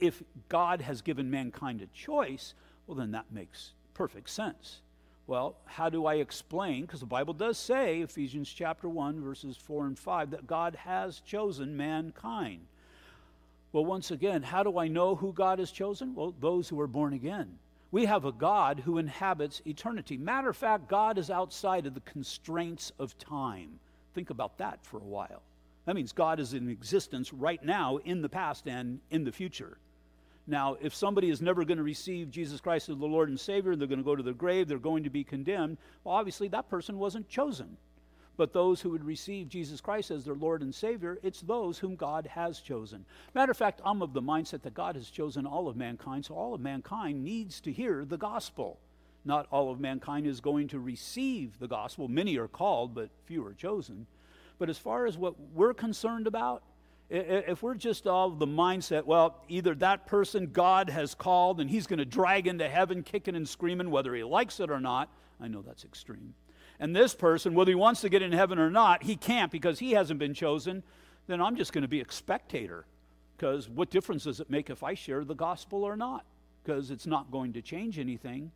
if 0.00 0.22
God 0.48 0.80
has 0.80 1.02
given 1.02 1.30
mankind 1.30 1.80
a 1.80 1.86
choice, 1.86 2.54
well, 2.86 2.96
then 2.96 3.12
that 3.12 3.26
makes 3.30 3.72
perfect 3.94 4.30
sense. 4.30 4.80
Well, 5.26 5.56
how 5.64 5.88
do 5.88 6.06
I 6.06 6.14
explain? 6.14 6.82
Because 6.82 7.00
the 7.00 7.06
Bible 7.06 7.34
does 7.34 7.56
say, 7.56 8.00
Ephesians 8.00 8.52
chapter 8.52 8.88
1, 8.88 9.20
verses 9.20 9.56
4 9.56 9.86
and 9.86 9.98
5, 9.98 10.30
that 10.32 10.46
God 10.46 10.74
has 10.74 11.20
chosen 11.20 11.76
mankind. 11.76 12.66
Well, 13.72 13.84
once 13.84 14.10
again, 14.10 14.42
how 14.42 14.62
do 14.62 14.78
I 14.78 14.88
know 14.88 15.14
who 15.14 15.32
God 15.32 15.58
has 15.58 15.70
chosen? 15.70 16.14
Well, 16.14 16.34
those 16.40 16.68
who 16.68 16.78
are 16.80 16.86
born 16.86 17.14
again. 17.14 17.58
We 17.90 18.04
have 18.06 18.24
a 18.24 18.32
God 18.32 18.80
who 18.80 18.98
inhabits 18.98 19.62
eternity. 19.66 20.16
Matter 20.16 20.50
of 20.50 20.56
fact, 20.56 20.88
God 20.88 21.18
is 21.18 21.30
outside 21.30 21.86
of 21.86 21.94
the 21.94 22.00
constraints 22.00 22.92
of 22.98 23.18
time. 23.18 23.78
Think 24.14 24.30
about 24.30 24.58
that 24.58 24.84
for 24.84 24.98
a 24.98 25.04
while. 25.04 25.42
That 25.86 25.96
means 25.96 26.12
God 26.12 26.38
is 26.38 26.54
in 26.54 26.68
existence 26.68 27.32
right 27.32 27.62
now, 27.62 27.96
in 27.98 28.22
the 28.22 28.28
past, 28.28 28.66
and 28.66 29.00
in 29.10 29.24
the 29.24 29.32
future. 29.32 29.78
Now, 30.46 30.76
if 30.80 30.94
somebody 30.94 31.30
is 31.30 31.40
never 31.40 31.64
going 31.64 31.78
to 31.78 31.84
receive 31.84 32.30
Jesus 32.30 32.60
Christ 32.60 32.88
as 32.88 32.98
the 32.98 33.06
Lord 33.06 33.28
and 33.28 33.38
Savior, 33.38 33.72
and 33.72 33.80
they're 33.80 33.88
going 33.88 33.98
to 33.98 34.04
go 34.04 34.16
to 34.16 34.22
the 34.22 34.32
grave, 34.32 34.68
they're 34.68 34.78
going 34.78 35.04
to 35.04 35.10
be 35.10 35.24
condemned, 35.24 35.78
well, 36.04 36.14
obviously 36.14 36.48
that 36.48 36.68
person 36.68 36.98
wasn't 36.98 37.28
chosen. 37.28 37.76
But 38.36 38.52
those 38.52 38.80
who 38.80 38.90
would 38.90 39.04
receive 39.04 39.48
Jesus 39.48 39.80
Christ 39.80 40.10
as 40.10 40.24
their 40.24 40.34
Lord 40.34 40.62
and 40.62 40.74
Savior, 40.74 41.18
it's 41.22 41.42
those 41.42 41.78
whom 41.78 41.96
God 41.96 42.26
has 42.26 42.60
chosen. 42.60 43.04
Matter 43.34 43.50
of 43.50 43.58
fact, 43.58 43.80
I'm 43.84 44.00
of 44.02 44.14
the 44.14 44.22
mindset 44.22 44.62
that 44.62 44.74
God 44.74 44.96
has 44.96 45.10
chosen 45.10 45.46
all 45.46 45.68
of 45.68 45.76
mankind, 45.76 46.24
so 46.24 46.34
all 46.34 46.54
of 46.54 46.60
mankind 46.60 47.22
needs 47.22 47.60
to 47.60 47.72
hear 47.72 48.04
the 48.04 48.16
gospel. 48.16 48.78
Not 49.24 49.46
all 49.50 49.70
of 49.70 49.80
mankind 49.80 50.26
is 50.26 50.40
going 50.40 50.68
to 50.68 50.80
receive 50.80 51.58
the 51.58 51.68
gospel. 51.68 52.08
Many 52.08 52.38
are 52.38 52.48
called, 52.48 52.94
but 52.94 53.10
few 53.26 53.44
are 53.46 53.54
chosen. 53.54 54.06
But 54.58 54.70
as 54.70 54.78
far 54.78 55.06
as 55.06 55.18
what 55.18 55.34
we're 55.54 55.74
concerned 55.74 56.26
about, 56.26 56.62
If 57.14 57.62
we're 57.62 57.74
just 57.74 58.06
all 58.06 58.30
the 58.30 58.46
mindset, 58.46 59.04
well, 59.04 59.44
either 59.46 59.74
that 59.74 60.06
person 60.06 60.48
God 60.50 60.88
has 60.88 61.14
called 61.14 61.60
and 61.60 61.68
he's 61.68 61.86
going 61.86 61.98
to 61.98 62.06
drag 62.06 62.46
into 62.46 62.66
heaven 62.66 63.02
kicking 63.02 63.36
and 63.36 63.46
screaming 63.46 63.90
whether 63.90 64.14
he 64.14 64.22
likes 64.22 64.60
it 64.60 64.70
or 64.70 64.80
not. 64.80 65.10
I 65.38 65.46
know 65.46 65.60
that's 65.60 65.84
extreme. 65.84 66.32
And 66.82 66.96
this 66.96 67.14
person, 67.14 67.54
whether 67.54 67.70
he 67.70 67.76
wants 67.76 68.00
to 68.00 68.08
get 68.08 68.22
in 68.22 68.32
heaven 68.32 68.58
or 68.58 68.68
not, 68.68 69.04
he 69.04 69.14
can't 69.14 69.52
because 69.52 69.78
he 69.78 69.92
hasn't 69.92 70.18
been 70.18 70.34
chosen. 70.34 70.82
Then 71.28 71.40
I'm 71.40 71.54
just 71.54 71.72
going 71.72 71.82
to 71.82 71.88
be 71.88 72.00
a 72.00 72.10
spectator. 72.10 72.86
Because 73.36 73.68
what 73.68 73.88
difference 73.88 74.24
does 74.24 74.40
it 74.40 74.50
make 74.50 74.68
if 74.68 74.82
I 74.82 74.94
share 74.94 75.24
the 75.24 75.36
gospel 75.36 75.84
or 75.84 75.94
not? 75.94 76.24
Because 76.64 76.90
it's 76.90 77.06
not 77.06 77.30
going 77.30 77.52
to 77.52 77.62
change 77.62 78.00
anything. 78.00 78.50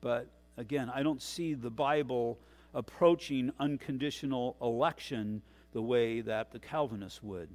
But 0.00 0.28
again, 0.56 0.88
I 0.88 1.02
don't 1.02 1.20
see 1.20 1.54
the 1.54 1.68
Bible 1.68 2.38
approaching 2.74 3.50
unconditional 3.58 4.56
election 4.62 5.42
the 5.72 5.82
way 5.82 6.20
that 6.20 6.52
the 6.52 6.60
Calvinists 6.60 7.24
would. 7.24 7.48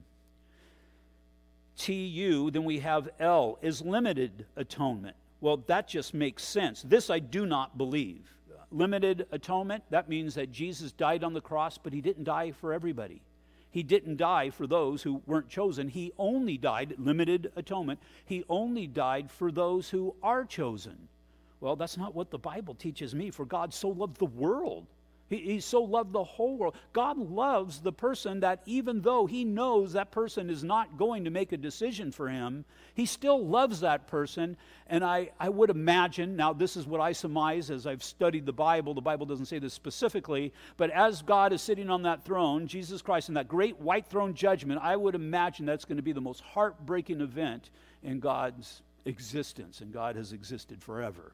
TU, 1.77 2.51
then 2.51 2.65
we 2.65 2.79
have 2.79 3.07
L, 3.21 3.57
is 3.61 3.81
limited 3.81 4.45
atonement. 4.57 5.15
Well, 5.39 5.63
that 5.67 5.87
just 5.87 6.13
makes 6.13 6.43
sense. 6.43 6.81
This 6.81 7.09
I 7.09 7.19
do 7.19 7.45
not 7.45 7.77
believe. 7.77 8.33
Limited 8.71 9.25
atonement, 9.31 9.83
that 9.89 10.09
means 10.09 10.35
that 10.35 10.51
Jesus 10.51 10.91
died 10.91 11.23
on 11.23 11.33
the 11.33 11.41
cross, 11.41 11.77
but 11.77 11.93
he 11.93 12.01
didn't 12.01 12.25
die 12.25 12.51
for 12.51 12.71
everybody. 12.71 13.21
He 13.71 13.83
didn't 13.83 14.17
die 14.17 14.49
for 14.49 14.67
those 14.67 15.03
who 15.03 15.21
weren't 15.25 15.49
chosen. 15.49 15.87
He 15.87 16.11
only 16.17 16.57
died, 16.57 16.95
limited 16.97 17.51
atonement, 17.55 17.99
he 18.25 18.43
only 18.49 18.87
died 18.87 19.29
for 19.31 19.51
those 19.51 19.89
who 19.89 20.15
are 20.23 20.45
chosen. 20.45 21.07
Well, 21.61 21.75
that's 21.75 21.97
not 21.97 22.15
what 22.15 22.31
the 22.31 22.37
Bible 22.37 22.73
teaches 22.73 23.13
me. 23.13 23.31
For 23.31 23.45
God 23.45 23.73
so 23.73 23.89
loved 23.89 24.17
the 24.17 24.25
world 24.25 24.87
he, 25.29 25.37
he 25.37 25.59
so 25.59 25.81
loved 25.81 26.11
the 26.11 26.23
whole 26.23 26.57
world. 26.57 26.75
God 26.91 27.17
loves 27.17 27.79
the 27.79 27.91
person 27.91 28.39
that 28.39 28.61
even 28.65 29.01
though 29.01 29.25
he 29.25 29.45
knows 29.45 29.93
that 29.93 30.11
person 30.11 30.49
is 30.49 30.63
not 30.63 30.97
going 30.97 31.23
to 31.25 31.29
make 31.29 31.51
a 31.51 31.57
decision 31.57 32.11
for 32.11 32.27
him, 32.27 32.65
he 32.95 33.05
still 33.05 33.45
loves 33.45 33.81
that 33.81 34.07
person. 34.07 34.57
And 34.87 35.03
I, 35.03 35.29
I 35.39 35.49
would 35.49 35.69
imagine, 35.69 36.35
now 36.35 36.51
this 36.51 36.75
is 36.75 36.87
what 36.87 36.99
I 36.99 37.11
surmise 37.11 37.69
as 37.69 37.85
I've 37.85 38.03
studied 38.03 38.45
the 38.45 38.53
Bible. 38.53 38.93
The 38.93 39.01
Bible 39.01 39.27
doesn't 39.27 39.45
say 39.45 39.59
this 39.59 39.73
specifically, 39.73 40.51
but 40.77 40.89
as 40.89 41.21
God 41.21 41.53
is 41.53 41.61
sitting 41.61 41.89
on 41.89 42.03
that 42.03 42.25
throne, 42.25 42.67
Jesus 42.67 43.01
Christ, 43.01 43.29
in 43.29 43.35
that 43.35 43.47
great 43.47 43.79
white 43.79 44.07
throne 44.07 44.33
judgment, 44.33 44.81
I 44.83 44.95
would 44.95 45.15
imagine 45.15 45.65
that's 45.65 45.85
going 45.85 45.97
to 45.97 46.03
be 46.03 46.11
the 46.11 46.21
most 46.21 46.41
heartbreaking 46.41 47.21
event 47.21 47.69
in 48.01 48.19
God's 48.19 48.81
existence, 49.05 49.81
and 49.81 49.93
God 49.93 50.15
has 50.15 50.33
existed 50.33 50.81
forever. 50.81 51.33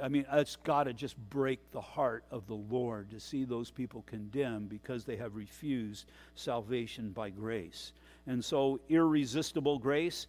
I 0.00 0.08
mean, 0.08 0.24
it's 0.32 0.56
got 0.56 0.84
to 0.84 0.92
just 0.92 1.16
break 1.30 1.58
the 1.72 1.80
heart 1.80 2.24
of 2.30 2.46
the 2.46 2.54
Lord 2.54 3.10
to 3.10 3.18
see 3.18 3.44
those 3.44 3.70
people 3.70 4.04
condemned 4.06 4.68
because 4.68 5.04
they 5.04 5.16
have 5.16 5.34
refused 5.34 6.06
salvation 6.36 7.10
by 7.10 7.30
grace. 7.30 7.92
And 8.26 8.44
so, 8.44 8.78
irresistible 8.88 9.78
grace. 9.78 10.28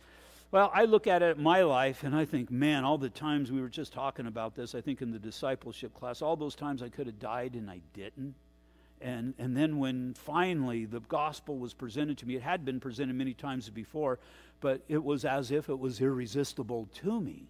Well, 0.49 0.71
I 0.73 0.85
look 0.85 1.05
at 1.05 1.21
it 1.21 1.37
my 1.37 1.61
life 1.61 2.03
and 2.03 2.15
I 2.15 2.25
think, 2.25 2.49
man, 2.49 2.83
all 2.83 2.97
the 2.97 3.09
times 3.09 3.51
we 3.51 3.61
were 3.61 3.69
just 3.69 3.93
talking 3.93 4.25
about 4.25 4.55
this, 4.55 4.73
I 4.73 4.81
think 4.81 5.01
in 5.01 5.11
the 5.11 5.19
discipleship 5.19 5.93
class, 5.93 6.21
all 6.21 6.35
those 6.35 6.55
times 6.55 6.81
I 6.81 6.89
could 6.89 7.05
have 7.05 7.19
died 7.19 7.53
and 7.53 7.69
I 7.69 7.81
didn't. 7.93 8.33
And, 8.99 9.33
and 9.37 9.55
then 9.55 9.77
when 9.77 10.13
finally 10.13 10.85
the 10.85 10.99
gospel 11.01 11.57
was 11.57 11.73
presented 11.73 12.17
to 12.19 12.27
me, 12.27 12.35
it 12.35 12.41
had 12.41 12.65
been 12.65 12.79
presented 12.79 13.15
many 13.15 13.33
times 13.33 13.69
before, 13.69 14.19
but 14.59 14.81
it 14.89 15.03
was 15.03 15.23
as 15.23 15.51
if 15.51 15.69
it 15.69 15.79
was 15.79 16.01
irresistible 16.01 16.89
to 16.95 17.21
me 17.21 17.47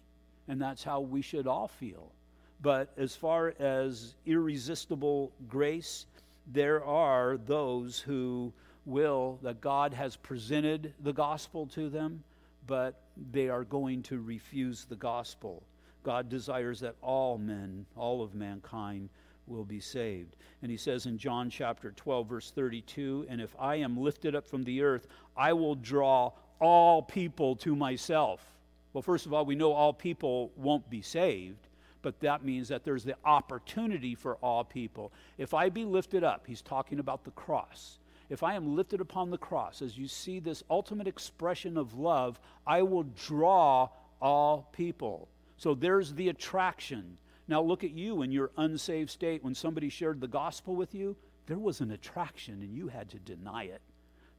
and 0.48 0.60
that's 0.60 0.82
how 0.82 1.00
we 1.00 1.22
should 1.22 1.46
all 1.46 1.68
feel. 1.68 2.12
But 2.60 2.92
as 2.96 3.16
far 3.16 3.54
as 3.58 4.14
irresistible 4.24 5.32
grace, 5.48 6.06
there 6.46 6.84
are 6.84 7.36
those 7.36 7.98
who 7.98 8.52
will, 8.84 9.38
that 9.42 9.60
God 9.60 9.92
has 9.94 10.16
presented 10.16 10.92
the 11.02 11.12
gospel 11.12 11.66
to 11.68 11.88
them, 11.88 12.22
but 12.66 13.00
they 13.30 13.48
are 13.48 13.64
going 13.64 14.02
to 14.04 14.20
refuse 14.20 14.84
the 14.84 14.96
gospel. 14.96 15.62
God 16.02 16.28
desires 16.28 16.80
that 16.80 16.96
all 17.00 17.38
men, 17.38 17.86
all 17.96 18.22
of 18.22 18.34
mankind, 18.34 19.08
will 19.46 19.64
be 19.64 19.80
saved. 19.80 20.36
And 20.62 20.70
he 20.70 20.76
says 20.76 21.06
in 21.06 21.18
John 21.18 21.50
chapter 21.50 21.92
12, 21.92 22.28
verse 22.28 22.50
32 22.50 23.26
And 23.28 23.40
if 23.40 23.54
I 23.58 23.76
am 23.76 23.96
lifted 23.96 24.34
up 24.34 24.46
from 24.46 24.62
the 24.64 24.82
earth, 24.82 25.06
I 25.36 25.52
will 25.52 25.74
draw 25.74 26.32
all 26.60 27.02
people 27.02 27.56
to 27.56 27.74
myself. 27.74 28.51
Well, 28.92 29.02
first 29.02 29.26
of 29.26 29.32
all, 29.32 29.44
we 29.44 29.54
know 29.54 29.72
all 29.72 29.92
people 29.92 30.52
won't 30.56 30.88
be 30.90 31.02
saved, 31.02 31.68
but 32.02 32.20
that 32.20 32.44
means 32.44 32.68
that 32.68 32.84
there's 32.84 33.04
the 33.04 33.16
opportunity 33.24 34.14
for 34.14 34.36
all 34.36 34.64
people. 34.64 35.12
If 35.38 35.54
I 35.54 35.68
be 35.68 35.84
lifted 35.84 36.24
up, 36.24 36.46
he's 36.46 36.62
talking 36.62 36.98
about 36.98 37.24
the 37.24 37.30
cross. 37.30 37.98
If 38.28 38.42
I 38.42 38.54
am 38.54 38.76
lifted 38.76 39.00
upon 39.00 39.30
the 39.30 39.38
cross, 39.38 39.82
as 39.82 39.96
you 39.96 40.08
see 40.08 40.38
this 40.38 40.62
ultimate 40.70 41.06
expression 41.06 41.76
of 41.76 41.98
love, 41.98 42.40
I 42.66 42.82
will 42.82 43.04
draw 43.04 43.88
all 44.20 44.68
people. 44.72 45.28
So 45.56 45.74
there's 45.74 46.14
the 46.14 46.28
attraction. 46.28 47.18
Now 47.48 47.62
look 47.62 47.84
at 47.84 47.92
you 47.92 48.22
in 48.22 48.32
your 48.32 48.50
unsaved 48.56 49.10
state. 49.10 49.44
When 49.44 49.54
somebody 49.54 49.88
shared 49.88 50.20
the 50.20 50.28
gospel 50.28 50.74
with 50.74 50.94
you, 50.94 51.16
there 51.46 51.58
was 51.58 51.80
an 51.80 51.90
attraction 51.90 52.62
and 52.62 52.74
you 52.74 52.88
had 52.88 53.10
to 53.10 53.18
deny 53.18 53.64
it. 53.64 53.82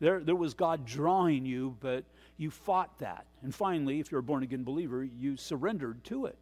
There, 0.04 0.20
there 0.20 0.36
was 0.36 0.54
God 0.54 0.86
drawing 0.86 1.46
you, 1.46 1.78
but 1.80 2.04
you 2.36 2.52
fought 2.52 3.00
that. 3.00 3.26
And 3.42 3.56
finally, 3.56 4.02
if 4.02 4.12
you're 4.12 4.20
a 4.20 4.24
born 4.24 4.44
again 4.44 4.66
believer, 4.66 5.02
you 5.02 5.38
surrendered 5.38 6.04
to 6.04 6.26
it. 6.26 6.38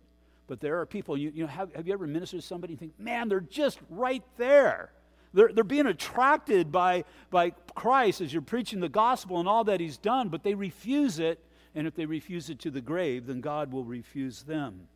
But 0.48 0.62
there 0.62 0.80
are 0.80 0.88
people, 0.88 1.16
you, 1.16 1.32
you 1.36 1.44
know, 1.44 1.48
have, 1.48 1.72
have 1.76 1.86
you 1.86 1.94
ever 1.94 2.08
ministered 2.08 2.42
to 2.42 2.48
somebody 2.48 2.74
and 2.74 2.80
think, 2.80 3.00
man, 3.00 3.30
they're 3.30 3.40
just 3.40 3.78
right 3.92 4.24
there? 4.38 4.92
They're, 5.36 5.54
they're 5.54 5.64
being 5.64 5.86
attracted 5.86 6.72
by, 6.72 7.04
by 7.30 7.52
Christ 7.76 8.20
as 8.20 8.34
you're 8.34 8.42
preaching 8.42 8.80
the 8.80 8.90
gospel 8.90 9.40
and 9.40 9.48
all 9.48 9.64
that 9.66 9.80
he's 9.80 9.98
done, 9.98 10.30
but 10.30 10.42
they 10.42 10.56
refuse 10.56 11.20
it. 11.20 11.38
And 11.76 11.86
if 11.86 11.94
they 11.94 12.08
refuse 12.08 12.50
it 12.50 12.58
to 12.62 12.72
the 12.72 12.82
grave, 12.82 13.28
then 13.28 13.42
God 13.42 13.72
will 13.72 13.84
refuse 13.84 14.42
them. 14.42 14.88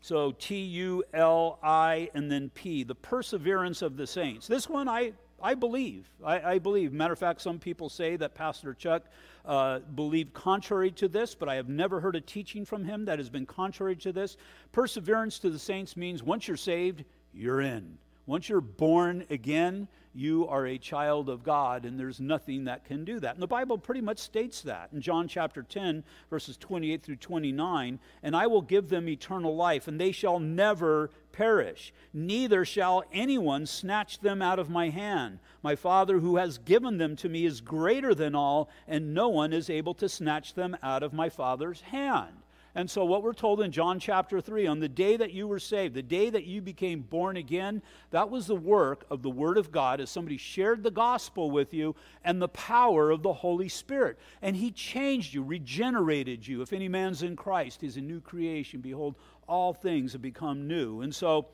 So 0.00 0.32
T 0.38 0.56
U 0.56 1.04
L 1.12 1.58
I 1.62 2.08
and 2.14 2.32
then 2.32 2.48
P, 2.54 2.82
the 2.82 2.94
perseverance 2.94 3.82
of 3.82 3.98
the 3.98 4.06
saints. 4.06 4.46
This 4.46 4.70
one 4.70 4.88
I 4.88 5.12
I 5.42 5.54
believe. 5.54 6.08
I, 6.24 6.54
I, 6.54 6.58
believe. 6.58 6.92
Matter 6.92 7.12
of 7.12 7.18
fact, 7.18 7.40
some 7.40 7.58
people 7.58 7.88
say 7.88 8.16
that 8.16 8.34
Pastor 8.34 8.74
Chuck 8.74 9.04
uh, 9.44 9.80
believed 9.80 10.34
contrary 10.34 10.90
to 10.92 11.08
this, 11.08 11.34
but 11.34 11.48
I 11.48 11.54
have 11.54 11.68
never 11.68 12.00
heard 12.00 12.16
a 12.16 12.20
teaching 12.20 12.64
from 12.64 12.84
him 12.84 13.04
that 13.06 13.18
has 13.18 13.30
been 13.30 13.46
contrary 13.46 13.96
to 13.96 14.12
this. 14.12 14.36
Perseverance 14.72 15.38
to 15.40 15.50
the 15.50 15.58
saints 15.58 15.96
means 15.96 16.22
once 16.22 16.46
you're 16.46 16.56
saved, 16.56 17.04
you're 17.32 17.60
in. 17.60 17.98
Once 18.26 18.48
you're 18.48 18.60
born 18.60 19.24
again, 19.30 19.88
you 20.12 20.48
are 20.48 20.66
a 20.66 20.78
child 20.78 21.28
of 21.28 21.44
God, 21.44 21.84
and 21.84 21.98
there's 21.98 22.20
nothing 22.20 22.64
that 22.64 22.84
can 22.84 23.04
do 23.04 23.20
that. 23.20 23.34
And 23.34 23.42
the 23.42 23.46
Bible 23.46 23.78
pretty 23.78 24.00
much 24.00 24.18
states 24.18 24.62
that 24.62 24.90
in 24.92 25.00
John 25.00 25.28
chapter 25.28 25.62
10, 25.62 26.02
verses 26.28 26.56
28 26.56 27.02
through 27.02 27.16
29 27.16 28.00
And 28.22 28.36
I 28.36 28.46
will 28.48 28.62
give 28.62 28.88
them 28.88 29.08
eternal 29.08 29.54
life, 29.54 29.86
and 29.86 30.00
they 30.00 30.12
shall 30.12 30.40
never 30.40 31.10
perish, 31.32 31.92
neither 32.12 32.64
shall 32.64 33.04
anyone 33.12 33.66
snatch 33.66 34.18
them 34.18 34.42
out 34.42 34.58
of 34.58 34.68
my 34.68 34.88
hand. 34.88 35.38
My 35.62 35.76
Father 35.76 36.18
who 36.18 36.36
has 36.36 36.58
given 36.58 36.98
them 36.98 37.14
to 37.16 37.28
me 37.28 37.44
is 37.44 37.60
greater 37.60 38.14
than 38.14 38.34
all, 38.34 38.68
and 38.88 39.14
no 39.14 39.28
one 39.28 39.52
is 39.52 39.70
able 39.70 39.94
to 39.94 40.08
snatch 40.08 40.54
them 40.54 40.76
out 40.82 41.02
of 41.02 41.12
my 41.12 41.28
Father's 41.28 41.82
hand. 41.82 42.42
And 42.74 42.88
so, 42.88 43.04
what 43.04 43.22
we're 43.22 43.32
told 43.32 43.60
in 43.60 43.72
John 43.72 43.98
chapter 43.98 44.40
3, 44.40 44.66
on 44.66 44.78
the 44.78 44.88
day 44.88 45.16
that 45.16 45.32
you 45.32 45.48
were 45.48 45.58
saved, 45.58 45.94
the 45.94 46.02
day 46.02 46.30
that 46.30 46.44
you 46.44 46.62
became 46.62 47.00
born 47.00 47.36
again, 47.36 47.82
that 48.10 48.30
was 48.30 48.46
the 48.46 48.54
work 48.54 49.04
of 49.10 49.22
the 49.22 49.30
Word 49.30 49.58
of 49.58 49.72
God 49.72 50.00
as 50.00 50.10
somebody 50.10 50.36
shared 50.36 50.82
the 50.82 50.90
gospel 50.90 51.50
with 51.50 51.74
you 51.74 51.96
and 52.24 52.40
the 52.40 52.48
power 52.48 53.10
of 53.10 53.22
the 53.22 53.32
Holy 53.32 53.68
Spirit. 53.68 54.18
And 54.40 54.54
He 54.54 54.70
changed 54.70 55.34
you, 55.34 55.42
regenerated 55.42 56.46
you. 56.46 56.62
If 56.62 56.72
any 56.72 56.88
man's 56.88 57.22
in 57.22 57.34
Christ, 57.34 57.80
he's 57.80 57.96
a 57.96 58.00
new 58.00 58.20
creation. 58.20 58.80
Behold, 58.80 59.16
all 59.48 59.74
things 59.74 60.12
have 60.12 60.22
become 60.22 60.68
new. 60.68 61.00
And 61.00 61.12
so, 61.14 61.48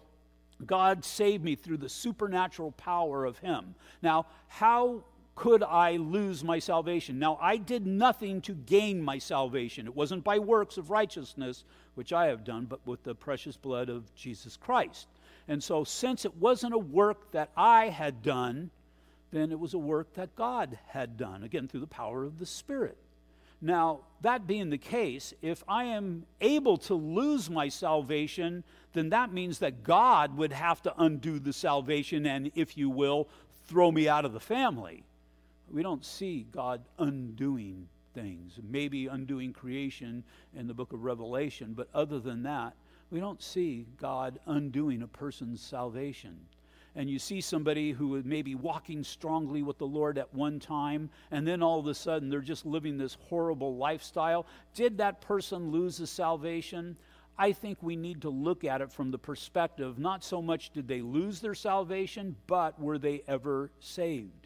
God 0.65 1.05
saved 1.05 1.45
me 1.45 1.55
through 1.55 1.79
the 1.79 1.89
supernatural 1.89 2.73
power 2.73 3.25
of 3.25 3.39
Him. 3.39 3.75
Now, 4.03 4.27
how 4.49 5.05
could 5.37 5.63
I 5.63 5.97
lose 5.97 6.43
my 6.43 6.59
salvation? 6.59 7.19
Now, 7.19 7.39
I 7.43 7.59
did 7.59 7.87
nothing 7.87 8.41
to 8.41 8.55
gain 8.55 9.03
my 9.03 9.19
salvation. 9.19 9.87
It 9.87 9.95
wasn't 9.95 10.25
by 10.25 10.39
works 10.39 10.79
of 10.79 10.91
righteousness, 10.91 11.63
which 11.95 12.13
I 12.13 12.29
have 12.29 12.43
done, 12.43 12.65
but 12.65 12.81
with 12.87 13.05
the 13.05 13.15
precious 13.15 13.55
blood 13.55 13.91
of 13.91 14.13
Jesus 14.15 14.57
Christ. 14.57 15.07
And 15.47 15.63
so, 15.63 15.85
since 15.85 16.25
it 16.25 16.35
wasn't 16.39 16.73
a 16.73 16.79
work 16.79 17.31
that 17.33 17.51
I 17.55 17.91
had 17.91 18.23
done, 18.23 18.71
then 19.31 19.53
it 19.53 19.61
was 19.61 19.75
a 19.75 19.79
work 19.79 20.15
that 20.15 20.35
God 20.37 20.79
had 20.89 21.19
done, 21.19 21.45
again, 21.45 21.69
through 21.69 21.81
the 21.81 21.87
power 21.87 22.25
of 22.25 22.39
the 22.39 22.47
Spirit. 22.47 22.97
Now, 23.61 24.01
that 24.23 24.47
being 24.47 24.71
the 24.71 24.79
case, 24.79 25.35
if 25.43 25.63
I 25.69 25.85
am 25.85 26.25
able 26.41 26.79
to 26.79 26.95
lose 26.95 27.51
my 27.51 27.69
salvation, 27.69 28.65
then 28.95 29.11
that 29.11 29.35
means 29.35 29.59
that 29.59 29.83
God 29.83 30.37
would 30.39 30.53
have 30.53 30.81
to 30.83 30.95
undo 30.97 31.39
the 31.39 31.53
salvation 31.53 32.25
and, 32.25 32.51
if 32.55 32.79
you 32.79 32.89
will, 32.89 33.29
throw 33.67 33.93
me 33.93 34.09
out 34.09 34.25
of 34.25 34.33
the 34.33 34.41
family 34.41 35.05
we 35.71 35.83
don't 35.83 36.05
see 36.05 36.47
God 36.53 36.83
undoing 36.99 37.89
things, 38.15 38.59
maybe 38.69 39.07
undoing 39.09 39.53
creation 39.53 40.25
in 40.55 40.67
the 40.67 40.75
book 40.75 40.93
of 40.93 41.05
Revelation, 41.05 41.75
but 41.75 41.89
other 41.93 42.19
than 42.19 42.43
that, 42.45 42.75
we 43.11 43.21
don't 43.21 43.43
see 43.43 43.87
God 43.99 44.39
undoing 44.47 45.03
a 45.03 45.07
person's 45.07 45.61
salvation. 45.61 46.39
and 46.97 47.11
you 47.11 47.19
see 47.19 47.43
somebody 47.43 47.93
who 47.93 48.23
may 48.23 48.41
be 48.41 48.55
walking 48.55 49.05
strongly 49.05 49.63
with 49.63 49.77
the 49.77 49.87
Lord 49.87 50.17
at 50.17 50.33
one 50.35 50.59
time, 50.59 51.11
and 51.31 51.47
then 51.47 51.63
all 51.63 51.79
of 51.79 51.87
a 51.87 51.95
sudden 51.95 52.31
they're 52.31 52.41
just 52.41 52.65
living 52.65 52.97
this 52.97 53.19
horrible 53.29 53.77
lifestyle. 53.77 54.47
Did 54.75 54.97
that 54.97 55.21
person 55.21 55.71
lose 55.71 55.99
his 55.99 56.09
salvation? 56.09 56.97
I 57.39 57.53
think 57.53 57.83
we 57.83 57.97
need 57.97 58.23
to 58.23 58.31
look 58.31 58.65
at 58.65 58.81
it 58.81 58.91
from 58.91 59.11
the 59.11 59.19
perspective 59.19 59.99
not 59.99 60.25
so 60.25 60.41
much 60.41 60.71
did 60.71 60.89
they 60.89 61.03
lose 61.03 61.41
their 61.41 61.55
salvation, 61.55 62.35
but 62.47 62.81
were 62.81 62.99
they 62.99 63.23
ever 63.29 63.71
saved? 63.79 64.46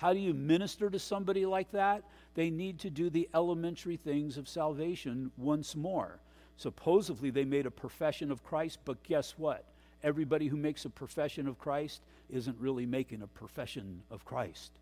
How 0.00 0.12
do 0.12 0.18
you 0.18 0.32
minister 0.34 0.88
to 0.88 0.98
somebody 0.98 1.44
like 1.44 1.70
that? 1.72 2.02
They 2.34 2.50
need 2.50 2.78
to 2.80 2.90
do 2.90 3.10
the 3.10 3.28
elementary 3.34 3.96
things 3.96 4.36
of 4.36 4.48
salvation 4.48 5.30
once 5.36 5.76
more. 5.76 6.18
Supposedly, 6.56 7.30
they 7.30 7.44
made 7.44 7.66
a 7.66 7.70
profession 7.70 8.30
of 8.30 8.42
Christ, 8.42 8.78
but 8.84 9.02
guess 9.02 9.34
what? 9.36 9.64
everybody 10.02 10.46
who 10.46 10.56
makes 10.56 10.84
a 10.84 10.90
profession 10.90 11.46
of 11.46 11.58
Christ 11.58 12.02
isn't 12.30 12.56
really 12.58 12.86
making 12.86 13.22
a 13.22 13.26
profession 13.26 14.02
of 14.10 14.24
Christ. 14.24 14.72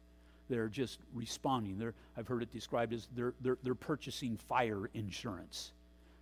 They're 0.49 0.69
just 0.69 0.99
responding. 1.15 1.79
They're, 1.79 1.95
I've 2.17 2.29
heard 2.29 2.43
it 2.43 2.53
described 2.53 2.93
as 2.93 3.09
they're, 3.15 3.35
they're, 3.41 3.59
they're 3.63 3.75
purchasing 3.75 4.37
fire 4.37 4.89
insurance. 4.95 5.73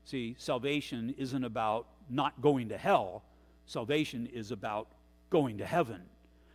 See, 0.04 0.34
salvation 0.38 1.14
isn't 1.18 1.44
about 1.44 1.86
not 2.08 2.40
going 2.40 2.68
to 2.70 2.78
hell, 2.78 3.22
salvation 3.66 4.26
is 4.32 4.50
about 4.50 4.88
going 5.30 5.58
to 5.58 5.66
heaven. 5.66 6.02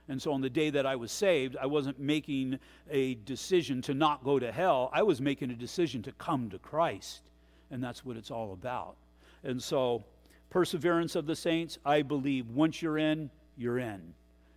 And 0.10 0.22
so 0.22 0.34
on 0.34 0.42
the 0.42 0.50
day 0.50 0.70
that 0.72 0.86
I 0.86 0.96
was 0.96 1.12
saved, 1.12 1.56
I 1.62 1.68
wasn't 1.68 2.00
making 2.00 2.60
a 2.90 3.16
decision 3.16 3.82
to 3.84 3.94
not 3.94 4.24
go 4.24 4.40
to 4.40 4.52
hell. 4.52 4.90
I 4.94 5.04
was 5.04 5.22
making 5.22 5.52
a 5.52 5.56
decision 5.56 6.02
to 6.04 6.12
come 6.14 6.50
to 6.50 6.60
Christ. 6.60 7.22
And 7.70 7.84
that's 7.84 8.04
what 8.04 8.18
it's 8.18 8.32
all 8.32 8.54
about. 8.54 8.96
And 9.44 9.62
so 9.62 10.04
perseverance 10.50 11.16
of 11.16 11.26
the 11.26 11.36
saints, 11.36 11.78
I 11.86 12.02
believe 12.02 12.50
once 12.50 12.82
you're 12.82 12.98
in, 12.98 13.30
you're 13.58 13.80
in. 13.80 14.14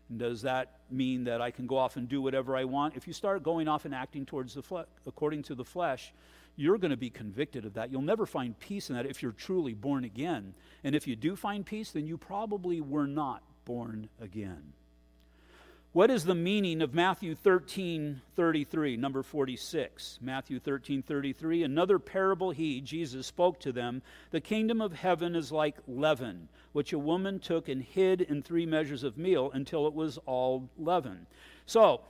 And 0.08 0.18
does 0.18 0.42
that 0.42 0.80
mean 0.90 1.24
that 1.24 1.40
I 1.40 1.50
can 1.50 1.66
go 1.66 1.76
off 1.76 1.96
and 1.96 2.08
do 2.08 2.20
whatever 2.20 2.56
I 2.56 2.64
want? 2.64 2.96
If 2.96 3.06
you 3.06 3.12
start 3.12 3.42
going 3.42 3.68
off 3.68 3.84
and 3.84 3.94
acting 3.94 4.26
towards 4.26 4.54
the 4.54 4.62
fle- 4.62 4.88
according 5.06 5.42
to 5.44 5.54
the 5.54 5.64
flesh, 5.64 6.12
you're 6.56 6.78
going 6.78 6.90
to 6.90 6.96
be 6.96 7.10
convicted 7.10 7.64
of 7.64 7.74
that. 7.74 7.90
You'll 7.90 8.02
never 8.02 8.26
find 8.26 8.58
peace 8.58 8.90
in 8.90 8.96
that 8.96 9.06
if 9.06 9.22
you're 9.22 9.32
truly 9.32 9.74
born 9.74 10.04
again. 10.04 10.54
And 10.84 10.94
if 10.94 11.06
you 11.06 11.16
do 11.16 11.36
find 11.36 11.64
peace, 11.64 11.90
then 11.90 12.06
you 12.06 12.18
probably 12.18 12.80
were 12.80 13.06
not 13.06 13.42
born 13.64 14.08
again. 14.20 14.72
What 15.94 16.10
is 16.10 16.24
the 16.24 16.34
meaning 16.34 16.82
of 16.82 16.92
Matthew 16.92 17.36
13 17.36 18.20
33, 18.34 18.96
number 18.96 19.22
46? 19.22 20.18
Matthew 20.20 20.58
13 20.58 21.04
33, 21.04 21.62
another 21.62 22.00
parable 22.00 22.50
he, 22.50 22.80
Jesus, 22.80 23.28
spoke 23.28 23.60
to 23.60 23.70
them. 23.70 24.02
The 24.32 24.40
kingdom 24.40 24.80
of 24.80 24.92
heaven 24.92 25.36
is 25.36 25.52
like 25.52 25.76
leaven, 25.86 26.48
which 26.72 26.92
a 26.92 26.98
woman 26.98 27.38
took 27.38 27.68
and 27.68 27.80
hid 27.80 28.22
in 28.22 28.42
three 28.42 28.66
measures 28.66 29.04
of 29.04 29.16
meal 29.16 29.52
until 29.54 29.86
it 29.86 29.94
was 29.94 30.18
all 30.26 30.68
leaven. 30.76 31.28
So, 31.64 32.00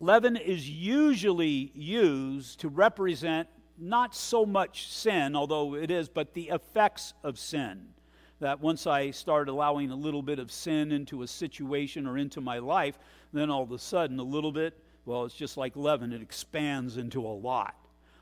leaven 0.00 0.36
is 0.36 0.68
usually 0.68 1.70
used 1.76 2.58
to 2.58 2.68
represent 2.68 3.46
not 3.78 4.16
so 4.16 4.44
much 4.44 4.88
sin, 4.88 5.36
although 5.36 5.76
it 5.76 5.92
is, 5.92 6.08
but 6.08 6.34
the 6.34 6.48
effects 6.48 7.14
of 7.22 7.38
sin 7.38 7.91
that 8.42 8.60
once 8.60 8.88
I 8.88 9.12
start 9.12 9.48
allowing 9.48 9.92
a 9.92 9.96
little 9.96 10.20
bit 10.20 10.40
of 10.40 10.50
sin 10.50 10.90
into 10.90 11.22
a 11.22 11.28
situation 11.28 12.08
or 12.08 12.18
into 12.18 12.40
my 12.40 12.58
life, 12.58 12.98
then 13.32 13.50
all 13.50 13.62
of 13.62 13.70
a 13.70 13.78
sudden 13.78 14.18
a 14.18 14.24
little 14.24 14.50
bit, 14.50 14.76
well, 15.04 15.24
it's 15.24 15.34
just 15.36 15.56
like 15.56 15.76
leaven, 15.76 16.12
it 16.12 16.20
expands 16.20 16.96
into 16.96 17.24
a 17.24 17.28
lot. 17.28 17.76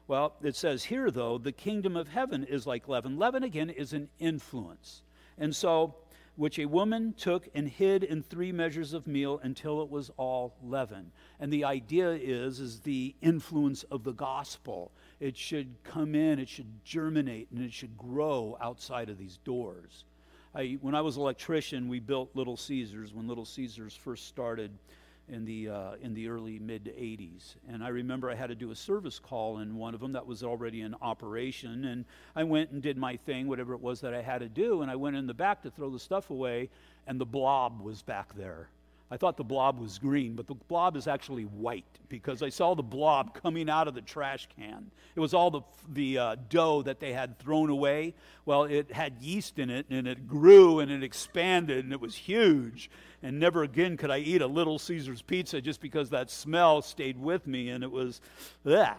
Well, 0.08 0.34
it 0.42 0.56
says 0.56 0.84
here, 0.84 1.10
though, 1.10 1.38
the 1.38 1.52
kingdom 1.52 1.96
of 1.96 2.08
heaven 2.08 2.44
is 2.44 2.66
like 2.66 2.86
leaven. 2.86 3.18
Leaven, 3.18 3.44
again, 3.44 3.70
is 3.70 3.94
an 3.94 4.10
influence. 4.18 5.02
And 5.38 5.56
so, 5.56 5.94
which 6.36 6.58
a 6.58 6.66
woman 6.66 7.14
took 7.14 7.48
and 7.54 7.66
hid 7.66 8.04
in 8.04 8.22
three 8.22 8.52
measures 8.52 8.92
of 8.92 9.06
meal 9.06 9.40
until 9.42 9.80
it 9.82 9.88
was 9.88 10.10
all 10.18 10.54
leaven. 10.62 11.12
And 11.38 11.50
the 11.50 11.64
idea 11.64 12.10
is, 12.10 12.60
is 12.60 12.80
the 12.80 13.14
influence 13.22 13.84
of 13.84 14.04
the 14.04 14.12
gospel. 14.12 14.92
It 15.18 15.36
should 15.36 15.76
come 15.82 16.14
in, 16.14 16.38
it 16.38 16.48
should 16.48 16.84
germinate, 16.84 17.50
and 17.50 17.62
it 17.62 17.72
should 17.72 17.96
grow 17.96 18.58
outside 18.60 19.08
of 19.08 19.16
these 19.16 19.38
doors. 19.44 20.04
I, 20.54 20.78
when 20.80 20.94
I 20.94 21.00
was 21.00 21.16
an 21.16 21.22
electrician, 21.22 21.88
we 21.88 22.00
built 22.00 22.30
Little 22.34 22.56
Caesars 22.56 23.14
when 23.14 23.28
Little 23.28 23.44
Caesars 23.44 23.94
first 23.94 24.26
started 24.26 24.72
in 25.28 25.44
the, 25.44 25.68
uh, 25.68 25.92
in 26.02 26.12
the 26.12 26.28
early 26.28 26.58
mid 26.58 26.86
80s. 26.86 27.54
And 27.68 27.84
I 27.84 27.88
remember 27.88 28.30
I 28.30 28.34
had 28.34 28.48
to 28.48 28.56
do 28.56 28.72
a 28.72 28.74
service 28.74 29.20
call 29.20 29.58
in 29.58 29.76
one 29.76 29.94
of 29.94 30.00
them 30.00 30.12
that 30.12 30.26
was 30.26 30.42
already 30.42 30.80
in 30.80 30.94
operation. 31.00 31.84
And 31.84 32.04
I 32.34 32.42
went 32.42 32.70
and 32.70 32.82
did 32.82 32.96
my 32.96 33.16
thing, 33.16 33.46
whatever 33.46 33.74
it 33.74 33.80
was 33.80 34.00
that 34.00 34.12
I 34.12 34.22
had 34.22 34.38
to 34.38 34.48
do. 34.48 34.82
And 34.82 34.90
I 34.90 34.96
went 34.96 35.14
in 35.14 35.28
the 35.28 35.34
back 35.34 35.62
to 35.62 35.70
throw 35.70 35.88
the 35.88 36.00
stuff 36.00 36.30
away, 36.30 36.68
and 37.06 37.20
the 37.20 37.26
blob 37.26 37.80
was 37.80 38.02
back 38.02 38.34
there. 38.34 38.68
I 39.12 39.16
thought 39.16 39.36
the 39.36 39.44
blob 39.44 39.80
was 39.80 39.98
green, 39.98 40.34
but 40.34 40.46
the 40.46 40.54
blob 40.54 40.96
is 40.96 41.08
actually 41.08 41.42
white 41.42 41.98
because 42.08 42.42
I 42.42 42.48
saw 42.48 42.76
the 42.76 42.82
blob 42.82 43.34
coming 43.34 43.68
out 43.68 43.88
of 43.88 43.94
the 43.94 44.00
trash 44.00 44.48
can. 44.56 44.90
It 45.16 45.20
was 45.20 45.34
all 45.34 45.50
the, 45.50 45.62
the 45.92 46.18
uh, 46.18 46.36
dough 46.48 46.82
that 46.82 47.00
they 47.00 47.12
had 47.12 47.36
thrown 47.40 47.70
away. 47.70 48.14
Well, 48.46 48.64
it 48.64 48.92
had 48.92 49.14
yeast 49.20 49.58
in 49.58 49.68
it, 49.68 49.86
and 49.90 50.06
it 50.06 50.28
grew 50.28 50.78
and 50.78 50.92
it 50.92 51.02
expanded, 51.02 51.84
and 51.84 51.92
it 51.92 52.00
was 52.00 52.14
huge. 52.14 52.88
And 53.20 53.40
never 53.40 53.64
again 53.64 53.96
could 53.96 54.12
I 54.12 54.18
eat 54.18 54.42
a 54.42 54.46
Little 54.46 54.78
Caesar's 54.78 55.22
pizza 55.22 55.60
just 55.60 55.80
because 55.80 56.10
that 56.10 56.30
smell 56.30 56.80
stayed 56.80 57.20
with 57.20 57.48
me, 57.48 57.70
and 57.70 57.82
it 57.82 57.90
was, 57.90 58.20
yeah. 58.64 58.94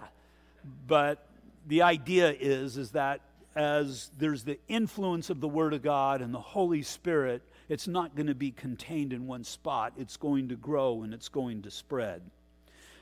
But 0.87 1.25
the 1.67 1.83
idea 1.83 2.35
is, 2.37 2.75
is 2.75 2.91
that 2.91 3.21
as 3.55 4.11
there's 4.17 4.43
the 4.43 4.59
influence 4.67 5.29
of 5.29 5.39
the 5.39 5.47
Word 5.47 5.73
of 5.73 5.81
God 5.81 6.21
and 6.21 6.33
the 6.33 6.39
Holy 6.39 6.83
Spirit, 6.83 7.41
it's 7.71 7.87
not 7.87 8.15
going 8.15 8.27
to 8.27 8.35
be 8.35 8.51
contained 8.51 9.13
in 9.13 9.25
one 9.25 9.45
spot. 9.45 9.93
It's 9.97 10.17
going 10.17 10.49
to 10.49 10.57
grow 10.57 11.03
and 11.03 11.13
it's 11.13 11.29
going 11.29 11.61
to 11.61 11.71
spread. 11.71 12.21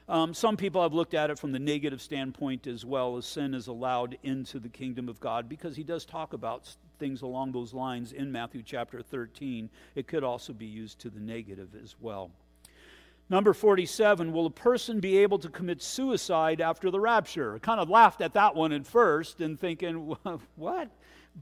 Um, 0.08 0.32
some 0.32 0.58
people 0.58 0.84
have 0.84 0.94
looked 0.94 1.16
at 1.16 1.32
it 1.32 1.40
from 1.40 1.52
the 1.52 1.58
negative 1.58 2.00
standpoint 2.04 2.68
as 2.68 2.86
well, 2.86 3.18
as 3.18 3.26
sin 3.26 3.56
is 3.56 3.66
allowed 3.66 4.20
into 4.22 4.60
the 4.60 4.70
kingdom 4.70 5.10
of 5.10 5.20
God, 5.20 5.50
because 5.50 5.76
he 5.76 5.82
does 5.82 6.06
talk 6.06 6.34
about 6.34 6.70
things 7.00 7.24
along 7.24 7.52
those 7.52 7.74
lines 7.74 8.12
in 8.12 8.32
Matthew 8.32 8.62
chapter 8.64 9.02
13. 9.02 9.72
It 9.96 10.06
could 10.06 10.24
also 10.24 10.54
be 10.54 10.68
used 10.68 11.00
to 11.00 11.10
the 11.10 11.20
negative 11.20 11.70
as 11.84 11.96
well. 12.00 12.30
Number 13.28 13.56
47, 13.56 14.32
will 14.32 14.46
a 14.46 14.52
person 14.52 15.00
be 15.00 15.18
able 15.18 15.40
to 15.40 15.50
commit 15.50 15.82
suicide 15.82 16.62
after 16.62 16.92
the 16.92 17.00
rapture? 17.00 17.56
I 17.56 17.58
kind 17.58 17.80
of 17.80 17.90
laughed 17.90 18.22
at 18.22 18.34
that 18.34 18.54
one 18.54 18.72
at 18.72 18.86
first 18.86 19.42
and 19.42 19.60
thinking, 19.60 20.16
what? 20.56 20.92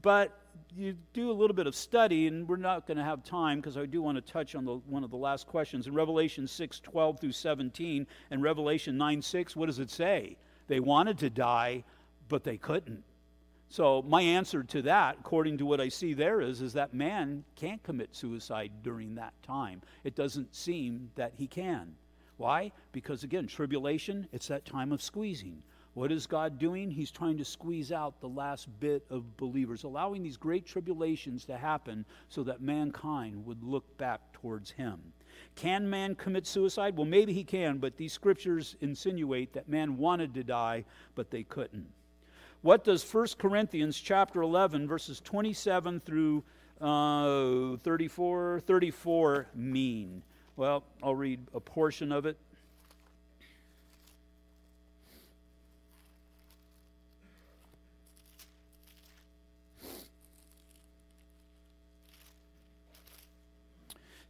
But 0.00 0.32
you 0.76 0.96
do 1.12 1.30
a 1.30 1.32
little 1.32 1.54
bit 1.54 1.66
of 1.66 1.74
study, 1.74 2.26
and 2.26 2.48
we're 2.48 2.56
not 2.56 2.86
going 2.86 2.98
to 2.98 3.04
have 3.04 3.24
time 3.24 3.60
because 3.60 3.76
I 3.76 3.86
do 3.86 4.02
want 4.02 4.16
to 4.16 4.32
touch 4.32 4.54
on 4.54 4.64
the, 4.64 4.74
one 4.86 5.04
of 5.04 5.10
the 5.10 5.16
last 5.16 5.46
questions. 5.46 5.86
In 5.86 5.94
Revelation 5.94 6.46
6 6.46 6.80
12 6.80 7.20
through 7.20 7.32
17 7.32 8.06
and 8.30 8.42
Revelation 8.42 8.96
9 8.96 9.22
6, 9.22 9.56
what 9.56 9.66
does 9.66 9.78
it 9.78 9.90
say? 9.90 10.36
They 10.66 10.80
wanted 10.80 11.18
to 11.18 11.30
die, 11.30 11.84
but 12.28 12.44
they 12.44 12.56
couldn't. 12.56 13.04
So, 13.70 14.02
my 14.02 14.22
answer 14.22 14.62
to 14.62 14.82
that, 14.82 15.18
according 15.20 15.58
to 15.58 15.66
what 15.66 15.80
I 15.80 15.90
see 15.90 16.14
there, 16.14 16.40
is, 16.40 16.62
is 16.62 16.72
that 16.72 16.94
man 16.94 17.44
can't 17.54 17.82
commit 17.82 18.14
suicide 18.16 18.72
during 18.82 19.14
that 19.16 19.34
time. 19.42 19.82
It 20.04 20.14
doesn't 20.14 20.54
seem 20.54 21.10
that 21.16 21.34
he 21.36 21.46
can. 21.46 21.94
Why? 22.38 22.72
Because, 22.92 23.24
again, 23.24 23.46
tribulation, 23.46 24.26
it's 24.32 24.48
that 24.48 24.64
time 24.64 24.92
of 24.92 25.02
squeezing. 25.02 25.62
What 25.98 26.12
is 26.12 26.28
God 26.28 26.60
doing? 26.60 26.92
He's 26.92 27.10
trying 27.10 27.38
to 27.38 27.44
squeeze 27.44 27.90
out 27.90 28.20
the 28.20 28.28
last 28.28 28.68
bit 28.78 29.04
of 29.10 29.36
believers, 29.36 29.82
allowing 29.82 30.22
these 30.22 30.36
great 30.36 30.64
tribulations 30.64 31.44
to 31.46 31.56
happen 31.56 32.04
so 32.28 32.44
that 32.44 32.60
mankind 32.60 33.44
would 33.44 33.64
look 33.64 33.98
back 33.98 34.32
towards 34.32 34.70
Him. 34.70 35.00
Can 35.56 35.90
man 35.90 36.14
commit 36.14 36.46
suicide? 36.46 36.96
Well, 36.96 37.04
maybe 37.04 37.32
he 37.32 37.42
can, 37.42 37.78
but 37.78 37.96
these 37.96 38.12
scriptures 38.12 38.76
insinuate 38.80 39.52
that 39.54 39.68
man 39.68 39.96
wanted 39.96 40.34
to 40.34 40.44
die, 40.44 40.84
but 41.16 41.32
they 41.32 41.42
couldn't. 41.42 41.88
What 42.62 42.84
does 42.84 43.02
1 43.02 43.26
Corinthians 43.36 43.98
chapter 43.98 44.42
11, 44.42 44.86
verses 44.86 45.20
27 45.20 45.98
through 45.98 46.44
uh, 46.80 47.76
34, 47.78 48.60
34 48.60 49.48
mean? 49.52 50.22
Well, 50.54 50.84
I'll 51.02 51.16
read 51.16 51.40
a 51.52 51.58
portion 51.58 52.12
of 52.12 52.24
it. 52.24 52.36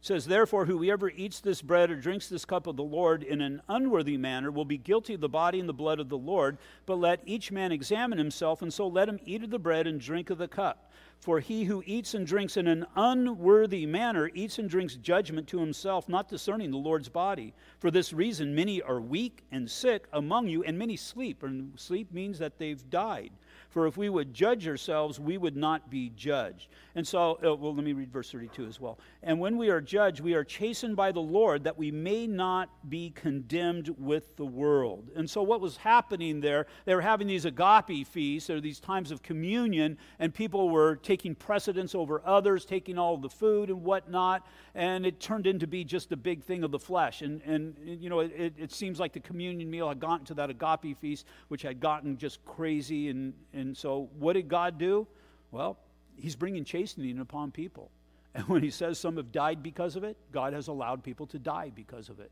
Says, 0.09 0.25
Therefore, 0.25 0.65
whoever 0.65 1.11
eats 1.11 1.39
this 1.39 1.61
bread 1.61 1.91
or 1.91 1.95
drinks 1.95 2.27
this 2.27 2.43
cup 2.43 2.65
of 2.65 2.75
the 2.75 2.83
Lord 2.83 3.21
in 3.21 3.41
an 3.41 3.61
unworthy 3.69 4.17
manner 4.17 4.49
will 4.49 4.65
be 4.65 4.75
guilty 4.75 5.13
of 5.13 5.21
the 5.21 5.29
body 5.29 5.59
and 5.59 5.69
the 5.69 5.73
blood 5.73 5.99
of 5.99 6.09
the 6.09 6.17
Lord. 6.17 6.57
But 6.87 6.95
let 6.95 7.21
each 7.25 7.51
man 7.51 7.71
examine 7.71 8.17
himself, 8.17 8.63
and 8.63 8.73
so 8.73 8.87
let 8.87 9.07
him 9.07 9.19
eat 9.23 9.43
of 9.43 9.51
the 9.51 9.59
bread 9.59 9.85
and 9.85 10.01
drink 10.01 10.31
of 10.31 10.39
the 10.39 10.47
cup. 10.47 10.91
For 11.19 11.39
he 11.39 11.65
who 11.65 11.83
eats 11.85 12.15
and 12.15 12.25
drinks 12.25 12.57
in 12.57 12.65
an 12.65 12.87
unworthy 12.95 13.85
manner 13.85 14.31
eats 14.33 14.57
and 14.57 14.67
drinks 14.67 14.95
judgment 14.95 15.47
to 15.49 15.59
himself, 15.59 16.09
not 16.09 16.27
discerning 16.27 16.71
the 16.71 16.77
Lord's 16.77 17.09
body. 17.09 17.53
For 17.77 17.91
this 17.91 18.11
reason, 18.11 18.55
many 18.55 18.81
are 18.81 18.99
weak 18.99 19.43
and 19.51 19.69
sick 19.69 20.07
among 20.11 20.47
you, 20.47 20.63
and 20.63 20.79
many 20.79 20.95
sleep. 20.95 21.43
And 21.43 21.79
sleep 21.79 22.11
means 22.11 22.39
that 22.39 22.57
they've 22.57 22.89
died. 22.89 23.29
For 23.69 23.85
if 23.85 23.97
we 23.97 24.09
would 24.09 24.33
judge 24.33 24.67
ourselves, 24.67 25.19
we 25.19 25.37
would 25.37 25.55
not 25.55 25.91
be 25.91 26.09
judged. 26.15 26.69
And 26.95 27.07
so, 27.07 27.37
uh, 27.45 27.55
well, 27.55 27.75
let 27.75 27.83
me 27.83 27.93
read 27.93 28.11
verse 28.11 28.31
32 28.31 28.65
as 28.65 28.81
well. 28.81 28.97
And 29.21 29.39
when 29.39 29.57
we 29.57 29.69
are 29.69 29.79
judged, 29.79 30.21
we 30.21 30.33
are 30.33 30.43
chastened 30.43 30.95
by 30.95 31.11
the 31.11 31.19
Lord 31.19 31.63
that 31.65 31.77
we 31.77 31.91
may 31.91 32.25
not 32.25 32.89
be 32.89 33.11
condemned 33.11 33.93
with 33.99 34.35
the 34.37 34.45
world. 34.45 35.11
And 35.15 35.29
so, 35.29 35.43
what 35.43 35.61
was 35.61 35.77
happening 35.77 36.41
there, 36.41 36.65
they 36.85 36.95
were 36.95 37.01
having 37.01 37.27
these 37.27 37.45
agape 37.45 38.07
feasts, 38.07 38.49
or 38.49 38.59
these 38.59 38.79
times 38.79 39.11
of 39.11 39.21
communion, 39.21 39.99
and 40.17 40.33
people 40.33 40.69
were 40.69 40.95
taking 40.95 41.35
precedence 41.35 41.93
over 41.93 42.23
others, 42.25 42.65
taking 42.65 42.97
all 42.97 43.17
the 43.17 43.29
food 43.29 43.69
and 43.69 43.83
whatnot, 43.83 44.47
and 44.73 45.05
it 45.05 45.19
turned 45.19 45.45
into 45.45 45.67
be 45.67 45.83
just 45.83 46.11
a 46.11 46.17
big 46.17 46.43
thing 46.43 46.63
of 46.63 46.71
the 46.71 46.79
flesh. 46.79 47.21
And, 47.21 47.41
and 47.43 47.75
you 47.83 48.09
know, 48.09 48.21
it, 48.21 48.53
it 48.57 48.71
seems 48.71 48.99
like 48.99 49.13
the 49.13 49.19
communion 49.19 49.69
meal 49.69 49.89
had 49.89 49.99
gotten 49.99 50.25
to 50.27 50.33
that 50.35 50.49
agape 50.49 50.97
feast, 50.97 51.27
which 51.49 51.61
had 51.61 51.79
gotten 51.79 52.17
just 52.17 52.43
crazy. 52.45 53.09
And, 53.09 53.33
and 53.53 53.58
so, 53.75 54.09
what 54.17 54.33
did 54.33 54.47
God 54.47 54.77
do? 54.77 55.07
Well, 55.51 55.77
He's 56.15 56.35
bringing 56.35 56.65
chastening 56.65 57.19
upon 57.19 57.51
people. 57.51 57.91
And 58.35 58.47
when 58.47 58.61
He 58.61 58.69
says 58.69 58.99
some 58.99 59.17
have 59.17 59.31
died 59.31 59.63
because 59.63 59.95
of 59.95 60.03
it, 60.03 60.15
God 60.31 60.53
has 60.53 60.67
allowed 60.67 61.03
people 61.03 61.25
to 61.27 61.39
die 61.39 61.71
because 61.73 62.09
of 62.09 62.19
it. 62.19 62.29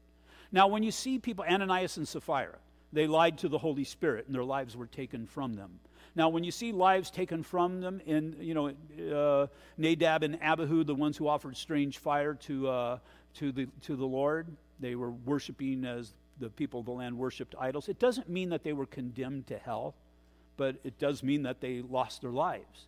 Now, 0.52 0.68
when 0.68 0.84
you 0.84 0.92
see 0.92 1.18
people, 1.18 1.44
Ananias 1.44 1.98
and 1.98 2.08
Sapphira, 2.08 2.60
they 2.94 3.08
lied 3.08 3.40
to 3.40 3.50
the 3.50 3.58
Holy 3.58 3.84
Spirit 3.84 4.28
and 4.28 4.36
their 4.36 4.44
lives 4.44 4.78
were 4.78 4.86
taken 4.86 5.26
from 5.26 5.56
them. 5.56 5.80
Now, 6.16 6.30
when 6.30 6.44
you 6.44 6.52
see 6.52 6.72
lives 6.72 7.12
taken 7.12 7.44
from 7.44 7.82
them 7.82 8.02
in, 8.06 8.36
you 8.40 8.54
know, 8.54 8.72
uh, 9.14 9.48
Nadab 9.78 10.24
and 10.24 10.42
Abihu, 10.42 10.84
the 10.84 10.96
ones 10.96 11.18
who 11.18 11.28
offered 11.28 11.56
strange 11.56 12.00
fire 12.00 12.34
to, 12.34 12.68
uh, 12.68 13.00
to, 13.36 13.52
the, 13.52 13.68
to 13.82 13.96
the 13.96 14.06
Lord, 14.06 14.48
they 14.80 14.96
were 14.96 15.12
worshiping 15.12 15.86
as 15.86 16.14
the 16.40 16.50
people 16.50 16.80
of 16.80 16.86
the 16.86 16.92
land 16.92 17.18
worshiped 17.18 17.56
idols. 17.60 17.88
It 17.90 18.00
doesn't 18.00 18.30
mean 18.30 18.50
that 18.50 18.64
they 18.64 18.74
were 18.74 18.86
condemned 18.86 19.48
to 19.48 19.58
hell, 19.58 19.96
but 20.58 20.76
it 20.84 21.00
does 21.00 21.24
mean 21.24 21.44
that 21.44 21.62
they 21.62 21.82
lost 21.82 22.22
their 22.22 22.32
lives. 22.32 22.88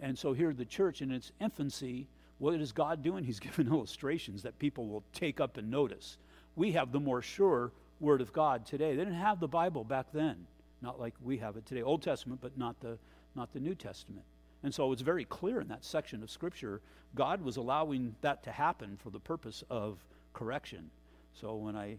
And 0.00 0.16
so 0.16 0.32
here, 0.32 0.52
the 0.52 0.64
church 0.64 1.02
in 1.02 1.10
its 1.10 1.32
infancy, 1.40 2.06
what 2.38 2.54
is 2.54 2.72
God 2.72 3.02
doing? 3.02 3.24
He's 3.24 3.40
giving 3.40 3.66
illustrations 3.66 4.42
that 4.44 4.58
people 4.58 4.86
will 4.86 5.04
take 5.12 5.40
up 5.40 5.56
and 5.56 5.70
notice. 5.70 6.16
We 6.56 6.72
have 6.72 6.92
the 6.92 7.00
more 7.00 7.20
sure 7.20 7.72
Word 8.00 8.20
of 8.20 8.32
God 8.32 8.64
today. 8.64 8.92
They 8.94 9.04
didn't 9.04 9.14
have 9.14 9.40
the 9.40 9.48
Bible 9.48 9.84
back 9.84 10.06
then, 10.12 10.46
not 10.80 11.00
like 11.00 11.14
we 11.22 11.38
have 11.38 11.56
it 11.56 11.66
today. 11.66 11.82
Old 11.82 12.02
Testament, 12.02 12.40
but 12.40 12.56
not 12.56 12.80
the, 12.80 12.96
not 13.34 13.52
the 13.52 13.60
New 13.60 13.74
Testament. 13.74 14.24
And 14.62 14.74
so 14.74 14.92
it's 14.92 15.02
very 15.02 15.24
clear 15.24 15.60
in 15.60 15.68
that 15.68 15.84
section 15.84 16.22
of 16.22 16.30
Scripture, 16.30 16.80
God 17.14 17.42
was 17.42 17.56
allowing 17.56 18.14
that 18.20 18.42
to 18.44 18.52
happen 18.52 18.96
for 19.02 19.10
the 19.10 19.20
purpose 19.20 19.64
of 19.70 20.04
correction. 20.32 20.90
So 21.32 21.56
when 21.56 21.76
I 21.76 21.96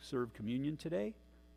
serve 0.00 0.32
communion 0.34 0.76
today, 0.76 1.14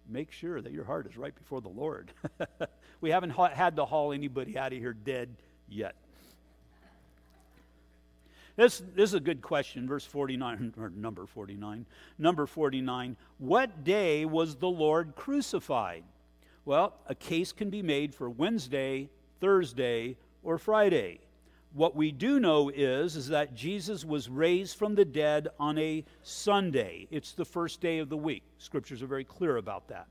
make 0.07 0.31
sure 0.31 0.61
that 0.61 0.71
your 0.71 0.83
heart 0.83 1.07
is 1.07 1.17
right 1.17 1.33
before 1.35 1.61
the 1.61 1.69
Lord. 1.69 2.11
we 3.01 3.09
haven't 3.09 3.31
ha- 3.31 3.49
had 3.49 3.75
to 3.77 3.85
haul 3.85 4.11
anybody 4.11 4.57
out 4.57 4.73
of 4.73 4.79
here 4.79 4.93
dead 4.93 5.29
yet. 5.69 5.95
This, 8.55 8.83
this 8.95 9.09
is 9.09 9.13
a 9.13 9.19
good 9.19 9.41
question, 9.41 9.87
verse 9.87 10.05
49, 10.05 10.73
or 10.79 10.89
number 10.89 11.25
49. 11.25 11.85
Number 12.17 12.45
49. 12.45 13.15
What 13.37 13.83
day 13.83 14.25
was 14.25 14.55
the 14.55 14.69
Lord 14.69 15.15
crucified? 15.15 16.03
Well, 16.65 16.93
a 17.07 17.15
case 17.15 17.53
can 17.53 17.69
be 17.69 17.81
made 17.81 18.13
for 18.13 18.29
Wednesday, 18.29 19.09
Thursday, 19.39 20.17
or 20.43 20.57
Friday. 20.57 21.19
What 21.73 21.95
we 21.95 22.11
do 22.11 22.39
know 22.39 22.69
is, 22.69 23.15
is 23.15 23.29
that 23.29 23.55
Jesus 23.55 24.03
was 24.03 24.27
raised 24.27 24.77
from 24.77 24.95
the 24.95 25.05
dead 25.05 25.47
on 25.57 25.77
a 25.77 26.03
Sunday. 26.21 27.07
It's 27.11 27.31
the 27.31 27.45
first 27.45 27.79
day 27.79 27.99
of 27.99 28.09
the 28.09 28.17
week. 28.17 28.43
Scriptures 28.57 29.01
are 29.01 29.07
very 29.07 29.23
clear 29.23 29.55
about 29.55 29.87
that. 29.87 30.07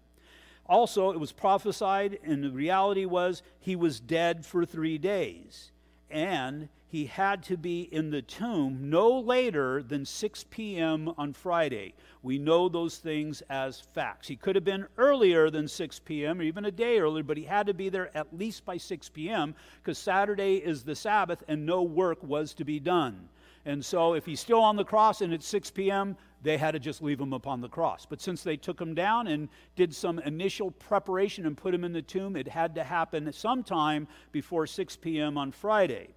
Also, 0.65 1.11
it 1.11 1.21
was 1.21 1.33
prophesied, 1.33 2.19
and 2.23 2.43
the 2.43 2.51
reality 2.51 3.05
was 3.05 3.43
he 3.59 3.77
was 3.77 4.01
dead 4.01 4.47
for 4.47 4.65
three 4.65 4.97
days. 4.97 5.73
And 6.11 6.69
he 6.91 7.07
had 7.07 7.45
to 7.45 7.57
be 7.57 7.83
in 7.93 8.11
the 8.11 8.21
tomb 8.21 8.91
no 8.91 9.21
later 9.21 9.81
than 9.81 10.05
6 10.05 10.45
p.m. 10.51 11.13
on 11.17 11.33
Friday. 11.33 11.95
We 12.23 12.37
know 12.37 12.69
those 12.69 12.99
things 12.99 13.43
as 13.49 13.81
facts. 13.81 14.27
He 14.27 14.35
could 14.35 14.57
have 14.57 14.65
been 14.65 14.89
earlier 14.99 15.51
than 15.51 15.69
6 15.69 16.01
p.m. 16.01 16.41
or 16.41 16.43
even 16.43 16.65
a 16.65 16.71
day 16.73 16.99
earlier, 16.99 17.23
but 17.23 17.37
he 17.37 17.45
had 17.45 17.69
to 17.69 17.75
be 17.75 17.91
there 17.91 18.15
at 18.17 18.37
least 18.37 18.65
by 18.65 18.77
6 18.77 19.09
p.m. 19.11 19.55
because 19.81 19.99
Saturday 19.99 20.57
is 20.57 20.83
the 20.83 20.97
Sabbath 20.97 21.45
and 21.47 21.65
no 21.65 21.83
work 21.83 22.21
was 22.25 22.55
to 22.55 22.65
be 22.65 22.81
done. 22.81 23.29
And 23.67 23.85
so 23.85 24.15
if 24.15 24.27
he's 24.27 24.41
still 24.41 24.61
on 24.61 24.75
the 24.75 24.85
cross 24.85 25.21
and 25.21 25.33
it's 25.33 25.47
6 25.47 25.71
p.m., 25.71 26.17
they 26.43 26.59
had 26.59 26.73
to 26.73 26.81
just 26.81 27.03
leave 27.03 27.21
him 27.21 27.35
upon 27.35 27.61
the 27.61 27.69
cross. 27.69 28.05
But 28.05 28.21
since 28.21 28.43
they 28.43 28.57
took 28.57 28.81
him 28.81 28.95
down 28.95 29.29
and 29.29 29.49
did 29.77 29.95
some 29.95 30.19
initial 30.21 30.73
preparation 30.73 31.47
and 31.47 31.57
put 31.57 31.73
him 31.73 31.85
in 31.85 31.93
the 31.93 32.03
tomb, 32.03 32.35
it 32.35 32.49
had 32.49 32.75
to 32.75 32.83
happen 32.83 33.33
sometime 33.33 34.09
before 34.33 34.67
6 34.67 34.97
p.m. 34.97 35.39
on 35.39 35.53
Friday. 35.53 36.09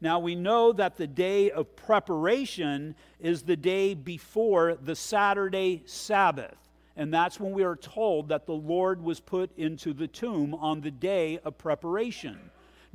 Now 0.00 0.18
we 0.18 0.34
know 0.34 0.72
that 0.72 0.96
the 0.96 1.06
day 1.06 1.50
of 1.50 1.74
preparation 1.74 2.94
is 3.18 3.42
the 3.42 3.56
day 3.56 3.94
before 3.94 4.74
the 4.74 4.94
Saturday 4.94 5.82
Sabbath. 5.86 6.56
And 6.96 7.12
that's 7.12 7.38
when 7.38 7.52
we 7.52 7.62
are 7.62 7.76
told 7.76 8.28
that 8.28 8.46
the 8.46 8.52
Lord 8.52 9.02
was 9.02 9.20
put 9.20 9.56
into 9.58 9.92
the 9.92 10.06
tomb 10.06 10.54
on 10.54 10.80
the 10.80 10.90
day 10.90 11.38
of 11.44 11.58
preparation. 11.58 12.38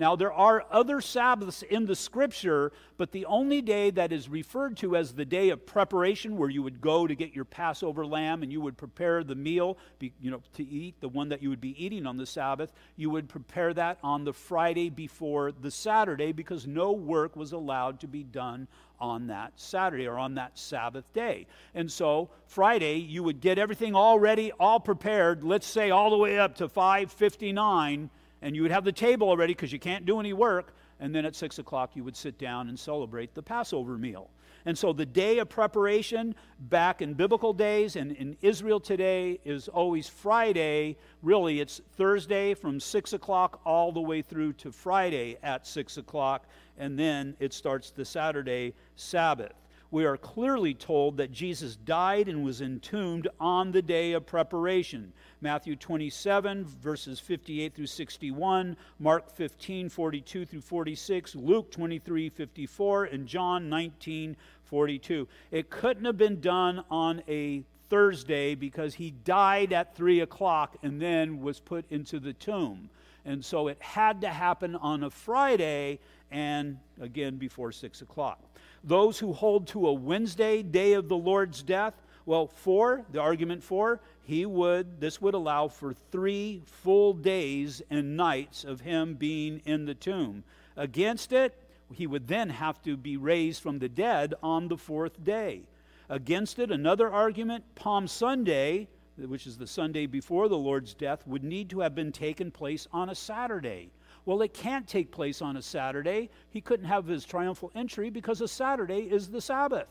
Now, 0.02 0.16
there 0.16 0.34
are 0.34 0.66
other 0.72 1.00
Sabbaths 1.00 1.62
in 1.62 1.86
the 1.86 1.96
scripture, 1.96 2.72
but 2.98 3.12
the 3.12 3.28
only 3.28 3.62
day 3.62 3.92
that 3.92 4.12
is 4.12 4.28
referred 4.28 4.76
to 4.78 4.96
as 4.96 5.14
the 5.14 5.26
day 5.26 5.50
of 5.50 5.68
preparation, 5.68 6.38
where 6.38 6.50
you 6.50 6.64
would 6.64 6.82
go 6.82 7.06
to 7.06 7.14
get 7.14 7.36
your 7.36 7.46
Passover 7.46 8.04
lamb 8.04 8.42
and 8.42 8.52
you 8.52 8.62
would 8.62 8.78
prepare 8.78 9.24
the 9.24 9.36
meal 9.36 9.78
you 10.00 10.32
know, 10.32 10.42
to 10.56 10.64
eat, 10.64 11.00
the 11.02 11.08
one 11.08 11.30
that 11.30 11.44
you 11.44 11.50
would 11.50 11.62
be 11.62 11.76
eating 11.78 12.08
on 12.08 12.18
the 12.18 12.26
Sabbath, 12.26 12.74
you 12.96 13.12
would 13.12 13.30
prepare 13.30 13.76
that 13.76 14.00
on 14.02 14.24
the 14.24 14.34
Friday 14.34 14.90
before 14.90 15.52
the 15.52 15.70
Saturday 15.70 16.32
because 16.32 16.66
no 16.66 16.92
work 16.94 17.36
was 17.36 17.52
allowed 17.52 18.00
to 18.00 18.08
be 18.08 18.24
done 18.24 18.68
on 19.00 19.28
that 19.28 19.52
Saturday 19.56 20.08
or 20.08 20.18
on 20.18 20.34
that 20.34 20.58
Sabbath 20.58 21.06
day. 21.14 21.46
And 21.76 21.92
so 21.92 22.32
Friday, 22.48 22.96
you 22.96 23.22
would 23.22 23.40
get 23.40 23.60
everything 23.60 23.94
all 23.94 24.18
ready, 24.18 24.52
all 24.54 24.80
prepared, 24.80 25.44
let's 25.44 25.68
say 25.68 25.92
all 25.92 26.10
the 26.10 26.18
way 26.18 26.40
up 26.40 26.56
to 26.56 26.68
559 26.68 28.10
and 28.42 28.56
you 28.56 28.62
would 28.62 28.72
have 28.72 28.84
the 28.84 28.92
table 28.92 29.30
already 29.30 29.54
because 29.54 29.72
you 29.72 29.80
can't 29.80 30.06
do 30.06 30.20
any 30.20 30.34
work. 30.34 30.74
And 31.00 31.16
then 31.16 31.26
at 31.26 31.36
six 31.36 31.58
o'clock, 31.58 31.96
you 31.96 32.04
would 32.04 32.16
sit 32.16 32.38
down 32.38 32.70
and 32.70 32.78
celebrate 32.78 33.34
the 33.34 33.42
Passover 33.42 33.98
meal. 33.98 34.30
And 34.66 34.78
so 34.78 34.94
the 34.94 35.06
day 35.06 35.40
of 35.40 35.50
preparation 35.50 36.36
back 36.60 37.02
in 37.02 37.16
biblical 37.16 37.54
days 37.54 37.96
and 37.96 38.12
in 38.12 38.38
Israel 38.42 38.80
today 38.80 39.40
is 39.44 39.68
always 39.68 40.08
Friday. 40.08 40.98
Really, 41.24 41.60
it's 41.60 41.82
Thursday 41.98 42.54
from 42.54 42.80
6 42.80 43.14
o'clock 43.14 43.62
all 43.66 43.92
the 43.92 44.02
way 44.02 44.22
through 44.22 44.54
to 44.54 44.72
Friday 44.72 45.38
at 45.42 45.66
6 45.66 45.98
o'clock. 45.98 46.46
And 46.78 46.98
then 46.98 47.36
it 47.40 47.54
starts 47.54 47.90
the 47.90 48.06
Saturday 48.06 48.76
Sabbath 48.96 49.54
we 49.92 50.06
are 50.06 50.16
clearly 50.16 50.74
told 50.74 51.18
that 51.18 51.34
Jesus 51.34 51.76
died 51.76 52.30
and 52.30 52.46
was 52.46 52.62
entombed 52.62 53.28
on 53.40 53.74
the 53.74 53.82
day 53.82 54.14
of 54.14 54.26
preparation. 54.26 55.12
Matthew 55.42 55.76
27, 55.76 56.66
verses 56.66 57.20
58 57.20 57.76
through 57.76 57.88
61, 57.88 58.78
Mark 59.00 59.30
15, 59.30 59.90
42 59.90 60.46
through 60.46 60.62
46, 60.62 61.36
Luke 61.36 61.70
23, 61.72 62.30
54, 62.30 63.06
and 63.06 63.28
John 63.28 63.70
19, 63.70 64.38
42. 64.64 65.28
It 65.52 65.70
couldn't 65.70 66.06
have 66.06 66.18
been 66.18 66.40
done 66.40 66.86
on 66.90 67.22
a 67.28 67.64
Thursday 67.90 68.56
because 68.56 68.94
he 68.94 69.12
died 69.12 69.74
at 69.74 69.98
3 69.98 70.22
o'clock 70.22 70.78
and 70.82 71.02
then 71.02 71.42
was 71.42 71.60
put 71.60 71.84
into 71.92 72.20
the 72.22 72.32
tomb. 72.32 72.90
And 73.26 73.44
so 73.44 73.68
it 73.68 73.82
had 73.82 74.22
to 74.22 74.30
happen 74.30 74.78
on 74.78 75.04
a 75.04 75.10
Friday 75.10 76.00
and 76.32 76.80
again 77.02 77.36
before 77.36 77.74
6 77.74 78.02
o'clock. 78.02 78.51
Those 78.84 79.20
who 79.20 79.34
hold 79.34 79.68
to 79.68 79.88
a 79.88 79.94
Wednesday, 79.94 80.64
day 80.64 80.94
of 80.94 81.08
the 81.08 81.18
Lord's 81.18 81.62
death, 81.62 81.94
well, 82.26 82.48
for, 82.48 83.04
the 83.12 83.20
argument 83.20 83.64
for, 83.64 84.00
he 84.24 84.46
would, 84.46 85.00
this 85.00 85.22
would 85.22 85.34
allow 85.34 85.68
for 85.68 85.94
three 85.94 86.62
full 86.66 87.14
days 87.14 87.82
and 87.90 88.16
nights 88.16 88.64
of 88.64 88.82
him 88.82 89.16
being 89.16 89.62
in 89.66 89.86
the 89.86 89.96
tomb. 89.96 90.44
Against 90.78 91.34
it, 91.34 91.56
he 91.94 92.08
would 92.08 92.28
then 92.28 92.50
have 92.50 92.82
to 92.84 92.96
be 92.96 93.18
raised 93.18 93.62
from 93.62 93.80
the 93.80 93.90
dead 93.90 94.34
on 94.42 94.68
the 94.68 94.78
fourth 94.78 95.24
day. 95.24 95.62
Against 96.10 96.60
it, 96.60 96.72
another 96.72 97.10
argument, 97.10 97.64
Palm 97.76 98.08
Sunday, 98.08 98.88
which 99.18 99.48
is 99.48 99.58
the 99.58 99.68
Sunday 99.68 100.06
before 100.06 100.48
the 100.48 100.58
Lord's 100.58 100.94
death, 100.94 101.26
would 101.28 101.44
need 101.44 101.70
to 101.70 101.80
have 101.82 101.96
been 101.96 102.12
taken 102.12 102.52
place 102.52 102.88
on 102.92 103.10
a 103.10 103.16
Saturday. 103.16 103.90
Well, 104.26 104.42
it 104.42 104.54
can't 104.54 104.88
take 104.88 105.12
place 105.12 105.42
on 105.42 105.58
a 105.58 105.62
Saturday. 105.62 106.30
He 106.50 106.62
couldn't 106.62 106.86
have 106.86 107.08
his 107.08 107.26
triumphal 107.26 107.72
entry 107.76 108.10
because 108.10 108.42
a 108.42 108.48
Saturday 108.48 109.10
is 109.12 109.30
the 109.30 109.42
Sabbath. 109.42 109.88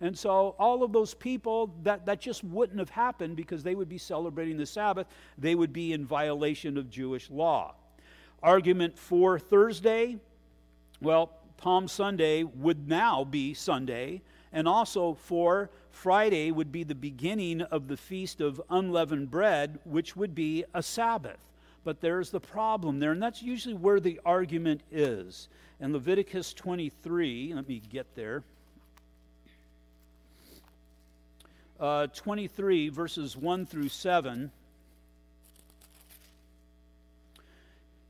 And 0.00 0.16
so 0.18 0.54
all 0.58 0.82
of 0.82 0.92
those 0.92 1.14
people, 1.14 1.72
that, 1.82 2.06
that 2.06 2.20
just 2.20 2.42
wouldn't 2.42 2.78
have 2.78 2.90
happened 2.90 3.36
because 3.36 3.62
they 3.62 3.74
would 3.74 3.88
be 3.88 3.98
celebrating 3.98 4.56
the 4.56 4.66
Sabbath. 4.66 5.06
They 5.36 5.54
would 5.54 5.72
be 5.72 5.92
in 5.92 6.06
violation 6.06 6.78
of 6.78 6.90
Jewish 6.90 7.30
law. 7.30 7.74
Argument 8.42 8.98
for 8.98 9.38
Thursday, 9.38 10.16
well, 11.02 11.30
Palm 11.58 11.86
Sunday 11.86 12.42
would 12.42 12.88
now 12.88 13.22
be 13.22 13.52
Sunday, 13.52 14.22
and 14.50 14.66
also 14.66 15.12
for 15.12 15.70
Friday 15.90 16.50
would 16.50 16.72
be 16.72 16.82
the 16.82 16.94
beginning 16.94 17.60
of 17.60 17.86
the 17.86 17.98
Feast 17.98 18.40
of 18.40 18.60
Unleavened 18.70 19.30
Bread, 19.30 19.78
which 19.84 20.16
would 20.16 20.34
be 20.34 20.64
a 20.72 20.82
Sabbath. 20.82 21.49
But 21.84 22.00
there's 22.00 22.30
the 22.30 22.40
problem 22.40 22.98
there, 22.98 23.12
and 23.12 23.22
that's 23.22 23.42
usually 23.42 23.74
where 23.74 24.00
the 24.00 24.20
argument 24.24 24.82
is. 24.90 25.48
In 25.80 25.92
Leviticus 25.92 26.52
23, 26.52 27.54
let 27.54 27.66
me 27.66 27.80
get 27.90 28.14
there. 28.14 28.42
Uh, 31.78 32.06
23, 32.08 32.90
verses 32.90 33.36
1 33.36 33.64
through 33.64 33.88
7. 33.88 34.50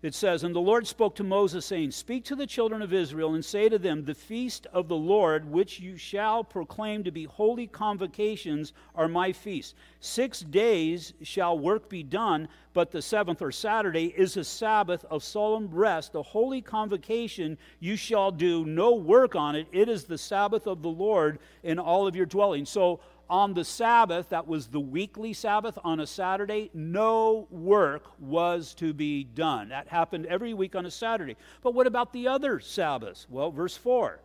It 0.02 0.14
says, 0.14 0.44
And 0.44 0.54
the 0.54 0.60
Lord 0.60 0.86
spoke 0.86 1.14
to 1.16 1.24
Moses, 1.24 1.66
saying, 1.66 1.90
Speak 1.90 2.24
to 2.24 2.36
the 2.36 2.46
children 2.46 2.80
of 2.80 2.92
Israel, 2.92 3.34
and 3.34 3.44
say 3.44 3.68
to 3.68 3.78
them, 3.78 4.04
The 4.04 4.14
feast 4.14 4.66
of 4.72 4.88
the 4.88 4.96
Lord, 4.96 5.50
which 5.50 5.78
you 5.78 5.98
shall 5.98 6.42
proclaim 6.42 7.04
to 7.04 7.10
be 7.10 7.24
holy 7.24 7.66
convocations, 7.66 8.72
are 8.94 9.08
my 9.08 9.32
feasts. 9.32 9.74
Six 10.00 10.40
days 10.40 11.12
shall 11.22 11.58
work 11.58 11.90
be 11.90 12.02
done, 12.02 12.48
but 12.72 12.90
the 12.90 13.02
seventh 13.02 13.42
or 13.42 13.52
Saturday 13.52 14.06
is 14.16 14.38
a 14.38 14.44
Sabbath 14.44 15.04
of 15.10 15.22
solemn 15.22 15.68
rest, 15.70 16.14
a 16.14 16.22
holy 16.22 16.62
convocation. 16.62 17.58
You 17.80 17.96
shall 17.96 18.30
do 18.30 18.64
no 18.64 18.94
work 18.94 19.36
on 19.36 19.54
it. 19.54 19.66
It 19.70 19.90
is 19.90 20.04
the 20.04 20.18
Sabbath 20.18 20.66
of 20.66 20.80
the 20.80 20.88
Lord 20.88 21.40
in 21.62 21.78
all 21.78 22.06
of 22.06 22.16
your 22.16 22.26
dwellings. 22.26 22.70
So 22.70 23.00
on 23.30 23.54
the 23.54 23.64
Sabbath, 23.64 24.28
that 24.30 24.46
was 24.46 24.66
the 24.66 24.80
weekly 24.80 25.32
Sabbath, 25.32 25.78
on 25.84 26.00
a 26.00 26.06
Saturday, 26.06 26.70
no 26.74 27.46
work 27.50 28.10
was 28.18 28.74
to 28.74 28.92
be 28.92 29.24
done. 29.24 29.68
That 29.68 29.88
happened 29.88 30.26
every 30.26 30.52
week 30.52 30.74
on 30.74 30.84
a 30.84 30.90
Saturday. 30.90 31.36
But 31.62 31.72
what 31.72 31.86
about 31.86 32.12
the 32.12 32.26
other 32.26 32.58
Sabbaths? 32.58 33.26
Well, 33.30 33.52
verse 33.52 33.76
4 33.76 34.20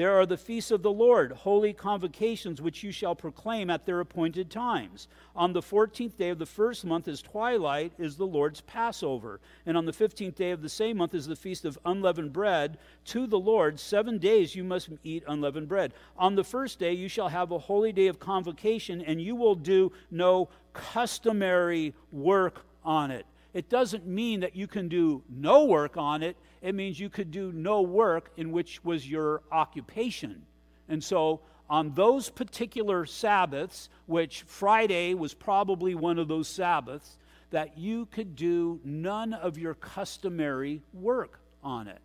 there 0.00 0.18
are 0.18 0.24
the 0.24 0.36
feasts 0.36 0.70
of 0.70 0.82
the 0.82 0.90
Lord, 0.90 1.30
holy 1.32 1.74
convocations, 1.74 2.62
which 2.62 2.82
you 2.82 2.90
shall 2.90 3.14
proclaim 3.14 3.68
at 3.68 3.84
their 3.84 4.00
appointed 4.00 4.50
times. 4.50 5.08
On 5.36 5.52
the 5.52 5.60
fourteenth 5.60 6.16
day 6.16 6.30
of 6.30 6.38
the 6.38 6.46
first 6.46 6.86
month 6.86 7.06
is 7.06 7.20
twilight, 7.20 7.92
is 7.98 8.16
the 8.16 8.26
Lord's 8.26 8.62
Passover. 8.62 9.40
And 9.66 9.76
on 9.76 9.84
the 9.84 9.92
fifteenth 9.92 10.36
day 10.36 10.52
of 10.52 10.62
the 10.62 10.70
same 10.70 10.96
month 10.96 11.14
is 11.14 11.26
the 11.26 11.36
feast 11.36 11.66
of 11.66 11.78
unleavened 11.84 12.32
bread. 12.32 12.78
To 13.06 13.26
the 13.26 13.38
Lord, 13.38 13.78
seven 13.78 14.16
days 14.16 14.54
you 14.56 14.64
must 14.64 14.88
eat 15.04 15.22
unleavened 15.28 15.68
bread. 15.68 15.92
On 16.16 16.34
the 16.34 16.44
first 16.44 16.78
day 16.78 16.94
you 16.94 17.08
shall 17.08 17.28
have 17.28 17.50
a 17.50 17.58
holy 17.58 17.92
day 17.92 18.06
of 18.06 18.18
convocation, 18.18 19.02
and 19.02 19.20
you 19.20 19.36
will 19.36 19.54
do 19.54 19.92
no 20.10 20.48
customary 20.72 21.92
work 22.10 22.64
on 22.82 23.10
it. 23.10 23.26
It 23.52 23.68
doesn't 23.68 24.06
mean 24.06 24.40
that 24.40 24.56
you 24.56 24.66
can 24.66 24.88
do 24.88 25.22
no 25.28 25.64
work 25.64 25.96
on 25.98 26.22
it 26.22 26.36
it 26.62 26.74
means 26.74 27.00
you 27.00 27.10
could 27.10 27.30
do 27.30 27.52
no 27.52 27.82
work 27.82 28.30
in 28.36 28.52
which 28.52 28.84
was 28.84 29.08
your 29.08 29.42
occupation. 29.50 30.44
And 30.88 31.02
so, 31.02 31.40
on 31.68 31.94
those 31.94 32.28
particular 32.28 33.06
Sabbaths, 33.06 33.88
which 34.06 34.42
Friday 34.42 35.14
was 35.14 35.34
probably 35.34 35.94
one 35.94 36.18
of 36.18 36.26
those 36.26 36.48
Sabbaths, 36.48 37.16
that 37.50 37.78
you 37.78 38.06
could 38.06 38.34
do 38.34 38.80
none 38.84 39.32
of 39.32 39.56
your 39.56 39.74
customary 39.74 40.82
work 40.92 41.40
on 41.62 41.86
it. 41.86 42.00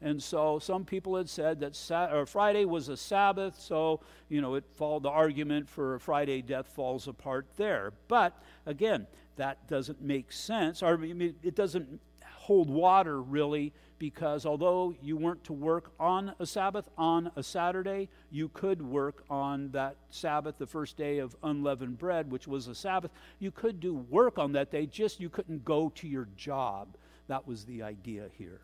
And 0.00 0.20
so 0.20 0.58
some 0.58 0.84
people 0.84 1.16
had 1.16 1.28
said 1.28 1.60
that 1.60 1.76
Sa- 1.76 2.24
Friday 2.24 2.64
was 2.64 2.88
a 2.88 2.96
Sabbath, 2.96 3.58
so 3.60 4.00
you 4.28 4.40
know 4.40 4.54
it 4.56 4.64
fall, 4.72 4.98
the 4.98 5.08
argument 5.08 5.68
for 5.68 5.98
Friday 6.00 6.42
death 6.42 6.66
falls 6.66 7.06
apart 7.06 7.46
there. 7.56 7.92
But 8.08 8.36
again, 8.66 9.06
that 9.36 9.68
doesn't 9.68 10.02
make 10.02 10.32
sense, 10.32 10.82
or 10.82 10.98
it 11.04 11.54
doesn't 11.54 12.00
hold 12.24 12.68
water 12.68 13.22
really 13.22 13.72
because 14.02 14.44
although 14.46 14.92
you 15.00 15.16
weren't 15.16 15.44
to 15.44 15.52
work 15.52 15.92
on 16.00 16.34
a 16.40 16.44
Sabbath, 16.44 16.90
on 16.98 17.30
a 17.36 17.42
Saturday, 17.42 18.08
you 18.32 18.48
could 18.48 18.82
work 18.82 19.22
on 19.30 19.70
that 19.70 19.94
Sabbath, 20.10 20.58
the 20.58 20.66
first 20.66 20.96
day 20.96 21.18
of 21.18 21.36
unleavened 21.44 21.98
bread, 21.98 22.28
which 22.28 22.48
was 22.48 22.66
a 22.66 22.74
Sabbath. 22.74 23.12
You 23.38 23.52
could 23.52 23.78
do 23.78 23.94
work 23.94 24.40
on 24.40 24.50
that 24.54 24.72
day, 24.72 24.86
just 24.86 25.20
you 25.20 25.28
couldn't 25.28 25.64
go 25.64 25.88
to 25.90 26.08
your 26.08 26.26
job. 26.36 26.96
That 27.28 27.46
was 27.46 27.64
the 27.64 27.84
idea 27.84 28.24
here. 28.36 28.60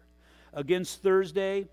Against 0.55 1.05
Thursday, 1.05 1.69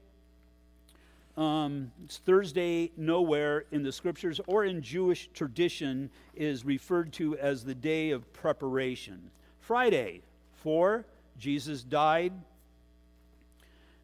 um, 1.36 1.91
Thursday 2.07 2.91
nowhere 2.95 3.66
in 3.72 3.82
the 3.82 3.91
scriptures 3.91 4.39
or 4.45 4.66
in 4.66 4.84
Jewish 4.84 5.28
tradition 5.34 6.11
is 6.36 6.66
referred 6.66 7.11
to 7.13 7.36
as 7.39 7.63
the 7.63 7.74
day 7.74 8.11
of 8.11 8.32
preparation. 8.32 9.32
Friday, 9.59 10.22
for 10.53 11.07
Jesus 11.39 11.82
died, 11.82 12.32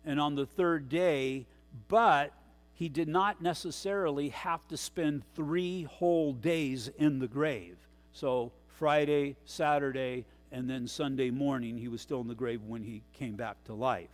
and 0.05 0.19
on 0.19 0.35
the 0.35 0.45
third 0.45 0.89
day, 0.89 1.45
but 1.87 2.33
he 2.73 2.89
did 2.89 3.07
not 3.07 3.41
necessarily 3.41 4.29
have 4.29 4.67
to 4.67 4.77
spend 4.77 5.23
three 5.35 5.83
whole 5.83 6.33
days 6.33 6.89
in 6.97 7.19
the 7.19 7.27
grave. 7.27 7.77
So, 8.11 8.51
Friday, 8.67 9.35
Saturday, 9.45 10.25
and 10.51 10.69
then 10.69 10.87
Sunday 10.87 11.29
morning, 11.29 11.77
he 11.77 11.87
was 11.87 12.01
still 12.01 12.21
in 12.21 12.27
the 12.27 12.35
grave 12.35 12.63
when 12.63 12.83
he 12.83 13.03
came 13.13 13.35
back 13.35 13.63
to 13.65 13.73
life. 13.73 14.09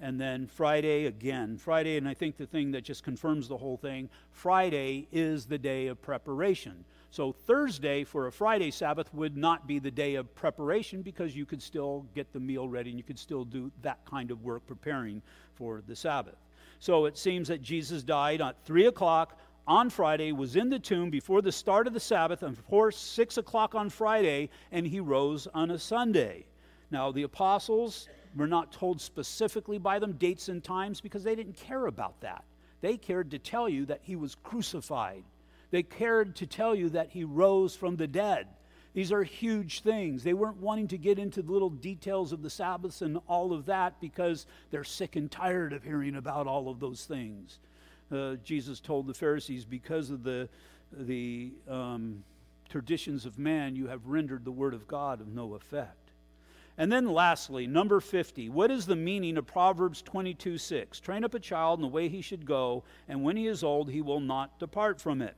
And 0.00 0.20
then 0.20 0.46
Friday 0.46 1.06
again. 1.06 1.58
Friday, 1.58 1.96
and 1.96 2.08
I 2.08 2.14
think 2.14 2.36
the 2.36 2.46
thing 2.46 2.70
that 2.72 2.84
just 2.84 3.02
confirms 3.02 3.48
the 3.48 3.56
whole 3.56 3.76
thing 3.76 4.08
Friday 4.30 5.08
is 5.12 5.46
the 5.46 5.58
day 5.58 5.88
of 5.88 6.00
preparation. 6.00 6.84
So 7.10 7.32
Thursday 7.32 8.04
for 8.04 8.26
a 8.26 8.32
Friday 8.32 8.70
Sabbath 8.70 9.12
would 9.14 9.36
not 9.36 9.66
be 9.66 9.78
the 9.78 9.90
day 9.90 10.16
of 10.16 10.34
preparation 10.34 11.00
because 11.00 11.34
you 11.34 11.46
could 11.46 11.62
still 11.62 12.06
get 12.14 12.32
the 12.32 12.40
meal 12.40 12.68
ready 12.68 12.90
and 12.90 12.98
you 12.98 13.04
could 13.04 13.18
still 13.18 13.44
do 13.44 13.70
that 13.82 14.04
kind 14.04 14.30
of 14.30 14.42
work 14.42 14.66
preparing 14.66 15.22
for 15.54 15.82
the 15.86 15.96
Sabbath. 15.96 16.36
So 16.80 17.06
it 17.06 17.16
seems 17.16 17.48
that 17.48 17.62
Jesus 17.62 18.02
died 18.02 18.42
at 18.42 18.62
3 18.64 18.86
o'clock 18.86 19.38
on 19.66 19.90
Friday, 19.90 20.32
was 20.32 20.56
in 20.56 20.70
the 20.70 20.78
tomb 20.78 21.10
before 21.10 21.42
the 21.42 21.52
start 21.52 21.86
of 21.86 21.92
the 21.92 22.00
Sabbath, 22.00 22.42
and 22.42 22.56
before 22.56 22.90
6 22.90 23.36
o'clock 23.36 23.74
on 23.74 23.90
Friday, 23.90 24.48
and 24.70 24.86
he 24.86 25.00
rose 25.00 25.46
on 25.52 25.70
a 25.70 25.78
Sunday. 25.78 26.46
Now, 26.90 27.10
the 27.10 27.24
apostles 27.24 28.08
were 28.34 28.46
not 28.46 28.72
told 28.72 29.00
specifically 29.00 29.78
by 29.78 29.98
them 29.98 30.12
dates 30.12 30.48
and 30.48 30.62
times 30.62 31.00
because 31.00 31.24
they 31.24 31.34
didn't 31.34 31.56
care 31.56 31.86
about 31.86 32.20
that. 32.20 32.44
They 32.80 32.96
cared 32.96 33.30
to 33.32 33.38
tell 33.38 33.68
you 33.68 33.84
that 33.86 34.00
he 34.02 34.16
was 34.16 34.36
crucified 34.36 35.24
they 35.70 35.82
cared 35.82 36.36
to 36.36 36.46
tell 36.46 36.74
you 36.74 36.88
that 36.90 37.10
he 37.10 37.24
rose 37.24 37.76
from 37.76 37.96
the 37.96 38.06
dead. 38.06 38.46
These 38.94 39.12
are 39.12 39.22
huge 39.22 39.82
things. 39.82 40.24
They 40.24 40.32
weren't 40.32 40.56
wanting 40.56 40.88
to 40.88 40.98
get 40.98 41.18
into 41.18 41.42
the 41.42 41.52
little 41.52 41.70
details 41.70 42.32
of 42.32 42.42
the 42.42 42.50
Sabbaths 42.50 43.02
and 43.02 43.20
all 43.28 43.52
of 43.52 43.66
that 43.66 44.00
because 44.00 44.46
they're 44.70 44.82
sick 44.82 45.14
and 45.14 45.30
tired 45.30 45.72
of 45.72 45.84
hearing 45.84 46.16
about 46.16 46.46
all 46.46 46.68
of 46.68 46.80
those 46.80 47.04
things. 47.04 47.58
Uh, 48.10 48.36
Jesus 48.36 48.80
told 48.80 49.06
the 49.06 49.14
Pharisees, 49.14 49.64
because 49.64 50.10
of 50.10 50.22
the, 50.22 50.48
the 50.92 51.52
um, 51.68 52.24
traditions 52.68 53.26
of 53.26 53.38
man, 53.38 53.76
you 53.76 53.86
have 53.88 54.06
rendered 54.06 54.44
the 54.44 54.50
word 54.50 54.74
of 54.74 54.88
God 54.88 55.20
of 55.20 55.28
no 55.28 55.54
effect. 55.54 56.10
And 56.78 56.90
then 56.90 57.12
lastly, 57.12 57.66
number 57.66 58.00
50. 58.00 58.48
What 58.48 58.70
is 58.70 58.86
the 58.86 58.96
meaning 58.96 59.36
of 59.36 59.46
Proverbs 59.46 60.00
22 60.00 60.58
6? 60.58 61.00
Train 61.00 61.24
up 61.24 61.34
a 61.34 61.40
child 61.40 61.78
in 61.78 61.82
the 61.82 61.88
way 61.88 62.08
he 62.08 62.22
should 62.22 62.46
go, 62.46 62.84
and 63.08 63.22
when 63.22 63.36
he 63.36 63.48
is 63.48 63.64
old, 63.64 63.90
he 63.90 64.00
will 64.00 64.20
not 64.20 64.58
depart 64.60 65.00
from 65.00 65.20
it. 65.20 65.36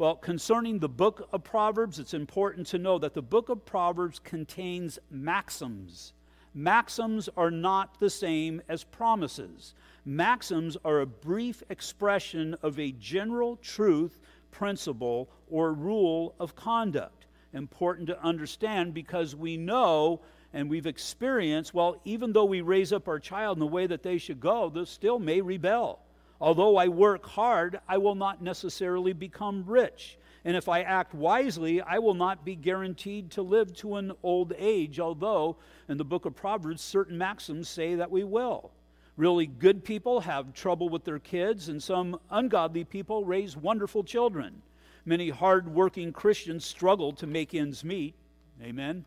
Well, 0.00 0.16
concerning 0.16 0.78
the 0.78 0.88
book 0.88 1.28
of 1.30 1.44
Proverbs, 1.44 1.98
it's 1.98 2.14
important 2.14 2.66
to 2.68 2.78
know 2.78 2.96
that 3.00 3.12
the 3.12 3.20
book 3.20 3.50
of 3.50 3.66
Proverbs 3.66 4.18
contains 4.18 4.98
maxims. 5.10 6.14
Maxims 6.54 7.28
are 7.36 7.50
not 7.50 8.00
the 8.00 8.08
same 8.08 8.62
as 8.66 8.82
promises. 8.82 9.74
Maxims 10.06 10.78
are 10.86 11.00
a 11.00 11.06
brief 11.06 11.62
expression 11.68 12.56
of 12.62 12.78
a 12.78 12.92
general 12.92 13.56
truth, 13.56 14.20
principle, 14.50 15.28
or 15.50 15.74
rule 15.74 16.34
of 16.40 16.56
conduct. 16.56 17.26
Important 17.52 18.06
to 18.06 18.24
understand 18.24 18.94
because 18.94 19.36
we 19.36 19.58
know 19.58 20.22
and 20.54 20.70
we've 20.70 20.86
experienced, 20.86 21.74
well, 21.74 22.00
even 22.06 22.32
though 22.32 22.46
we 22.46 22.62
raise 22.62 22.94
up 22.94 23.06
our 23.06 23.18
child 23.18 23.58
in 23.58 23.60
the 23.60 23.66
way 23.66 23.86
that 23.86 24.02
they 24.02 24.16
should 24.16 24.40
go, 24.40 24.70
they 24.70 24.86
still 24.86 25.18
may 25.18 25.42
rebel. 25.42 26.00
Although 26.40 26.76
I 26.76 26.88
work 26.88 27.26
hard, 27.26 27.80
I 27.86 27.98
will 27.98 28.14
not 28.14 28.42
necessarily 28.42 29.12
become 29.12 29.64
rich. 29.66 30.16
And 30.44 30.56
if 30.56 30.70
I 30.70 30.80
act 30.80 31.14
wisely, 31.14 31.82
I 31.82 31.98
will 31.98 32.14
not 32.14 32.46
be 32.46 32.56
guaranteed 32.56 33.30
to 33.32 33.42
live 33.42 33.74
to 33.76 33.96
an 33.96 34.12
old 34.22 34.54
age, 34.56 34.98
although 34.98 35.56
in 35.88 35.98
the 35.98 36.04
book 36.04 36.24
of 36.24 36.34
Proverbs, 36.34 36.80
certain 36.80 37.18
maxims 37.18 37.68
say 37.68 37.94
that 37.96 38.10
we 38.10 38.24
will. 38.24 38.70
Really 39.18 39.46
good 39.46 39.84
people 39.84 40.20
have 40.20 40.54
trouble 40.54 40.88
with 40.88 41.04
their 41.04 41.18
kids, 41.18 41.68
and 41.68 41.82
some 41.82 42.18
ungodly 42.30 42.84
people 42.84 43.26
raise 43.26 43.54
wonderful 43.54 44.02
children. 44.02 44.62
Many 45.04 45.28
hard-working 45.28 46.14
Christians 46.14 46.64
struggle 46.64 47.12
to 47.12 47.26
make 47.26 47.54
ends 47.54 47.84
meet. 47.84 48.14
Amen. 48.62 49.04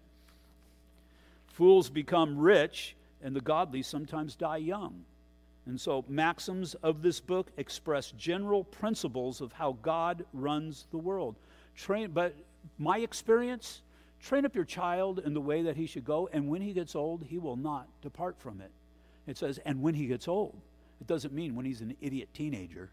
Fools 1.48 1.90
become 1.90 2.38
rich, 2.38 2.96
and 3.24 3.36
the 3.36 3.42
godly 3.42 3.82
sometimes 3.82 4.36
die 4.36 4.58
young. 4.58 5.04
And 5.66 5.80
so, 5.80 6.04
maxims 6.08 6.74
of 6.76 7.02
this 7.02 7.20
book 7.20 7.52
express 7.58 8.12
general 8.12 8.64
principles 8.66 9.40
of 9.40 9.54
how 9.54 9.78
God 9.82 10.26
runs 10.34 10.88
the 10.92 10.98
world. 10.98 11.36
Train, 11.76 12.12
but 12.12 12.36
my 12.78 13.00
experience, 13.00 13.82
train 14.20 14.46
up 14.46 14.56
your 14.56 14.66
child 14.66 15.20
in 15.20 15.34
the 15.34 15.42
way 15.42 15.62
that 15.64 15.78
he 15.78 15.86
should 15.86 16.04
go, 16.04 16.30
and 16.34 16.50
when 16.50 16.62
he 16.62 16.74
gets 16.74 16.96
old, 16.96 17.24
he 17.24 17.38
will 17.38 17.56
not 17.56 17.88
depart 18.02 18.36
from 18.40 18.60
it. 18.60 18.72
It 19.26 19.38
says, 19.38 19.60
and 19.66 19.82
when 19.82 19.96
he 19.96 20.08
gets 20.08 20.28
old. 20.28 20.60
It 21.00 21.08
doesn't 21.08 21.34
mean 21.34 21.56
when 21.56 21.66
he's 21.66 21.82
an 21.82 21.96
idiot 22.02 22.30
teenager. 22.34 22.90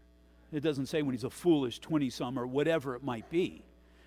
It 0.51 0.61
doesn't 0.61 0.87
say 0.87 1.01
when 1.01 1.13
he's 1.13 1.23
a 1.23 1.29
foolish 1.29 1.79
20 1.79 2.09
some 2.09 2.37
or 2.37 2.45
whatever 2.45 2.95
it 2.95 3.03
might 3.03 3.29
be. 3.29 3.63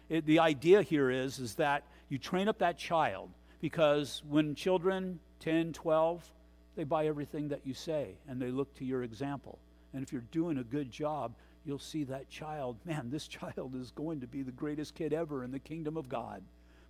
It, 0.08 0.26
the 0.26 0.40
idea 0.40 0.82
here 0.82 1.10
is, 1.10 1.38
is 1.38 1.54
that 1.54 1.84
you 2.08 2.18
train 2.18 2.48
up 2.48 2.58
that 2.58 2.78
child 2.78 3.30
Because 3.60 4.22
when 4.28 4.54
children, 4.54 5.20
10, 5.40 5.72
12, 5.72 6.30
they 6.76 6.84
buy 6.84 7.06
everything 7.06 7.48
that 7.48 7.60
you 7.64 7.74
say 7.74 8.14
and 8.28 8.40
they 8.40 8.50
look 8.50 8.74
to 8.74 8.84
your 8.84 9.02
example. 9.02 9.58
And 9.92 10.02
if 10.02 10.12
you're 10.12 10.24
doing 10.32 10.58
a 10.58 10.64
good 10.64 10.90
job, 10.90 11.34
you'll 11.64 11.78
see 11.78 12.04
that 12.04 12.28
child, 12.28 12.76
man, 12.84 13.10
this 13.10 13.28
child 13.28 13.74
is 13.74 13.90
going 13.92 14.20
to 14.20 14.26
be 14.26 14.42
the 14.42 14.52
greatest 14.52 14.94
kid 14.94 15.12
ever 15.12 15.44
in 15.44 15.50
the 15.50 15.58
kingdom 15.58 15.96
of 15.96 16.08
God. 16.08 16.42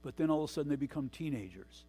But 0.02 0.16
then 0.16 0.30
all 0.30 0.44
of 0.44 0.50
a 0.50 0.52
sudden 0.52 0.70
they 0.70 0.76
become 0.76 1.08
teenagers. 1.08 1.84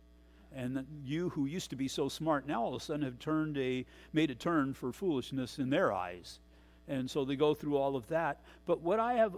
And 0.55 0.85
you 1.03 1.29
who 1.29 1.45
used 1.45 1.69
to 1.71 1.75
be 1.75 1.89
so 1.89 2.07
smart 2.07 2.47
now 2.47 2.63
all 2.63 2.75
of 2.75 2.81
a 2.81 2.85
sudden 2.85 3.03
have 3.03 3.19
turned 3.19 3.57
a 3.57 3.85
made 4.13 4.31
a 4.31 4.35
turn 4.35 4.73
for 4.73 4.93
foolishness 4.93 5.59
in 5.59 5.69
their 5.69 5.91
eyes. 5.91 6.39
And 6.87 7.11
so 7.11 7.25
they 7.25 7.35
go 7.35 7.53
through 7.53 7.75
all 7.75 7.97
of 7.97 8.07
that. 8.07 8.39
But 8.65 8.79
what 8.79 8.99
I 8.99 9.13
have 9.15 9.35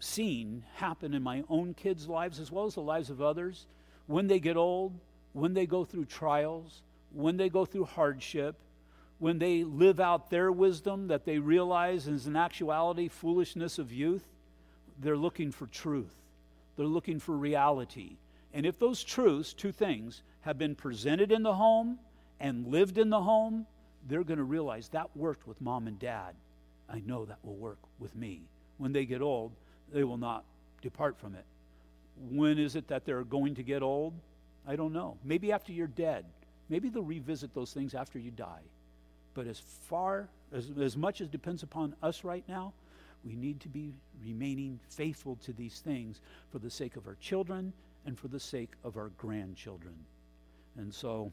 seen 0.00 0.64
happen 0.74 1.14
in 1.14 1.22
my 1.22 1.44
own 1.48 1.72
kids' 1.74 2.08
lives 2.08 2.40
as 2.40 2.50
well 2.50 2.66
as 2.66 2.74
the 2.74 2.82
lives 2.82 3.08
of 3.08 3.22
others, 3.22 3.66
when 4.06 4.26
they 4.26 4.40
get 4.40 4.56
old, 4.56 4.98
when 5.32 5.54
they 5.54 5.66
go 5.66 5.84
through 5.84 6.06
trials, 6.06 6.82
when 7.12 7.36
they 7.36 7.48
go 7.48 7.64
through 7.64 7.84
hardship, 7.84 8.56
when 9.18 9.38
they 9.38 9.64
live 9.64 10.00
out 10.00 10.30
their 10.30 10.50
wisdom 10.50 11.08
that 11.08 11.24
they 11.24 11.38
realize 11.38 12.06
is 12.08 12.26
in 12.26 12.36
actuality 12.36 13.08
foolishness 13.08 13.78
of 13.78 13.92
youth, 13.92 14.24
they're 14.98 15.16
looking 15.16 15.52
for 15.52 15.66
truth. 15.66 16.14
They're 16.76 16.86
looking 16.86 17.18
for 17.18 17.36
reality. 17.36 18.16
And 18.54 18.64
if 18.64 18.78
those 18.78 19.04
truths, 19.04 19.52
two 19.52 19.72
things, 19.72 20.22
have 20.40 20.58
been 20.58 20.74
presented 20.74 21.32
in 21.32 21.42
the 21.42 21.54
home 21.54 21.98
and 22.40 22.66
lived 22.66 22.98
in 22.98 23.10
the 23.10 23.20
home, 23.20 23.66
they're 24.08 24.24
going 24.24 24.38
to 24.38 24.44
realize 24.44 24.88
that 24.88 25.14
worked 25.14 25.46
with 25.46 25.60
mom 25.60 25.86
and 25.86 25.98
dad. 25.98 26.34
I 26.88 27.00
know 27.00 27.26
that 27.26 27.38
will 27.42 27.56
work 27.56 27.78
with 27.98 28.16
me. 28.16 28.42
When 28.78 28.92
they 28.92 29.04
get 29.04 29.20
old, 29.20 29.52
they 29.92 30.04
will 30.04 30.16
not 30.16 30.44
depart 30.80 31.18
from 31.18 31.34
it. 31.34 31.44
When 32.30 32.58
is 32.58 32.76
it 32.76 32.88
that 32.88 33.04
they're 33.04 33.24
going 33.24 33.54
to 33.56 33.62
get 33.62 33.82
old? 33.82 34.14
I 34.66 34.76
don't 34.76 34.92
know. 34.92 35.18
Maybe 35.24 35.52
after 35.52 35.72
you're 35.72 35.86
dead. 35.86 36.24
Maybe 36.70 36.88
they'll 36.88 37.02
revisit 37.02 37.52
those 37.52 37.72
things 37.72 37.94
after 37.94 38.18
you 38.18 38.30
die. 38.30 38.62
But 39.34 39.46
as 39.46 39.58
far 39.58 40.28
as, 40.52 40.70
as 40.80 40.96
much 40.96 41.20
as 41.20 41.28
depends 41.28 41.62
upon 41.62 41.94
us 42.02 42.24
right 42.24 42.44
now, 42.48 42.72
we 43.24 43.34
need 43.34 43.60
to 43.60 43.68
be 43.68 43.92
remaining 44.24 44.80
faithful 44.88 45.36
to 45.44 45.52
these 45.52 45.80
things 45.80 46.20
for 46.50 46.58
the 46.58 46.70
sake 46.70 46.96
of 46.96 47.06
our 47.06 47.16
children 47.20 47.72
and 48.06 48.18
for 48.18 48.28
the 48.28 48.40
sake 48.40 48.70
of 48.82 48.96
our 48.96 49.10
grandchildren. 49.18 49.94
And 50.78 50.94
so, 50.94 51.32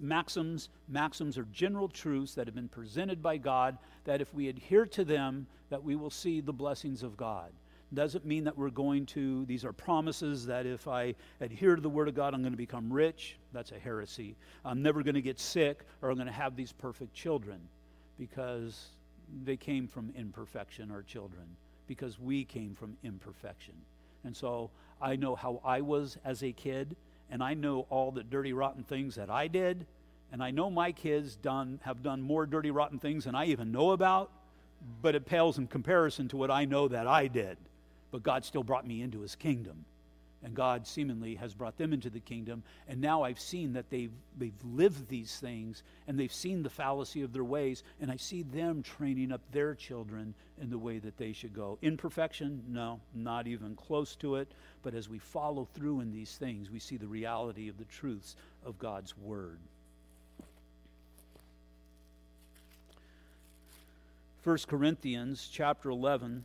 maxims 0.00 0.70
maxims 0.88 1.38
are 1.38 1.46
general 1.52 1.88
truths 1.88 2.34
that 2.34 2.46
have 2.46 2.54
been 2.54 2.68
presented 2.68 3.22
by 3.22 3.36
God 3.36 3.78
that 4.04 4.20
if 4.20 4.34
we 4.34 4.48
adhere 4.48 4.86
to 4.86 5.04
them 5.04 5.46
that 5.70 5.84
we 5.84 5.94
will 5.94 6.10
see 6.10 6.40
the 6.40 6.52
blessings 6.52 7.02
of 7.02 7.16
God 7.16 7.52
doesn't 7.92 8.24
mean 8.24 8.44
that 8.44 8.56
we're 8.56 8.70
going 8.70 9.06
to 9.06 9.44
these 9.46 9.64
are 9.64 9.72
promises 9.72 10.46
that 10.46 10.66
if 10.66 10.88
i 10.88 11.14
adhere 11.40 11.76
to 11.76 11.82
the 11.82 11.88
word 11.88 12.08
of 12.08 12.14
god 12.14 12.34
i'm 12.34 12.40
going 12.40 12.52
to 12.52 12.56
become 12.56 12.92
rich. 12.92 13.36
That's 13.52 13.70
a 13.70 13.78
heresy. 13.78 14.34
I'm 14.64 14.82
never 14.82 15.02
going 15.02 15.14
to 15.14 15.22
get 15.22 15.38
sick 15.38 15.84
or 16.02 16.10
i'm 16.10 16.16
going 16.16 16.26
to 16.26 16.32
have 16.32 16.56
these 16.56 16.72
perfect 16.72 17.14
children 17.14 17.60
because 18.18 18.86
they 19.44 19.56
came 19.56 19.86
from 19.86 20.12
imperfection 20.16 20.90
our 20.90 21.02
children 21.02 21.44
because 21.86 22.18
we 22.18 22.44
came 22.44 22.74
from 22.74 22.96
imperfection. 23.02 23.74
And 24.24 24.36
so 24.36 24.70
i 25.00 25.16
know 25.16 25.34
how 25.34 25.60
i 25.64 25.80
was 25.80 26.18
as 26.24 26.42
a 26.42 26.52
kid 26.52 26.96
and 27.30 27.42
i 27.42 27.54
know 27.54 27.86
all 27.90 28.10
the 28.10 28.22
dirty 28.22 28.52
rotten 28.52 28.82
things 28.82 29.14
that 29.14 29.30
i 29.30 29.46
did 29.46 29.86
and 30.32 30.42
i 30.42 30.50
know 30.50 30.70
my 30.70 30.92
kids 30.92 31.36
done 31.36 31.80
have 31.82 32.02
done 32.02 32.22
more 32.22 32.46
dirty 32.46 32.70
rotten 32.70 32.98
things 32.98 33.24
than 33.24 33.34
i 33.34 33.44
even 33.44 33.72
know 33.72 33.90
about 33.90 34.30
but 35.02 35.14
it 35.14 35.24
pales 35.24 35.58
in 35.58 35.66
comparison 35.66 36.28
to 36.28 36.36
what 36.36 36.50
i 36.50 36.64
know 36.64 36.88
that 36.88 37.06
i 37.06 37.26
did 37.26 37.56
but 38.14 38.22
God 38.22 38.44
still 38.44 38.62
brought 38.62 38.86
me 38.86 39.02
into 39.02 39.22
his 39.22 39.34
kingdom. 39.34 39.84
And 40.44 40.54
God 40.54 40.86
seemingly 40.86 41.34
has 41.34 41.52
brought 41.52 41.76
them 41.78 41.92
into 41.92 42.10
the 42.10 42.20
kingdom. 42.20 42.62
And 42.86 43.00
now 43.00 43.24
I've 43.24 43.40
seen 43.40 43.72
that 43.72 43.90
they've, 43.90 44.12
they've 44.38 44.52
lived 44.62 45.08
these 45.08 45.36
things 45.40 45.82
and 46.06 46.16
they've 46.16 46.32
seen 46.32 46.62
the 46.62 46.70
fallacy 46.70 47.22
of 47.22 47.32
their 47.32 47.42
ways. 47.42 47.82
And 48.00 48.12
I 48.12 48.16
see 48.16 48.42
them 48.44 48.84
training 48.84 49.32
up 49.32 49.40
their 49.50 49.74
children 49.74 50.32
in 50.62 50.70
the 50.70 50.78
way 50.78 51.00
that 51.00 51.16
they 51.16 51.32
should 51.32 51.54
go. 51.54 51.76
Imperfection? 51.82 52.62
No, 52.68 53.00
not 53.16 53.48
even 53.48 53.74
close 53.74 54.14
to 54.16 54.36
it. 54.36 54.46
But 54.84 54.94
as 54.94 55.08
we 55.08 55.18
follow 55.18 55.66
through 55.74 55.98
in 55.98 56.12
these 56.12 56.36
things, 56.36 56.70
we 56.70 56.78
see 56.78 56.96
the 56.96 57.08
reality 57.08 57.68
of 57.68 57.78
the 57.78 57.84
truths 57.86 58.36
of 58.64 58.78
God's 58.78 59.18
Word. 59.18 59.58
1 64.44 64.58
Corinthians 64.68 65.48
chapter 65.50 65.90
11 65.90 66.44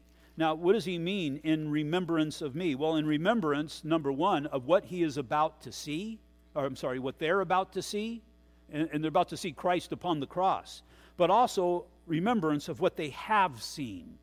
Now, 0.37 0.55
what 0.55 0.73
does 0.73 0.85
he 0.85 0.97
mean 0.97 1.39
in 1.43 1.69
remembrance 1.69 2.41
of 2.41 2.55
me? 2.55 2.75
Well, 2.75 2.95
in 2.95 3.05
remembrance, 3.05 3.83
number 3.83 4.11
one, 4.11 4.45
of 4.47 4.65
what 4.65 4.85
he 4.85 5.03
is 5.03 5.17
about 5.17 5.61
to 5.63 5.71
see, 5.71 6.19
or 6.55 6.65
I'm 6.65 6.75
sorry, 6.75 6.99
what 6.99 7.19
they're 7.19 7.41
about 7.41 7.73
to 7.73 7.81
see, 7.81 8.21
and, 8.71 8.89
and 8.91 9.03
they're 9.03 9.09
about 9.09 9.29
to 9.29 9.37
see 9.37 9.51
Christ 9.51 9.91
upon 9.91 10.19
the 10.19 10.27
cross, 10.27 10.83
but 11.17 11.29
also 11.29 11.85
remembrance 12.07 12.69
of 12.69 12.79
what 12.79 12.95
they 12.95 13.09
have 13.09 13.61
seen. 13.61 14.17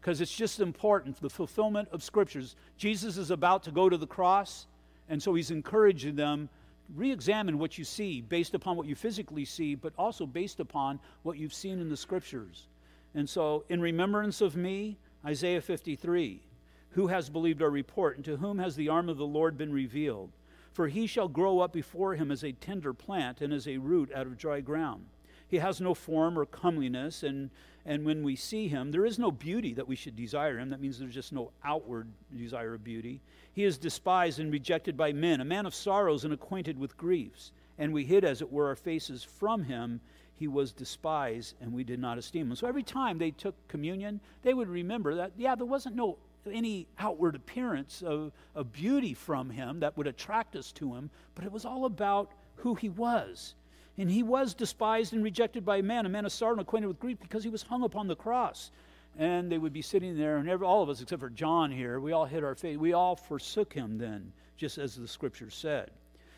Because 0.00 0.20
it's 0.22 0.34
just 0.34 0.60
important, 0.60 1.20
the 1.20 1.28
fulfillment 1.28 1.88
of 1.92 2.02
scriptures. 2.02 2.56
Jesus 2.78 3.18
is 3.18 3.30
about 3.30 3.62
to 3.64 3.70
go 3.70 3.90
to 3.90 3.98
the 3.98 4.06
cross, 4.06 4.66
and 5.10 5.22
so 5.22 5.34
he's 5.34 5.50
encouraging 5.50 6.16
them 6.16 6.48
re 6.94 7.12
examine 7.12 7.58
what 7.58 7.78
you 7.78 7.84
see 7.84 8.20
based 8.20 8.54
upon 8.54 8.76
what 8.76 8.86
you 8.86 8.94
physically 8.94 9.44
see, 9.44 9.74
but 9.74 9.92
also 9.98 10.26
based 10.26 10.60
upon 10.60 10.98
what 11.22 11.38
you've 11.38 11.54
seen 11.54 11.80
in 11.80 11.88
the 11.88 11.96
scriptures. 11.96 12.66
And 13.14 13.28
so, 13.28 13.64
in 13.68 13.80
remembrance 13.80 14.40
of 14.40 14.56
me, 14.56 14.96
Isaiah 15.24 15.60
53 15.60 16.42
Who 16.90 17.08
has 17.08 17.28
believed 17.28 17.62
our 17.62 17.70
report, 17.70 18.16
and 18.16 18.24
to 18.24 18.38
whom 18.38 18.58
has 18.58 18.76
the 18.76 18.88
arm 18.88 19.08
of 19.08 19.18
the 19.18 19.26
Lord 19.26 19.58
been 19.58 19.72
revealed? 19.72 20.32
For 20.72 20.88
he 20.88 21.06
shall 21.06 21.28
grow 21.28 21.60
up 21.60 21.72
before 21.72 22.14
him 22.14 22.30
as 22.30 22.42
a 22.42 22.52
tender 22.52 22.94
plant 22.94 23.40
and 23.40 23.52
as 23.52 23.66
a 23.66 23.78
root 23.78 24.10
out 24.14 24.26
of 24.26 24.38
dry 24.38 24.60
ground. 24.60 25.06
He 25.46 25.58
has 25.58 25.80
no 25.80 25.94
form 25.94 26.38
or 26.38 26.46
comeliness, 26.46 27.24
and, 27.24 27.50
and 27.84 28.04
when 28.04 28.22
we 28.22 28.36
see 28.36 28.68
him, 28.68 28.92
there 28.92 29.04
is 29.04 29.18
no 29.18 29.32
beauty 29.32 29.74
that 29.74 29.88
we 29.88 29.96
should 29.96 30.14
desire 30.14 30.58
him. 30.58 30.70
That 30.70 30.80
means 30.80 30.98
there's 30.98 31.12
just 31.12 31.32
no 31.32 31.50
outward 31.64 32.06
desire 32.34 32.74
of 32.74 32.84
beauty. 32.84 33.20
He 33.52 33.64
is 33.64 33.76
despised 33.76 34.38
and 34.38 34.52
rejected 34.52 34.96
by 34.96 35.12
men, 35.12 35.40
a 35.40 35.44
man 35.44 35.66
of 35.66 35.74
sorrows 35.74 36.24
and 36.24 36.32
acquainted 36.32 36.78
with 36.78 36.96
griefs. 36.96 37.50
And 37.78 37.92
we 37.92 38.04
hid, 38.04 38.24
as 38.24 38.40
it 38.40 38.52
were, 38.52 38.68
our 38.68 38.76
faces 38.76 39.24
from 39.24 39.64
him 39.64 40.00
he 40.40 40.48
was 40.48 40.72
despised 40.72 41.54
and 41.60 41.70
we 41.70 41.84
did 41.84 42.00
not 42.00 42.16
esteem 42.16 42.48
him. 42.48 42.56
So 42.56 42.66
every 42.66 42.82
time 42.82 43.18
they 43.18 43.30
took 43.30 43.54
communion, 43.68 44.20
they 44.40 44.54
would 44.54 44.70
remember 44.70 45.14
that, 45.16 45.32
yeah, 45.36 45.54
there 45.54 45.66
wasn't 45.66 45.96
no 45.96 46.16
any 46.50 46.88
outward 46.98 47.36
appearance 47.36 48.02
of, 48.02 48.32
of 48.54 48.72
beauty 48.72 49.12
from 49.12 49.50
him 49.50 49.80
that 49.80 49.98
would 49.98 50.06
attract 50.06 50.56
us 50.56 50.72
to 50.72 50.94
him, 50.94 51.10
but 51.34 51.44
it 51.44 51.52
was 51.52 51.66
all 51.66 51.84
about 51.84 52.32
who 52.56 52.74
he 52.74 52.88
was. 52.88 53.54
And 53.98 54.10
he 54.10 54.22
was 54.22 54.54
despised 54.54 55.12
and 55.12 55.22
rejected 55.22 55.62
by 55.62 55.82
man, 55.82 56.06
a 56.06 56.08
man 56.08 56.24
of 56.24 56.32
sorrow 56.32 56.52
and 56.52 56.62
acquainted 56.62 56.88
with 56.88 56.98
grief, 56.98 57.18
because 57.20 57.44
he 57.44 57.50
was 57.50 57.62
hung 57.62 57.82
upon 57.82 58.08
the 58.08 58.16
cross. 58.16 58.70
And 59.18 59.52
they 59.52 59.58
would 59.58 59.74
be 59.74 59.82
sitting 59.82 60.16
there, 60.16 60.38
and 60.38 60.48
every, 60.48 60.66
all 60.66 60.82
of 60.82 60.88
us, 60.88 61.02
except 61.02 61.20
for 61.20 61.28
John 61.28 61.70
here, 61.70 62.00
we 62.00 62.12
all 62.12 62.24
hid 62.24 62.44
our 62.44 62.54
face. 62.54 62.78
We 62.78 62.94
all 62.94 63.14
forsook 63.14 63.74
him 63.74 63.98
then, 63.98 64.32
just 64.56 64.78
as 64.78 64.96
the 64.96 65.06
scripture 65.06 65.50
said. 65.50 65.90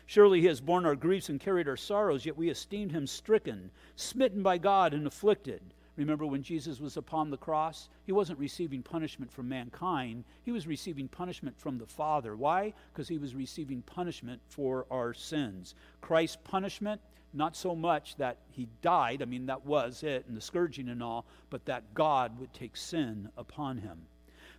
Surely 0.05 0.41
he 0.41 0.47
has 0.47 0.61
borne 0.61 0.85
our 0.85 0.95
griefs 0.95 1.29
and 1.29 1.39
carried 1.39 1.67
our 1.67 1.77
sorrows, 1.77 2.25
yet 2.25 2.37
we 2.37 2.49
esteemed 2.49 2.91
him 2.91 3.07
stricken, 3.07 3.71
smitten 3.95 4.43
by 4.43 4.57
God, 4.57 4.93
and 4.93 5.07
afflicted. 5.07 5.61
Remember 5.95 6.25
when 6.25 6.41
Jesus 6.41 6.79
was 6.79 6.97
upon 6.97 7.29
the 7.29 7.37
cross? 7.37 7.87
He 8.05 8.11
wasn't 8.11 8.39
receiving 8.39 8.81
punishment 8.81 9.31
from 9.31 9.47
mankind, 9.47 10.23
he 10.43 10.51
was 10.51 10.67
receiving 10.67 11.07
punishment 11.07 11.57
from 11.59 11.77
the 11.77 11.85
Father. 11.85 12.35
Why? 12.35 12.73
Because 12.91 13.07
he 13.07 13.17
was 13.17 13.35
receiving 13.35 13.81
punishment 13.83 14.41
for 14.47 14.87
our 14.89 15.13
sins. 15.13 15.75
Christ's 16.01 16.37
punishment, 16.43 16.99
not 17.31 17.55
so 17.55 17.75
much 17.75 18.15
that 18.17 18.37
he 18.49 18.67
died, 18.81 19.21
I 19.21 19.25
mean, 19.25 19.45
that 19.45 19.65
was 19.65 20.03
it, 20.03 20.25
and 20.27 20.35
the 20.35 20.41
scourging 20.41 20.89
and 20.89 21.01
all, 21.01 21.25
but 21.49 21.65
that 21.65 21.93
God 21.93 22.39
would 22.39 22.53
take 22.53 22.75
sin 22.75 23.29
upon 23.37 23.77
him. 23.77 24.07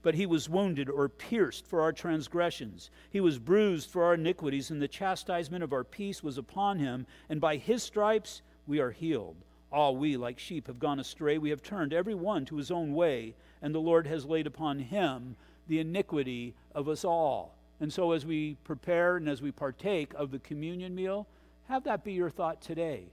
But 0.05 0.15
he 0.15 0.27
was 0.27 0.49
wounded 0.49 0.89
or 0.89 1.09
pierced 1.09 1.67
for 1.67 1.81
our 1.81 1.93
transgressions. 1.93 2.91
He 3.11 3.21
was 3.21 3.39
bruised 3.39 3.91
for 3.91 4.05
our 4.05 4.15
iniquities, 4.15 4.71
and 4.71 4.81
the 4.81 4.87
chastisement 4.87 5.65
of 5.65 5.73
our 5.73 5.83
peace 5.83 6.23
was 6.23 6.39
upon 6.39 6.79
him. 6.79 7.07
And 7.29 7.41
by 7.41 7.57
his 7.57 7.83
stripes 7.83 8.43
we 8.67 8.79
are 8.79 8.93
healed. 8.93 9.37
All 9.73 9.97
we, 9.97 10.17
like 10.17 10.39
sheep, 10.39 10.69
have 10.69 10.79
gone 10.79 11.01
astray. 11.01 11.39
We 11.39 11.51
have 11.51 11.63
turned 11.63 11.93
every 11.93 12.15
one 12.15 12.45
to 12.45 12.57
his 12.57 12.71
own 12.71 12.95
way, 12.95 13.35
and 13.63 13.75
the 13.75 13.81
Lord 13.81 14.07
has 14.07 14.27
laid 14.27 14.47
upon 14.47 14.79
him 14.79 15.35
the 15.67 15.81
iniquity 15.81 16.55
of 16.75 16.89
us 16.89 17.05
all. 17.05 17.55
And 17.81 17.93
so, 17.93 18.13
as 18.13 18.25
we 18.25 18.57
prepare 18.63 19.17
and 19.17 19.29
as 19.29 19.43
we 19.43 19.51
partake 19.51 20.13
of 20.15 20.31
the 20.31 20.39
communion 20.39 20.95
meal, 20.95 21.27
Have 21.69 21.85
that 21.85 22.05
be 22.05 22.13
your 22.13 22.31
thought 22.31 22.61
today 22.61 23.05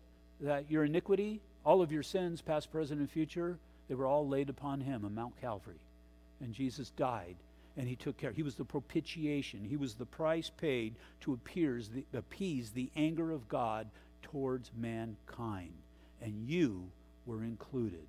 that 0.41 0.69
your 0.69 0.83
iniquity, 0.83 1.39
all 1.65 1.81
of 1.81 1.91
your 1.91 2.03
sins, 2.03 2.41
past, 2.41 2.71
present, 2.71 2.99
and 2.99 3.09
future, 3.09 3.57
they 3.87 3.95
were 3.95 4.05
all 4.05 4.27
laid 4.27 4.49
upon 4.49 4.81
him 4.81 5.05
on 5.05 5.15
Mount 5.15 5.39
Calvary. 5.39 5.79
And 6.41 6.53
Jesus 6.53 6.89
died 6.91 7.35
and 7.77 7.87
he 7.87 7.95
took 7.95 8.17
care. 8.17 8.31
He 8.31 8.43
was 8.43 8.55
the 8.55 8.65
propitiation. 8.65 9.63
He 9.63 9.77
was 9.77 9.95
the 9.95 10.05
price 10.05 10.49
paid 10.49 10.95
to 11.21 11.33
appease 11.33 11.89
the, 11.89 12.05
appease 12.13 12.71
the 12.71 12.91
anger 12.95 13.31
of 13.31 13.47
God 13.47 13.87
towards 14.21 14.71
mankind. 14.75 15.73
And 16.21 16.47
you 16.47 16.91
were 17.25 17.43
included. 17.43 18.07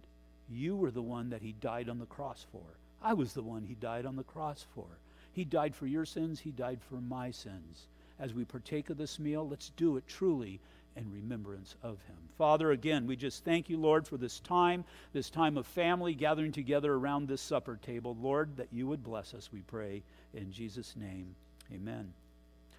You 0.49 0.77
were 0.77 0.91
the 0.91 1.03
one 1.03 1.31
that 1.31 1.43
he 1.43 1.53
died 1.53 1.89
on 1.89 1.99
the 1.99 2.07
cross 2.07 2.45
for. 2.51 2.79
I 3.01 3.15
was 3.15 3.33
the 3.33 3.43
one 3.43 3.65
he 3.65 3.75
died 3.75 4.07
on 4.07 4.17
the 4.17 4.25
cross 4.25 4.67
for. 4.75 4.87
He 5.33 5.45
died 5.45 5.75
for 5.75 5.87
your 5.87 6.05
sins, 6.05 6.41
he 6.41 6.51
died 6.51 6.81
for 6.83 7.01
my 7.01 7.31
sins. 7.31 7.87
As 8.19 8.35
we 8.35 8.45
partake 8.45 8.91
of 8.91 8.99
this 8.99 9.19
meal, 9.19 9.49
let's 9.49 9.71
do 9.71 9.97
it 9.97 10.07
truly 10.07 10.61
in 10.97 11.11
remembrance 11.11 11.77
of 11.83 12.01
him. 12.03 12.17
Father, 12.39 12.73
again, 12.73 13.07
we 13.07 13.17
just 13.17 13.45
thank 13.45 13.69
you, 13.69 13.79
Lord, 13.79 14.07
for 14.07 14.17
this 14.17 14.41
time, 14.41 14.85
this 15.13 15.31
time 15.31 15.57
of 15.57 15.67
family 15.67 16.15
gathering 16.15 16.53
together 16.53 16.93
around 16.93 17.29
this 17.29 17.41
supper 17.41 17.79
table. 17.83 18.17
Lord, 18.21 18.57
that 18.57 18.69
you 18.73 18.87
would 18.87 19.03
bless 19.03 19.35
us, 19.35 19.51
we 19.53 19.61
pray. 19.61 20.03
In 20.35 20.51
Jesus' 20.53 20.97
name, 20.97 21.35
amen. 21.73 22.13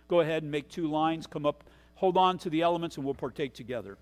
Go 0.08 0.20
ahead 0.20 0.44
and 0.44 0.52
make 0.52 0.70
two 0.70 0.90
lines, 0.90 1.28
come 1.28 1.46
up, 1.46 1.64
hold 1.96 2.18
on 2.18 2.38
to 2.40 2.50
the 2.50 2.62
elements, 2.62 2.98
and 2.98 3.06
we'll 3.06 3.14
partake 3.14 3.54
together. 3.54 3.98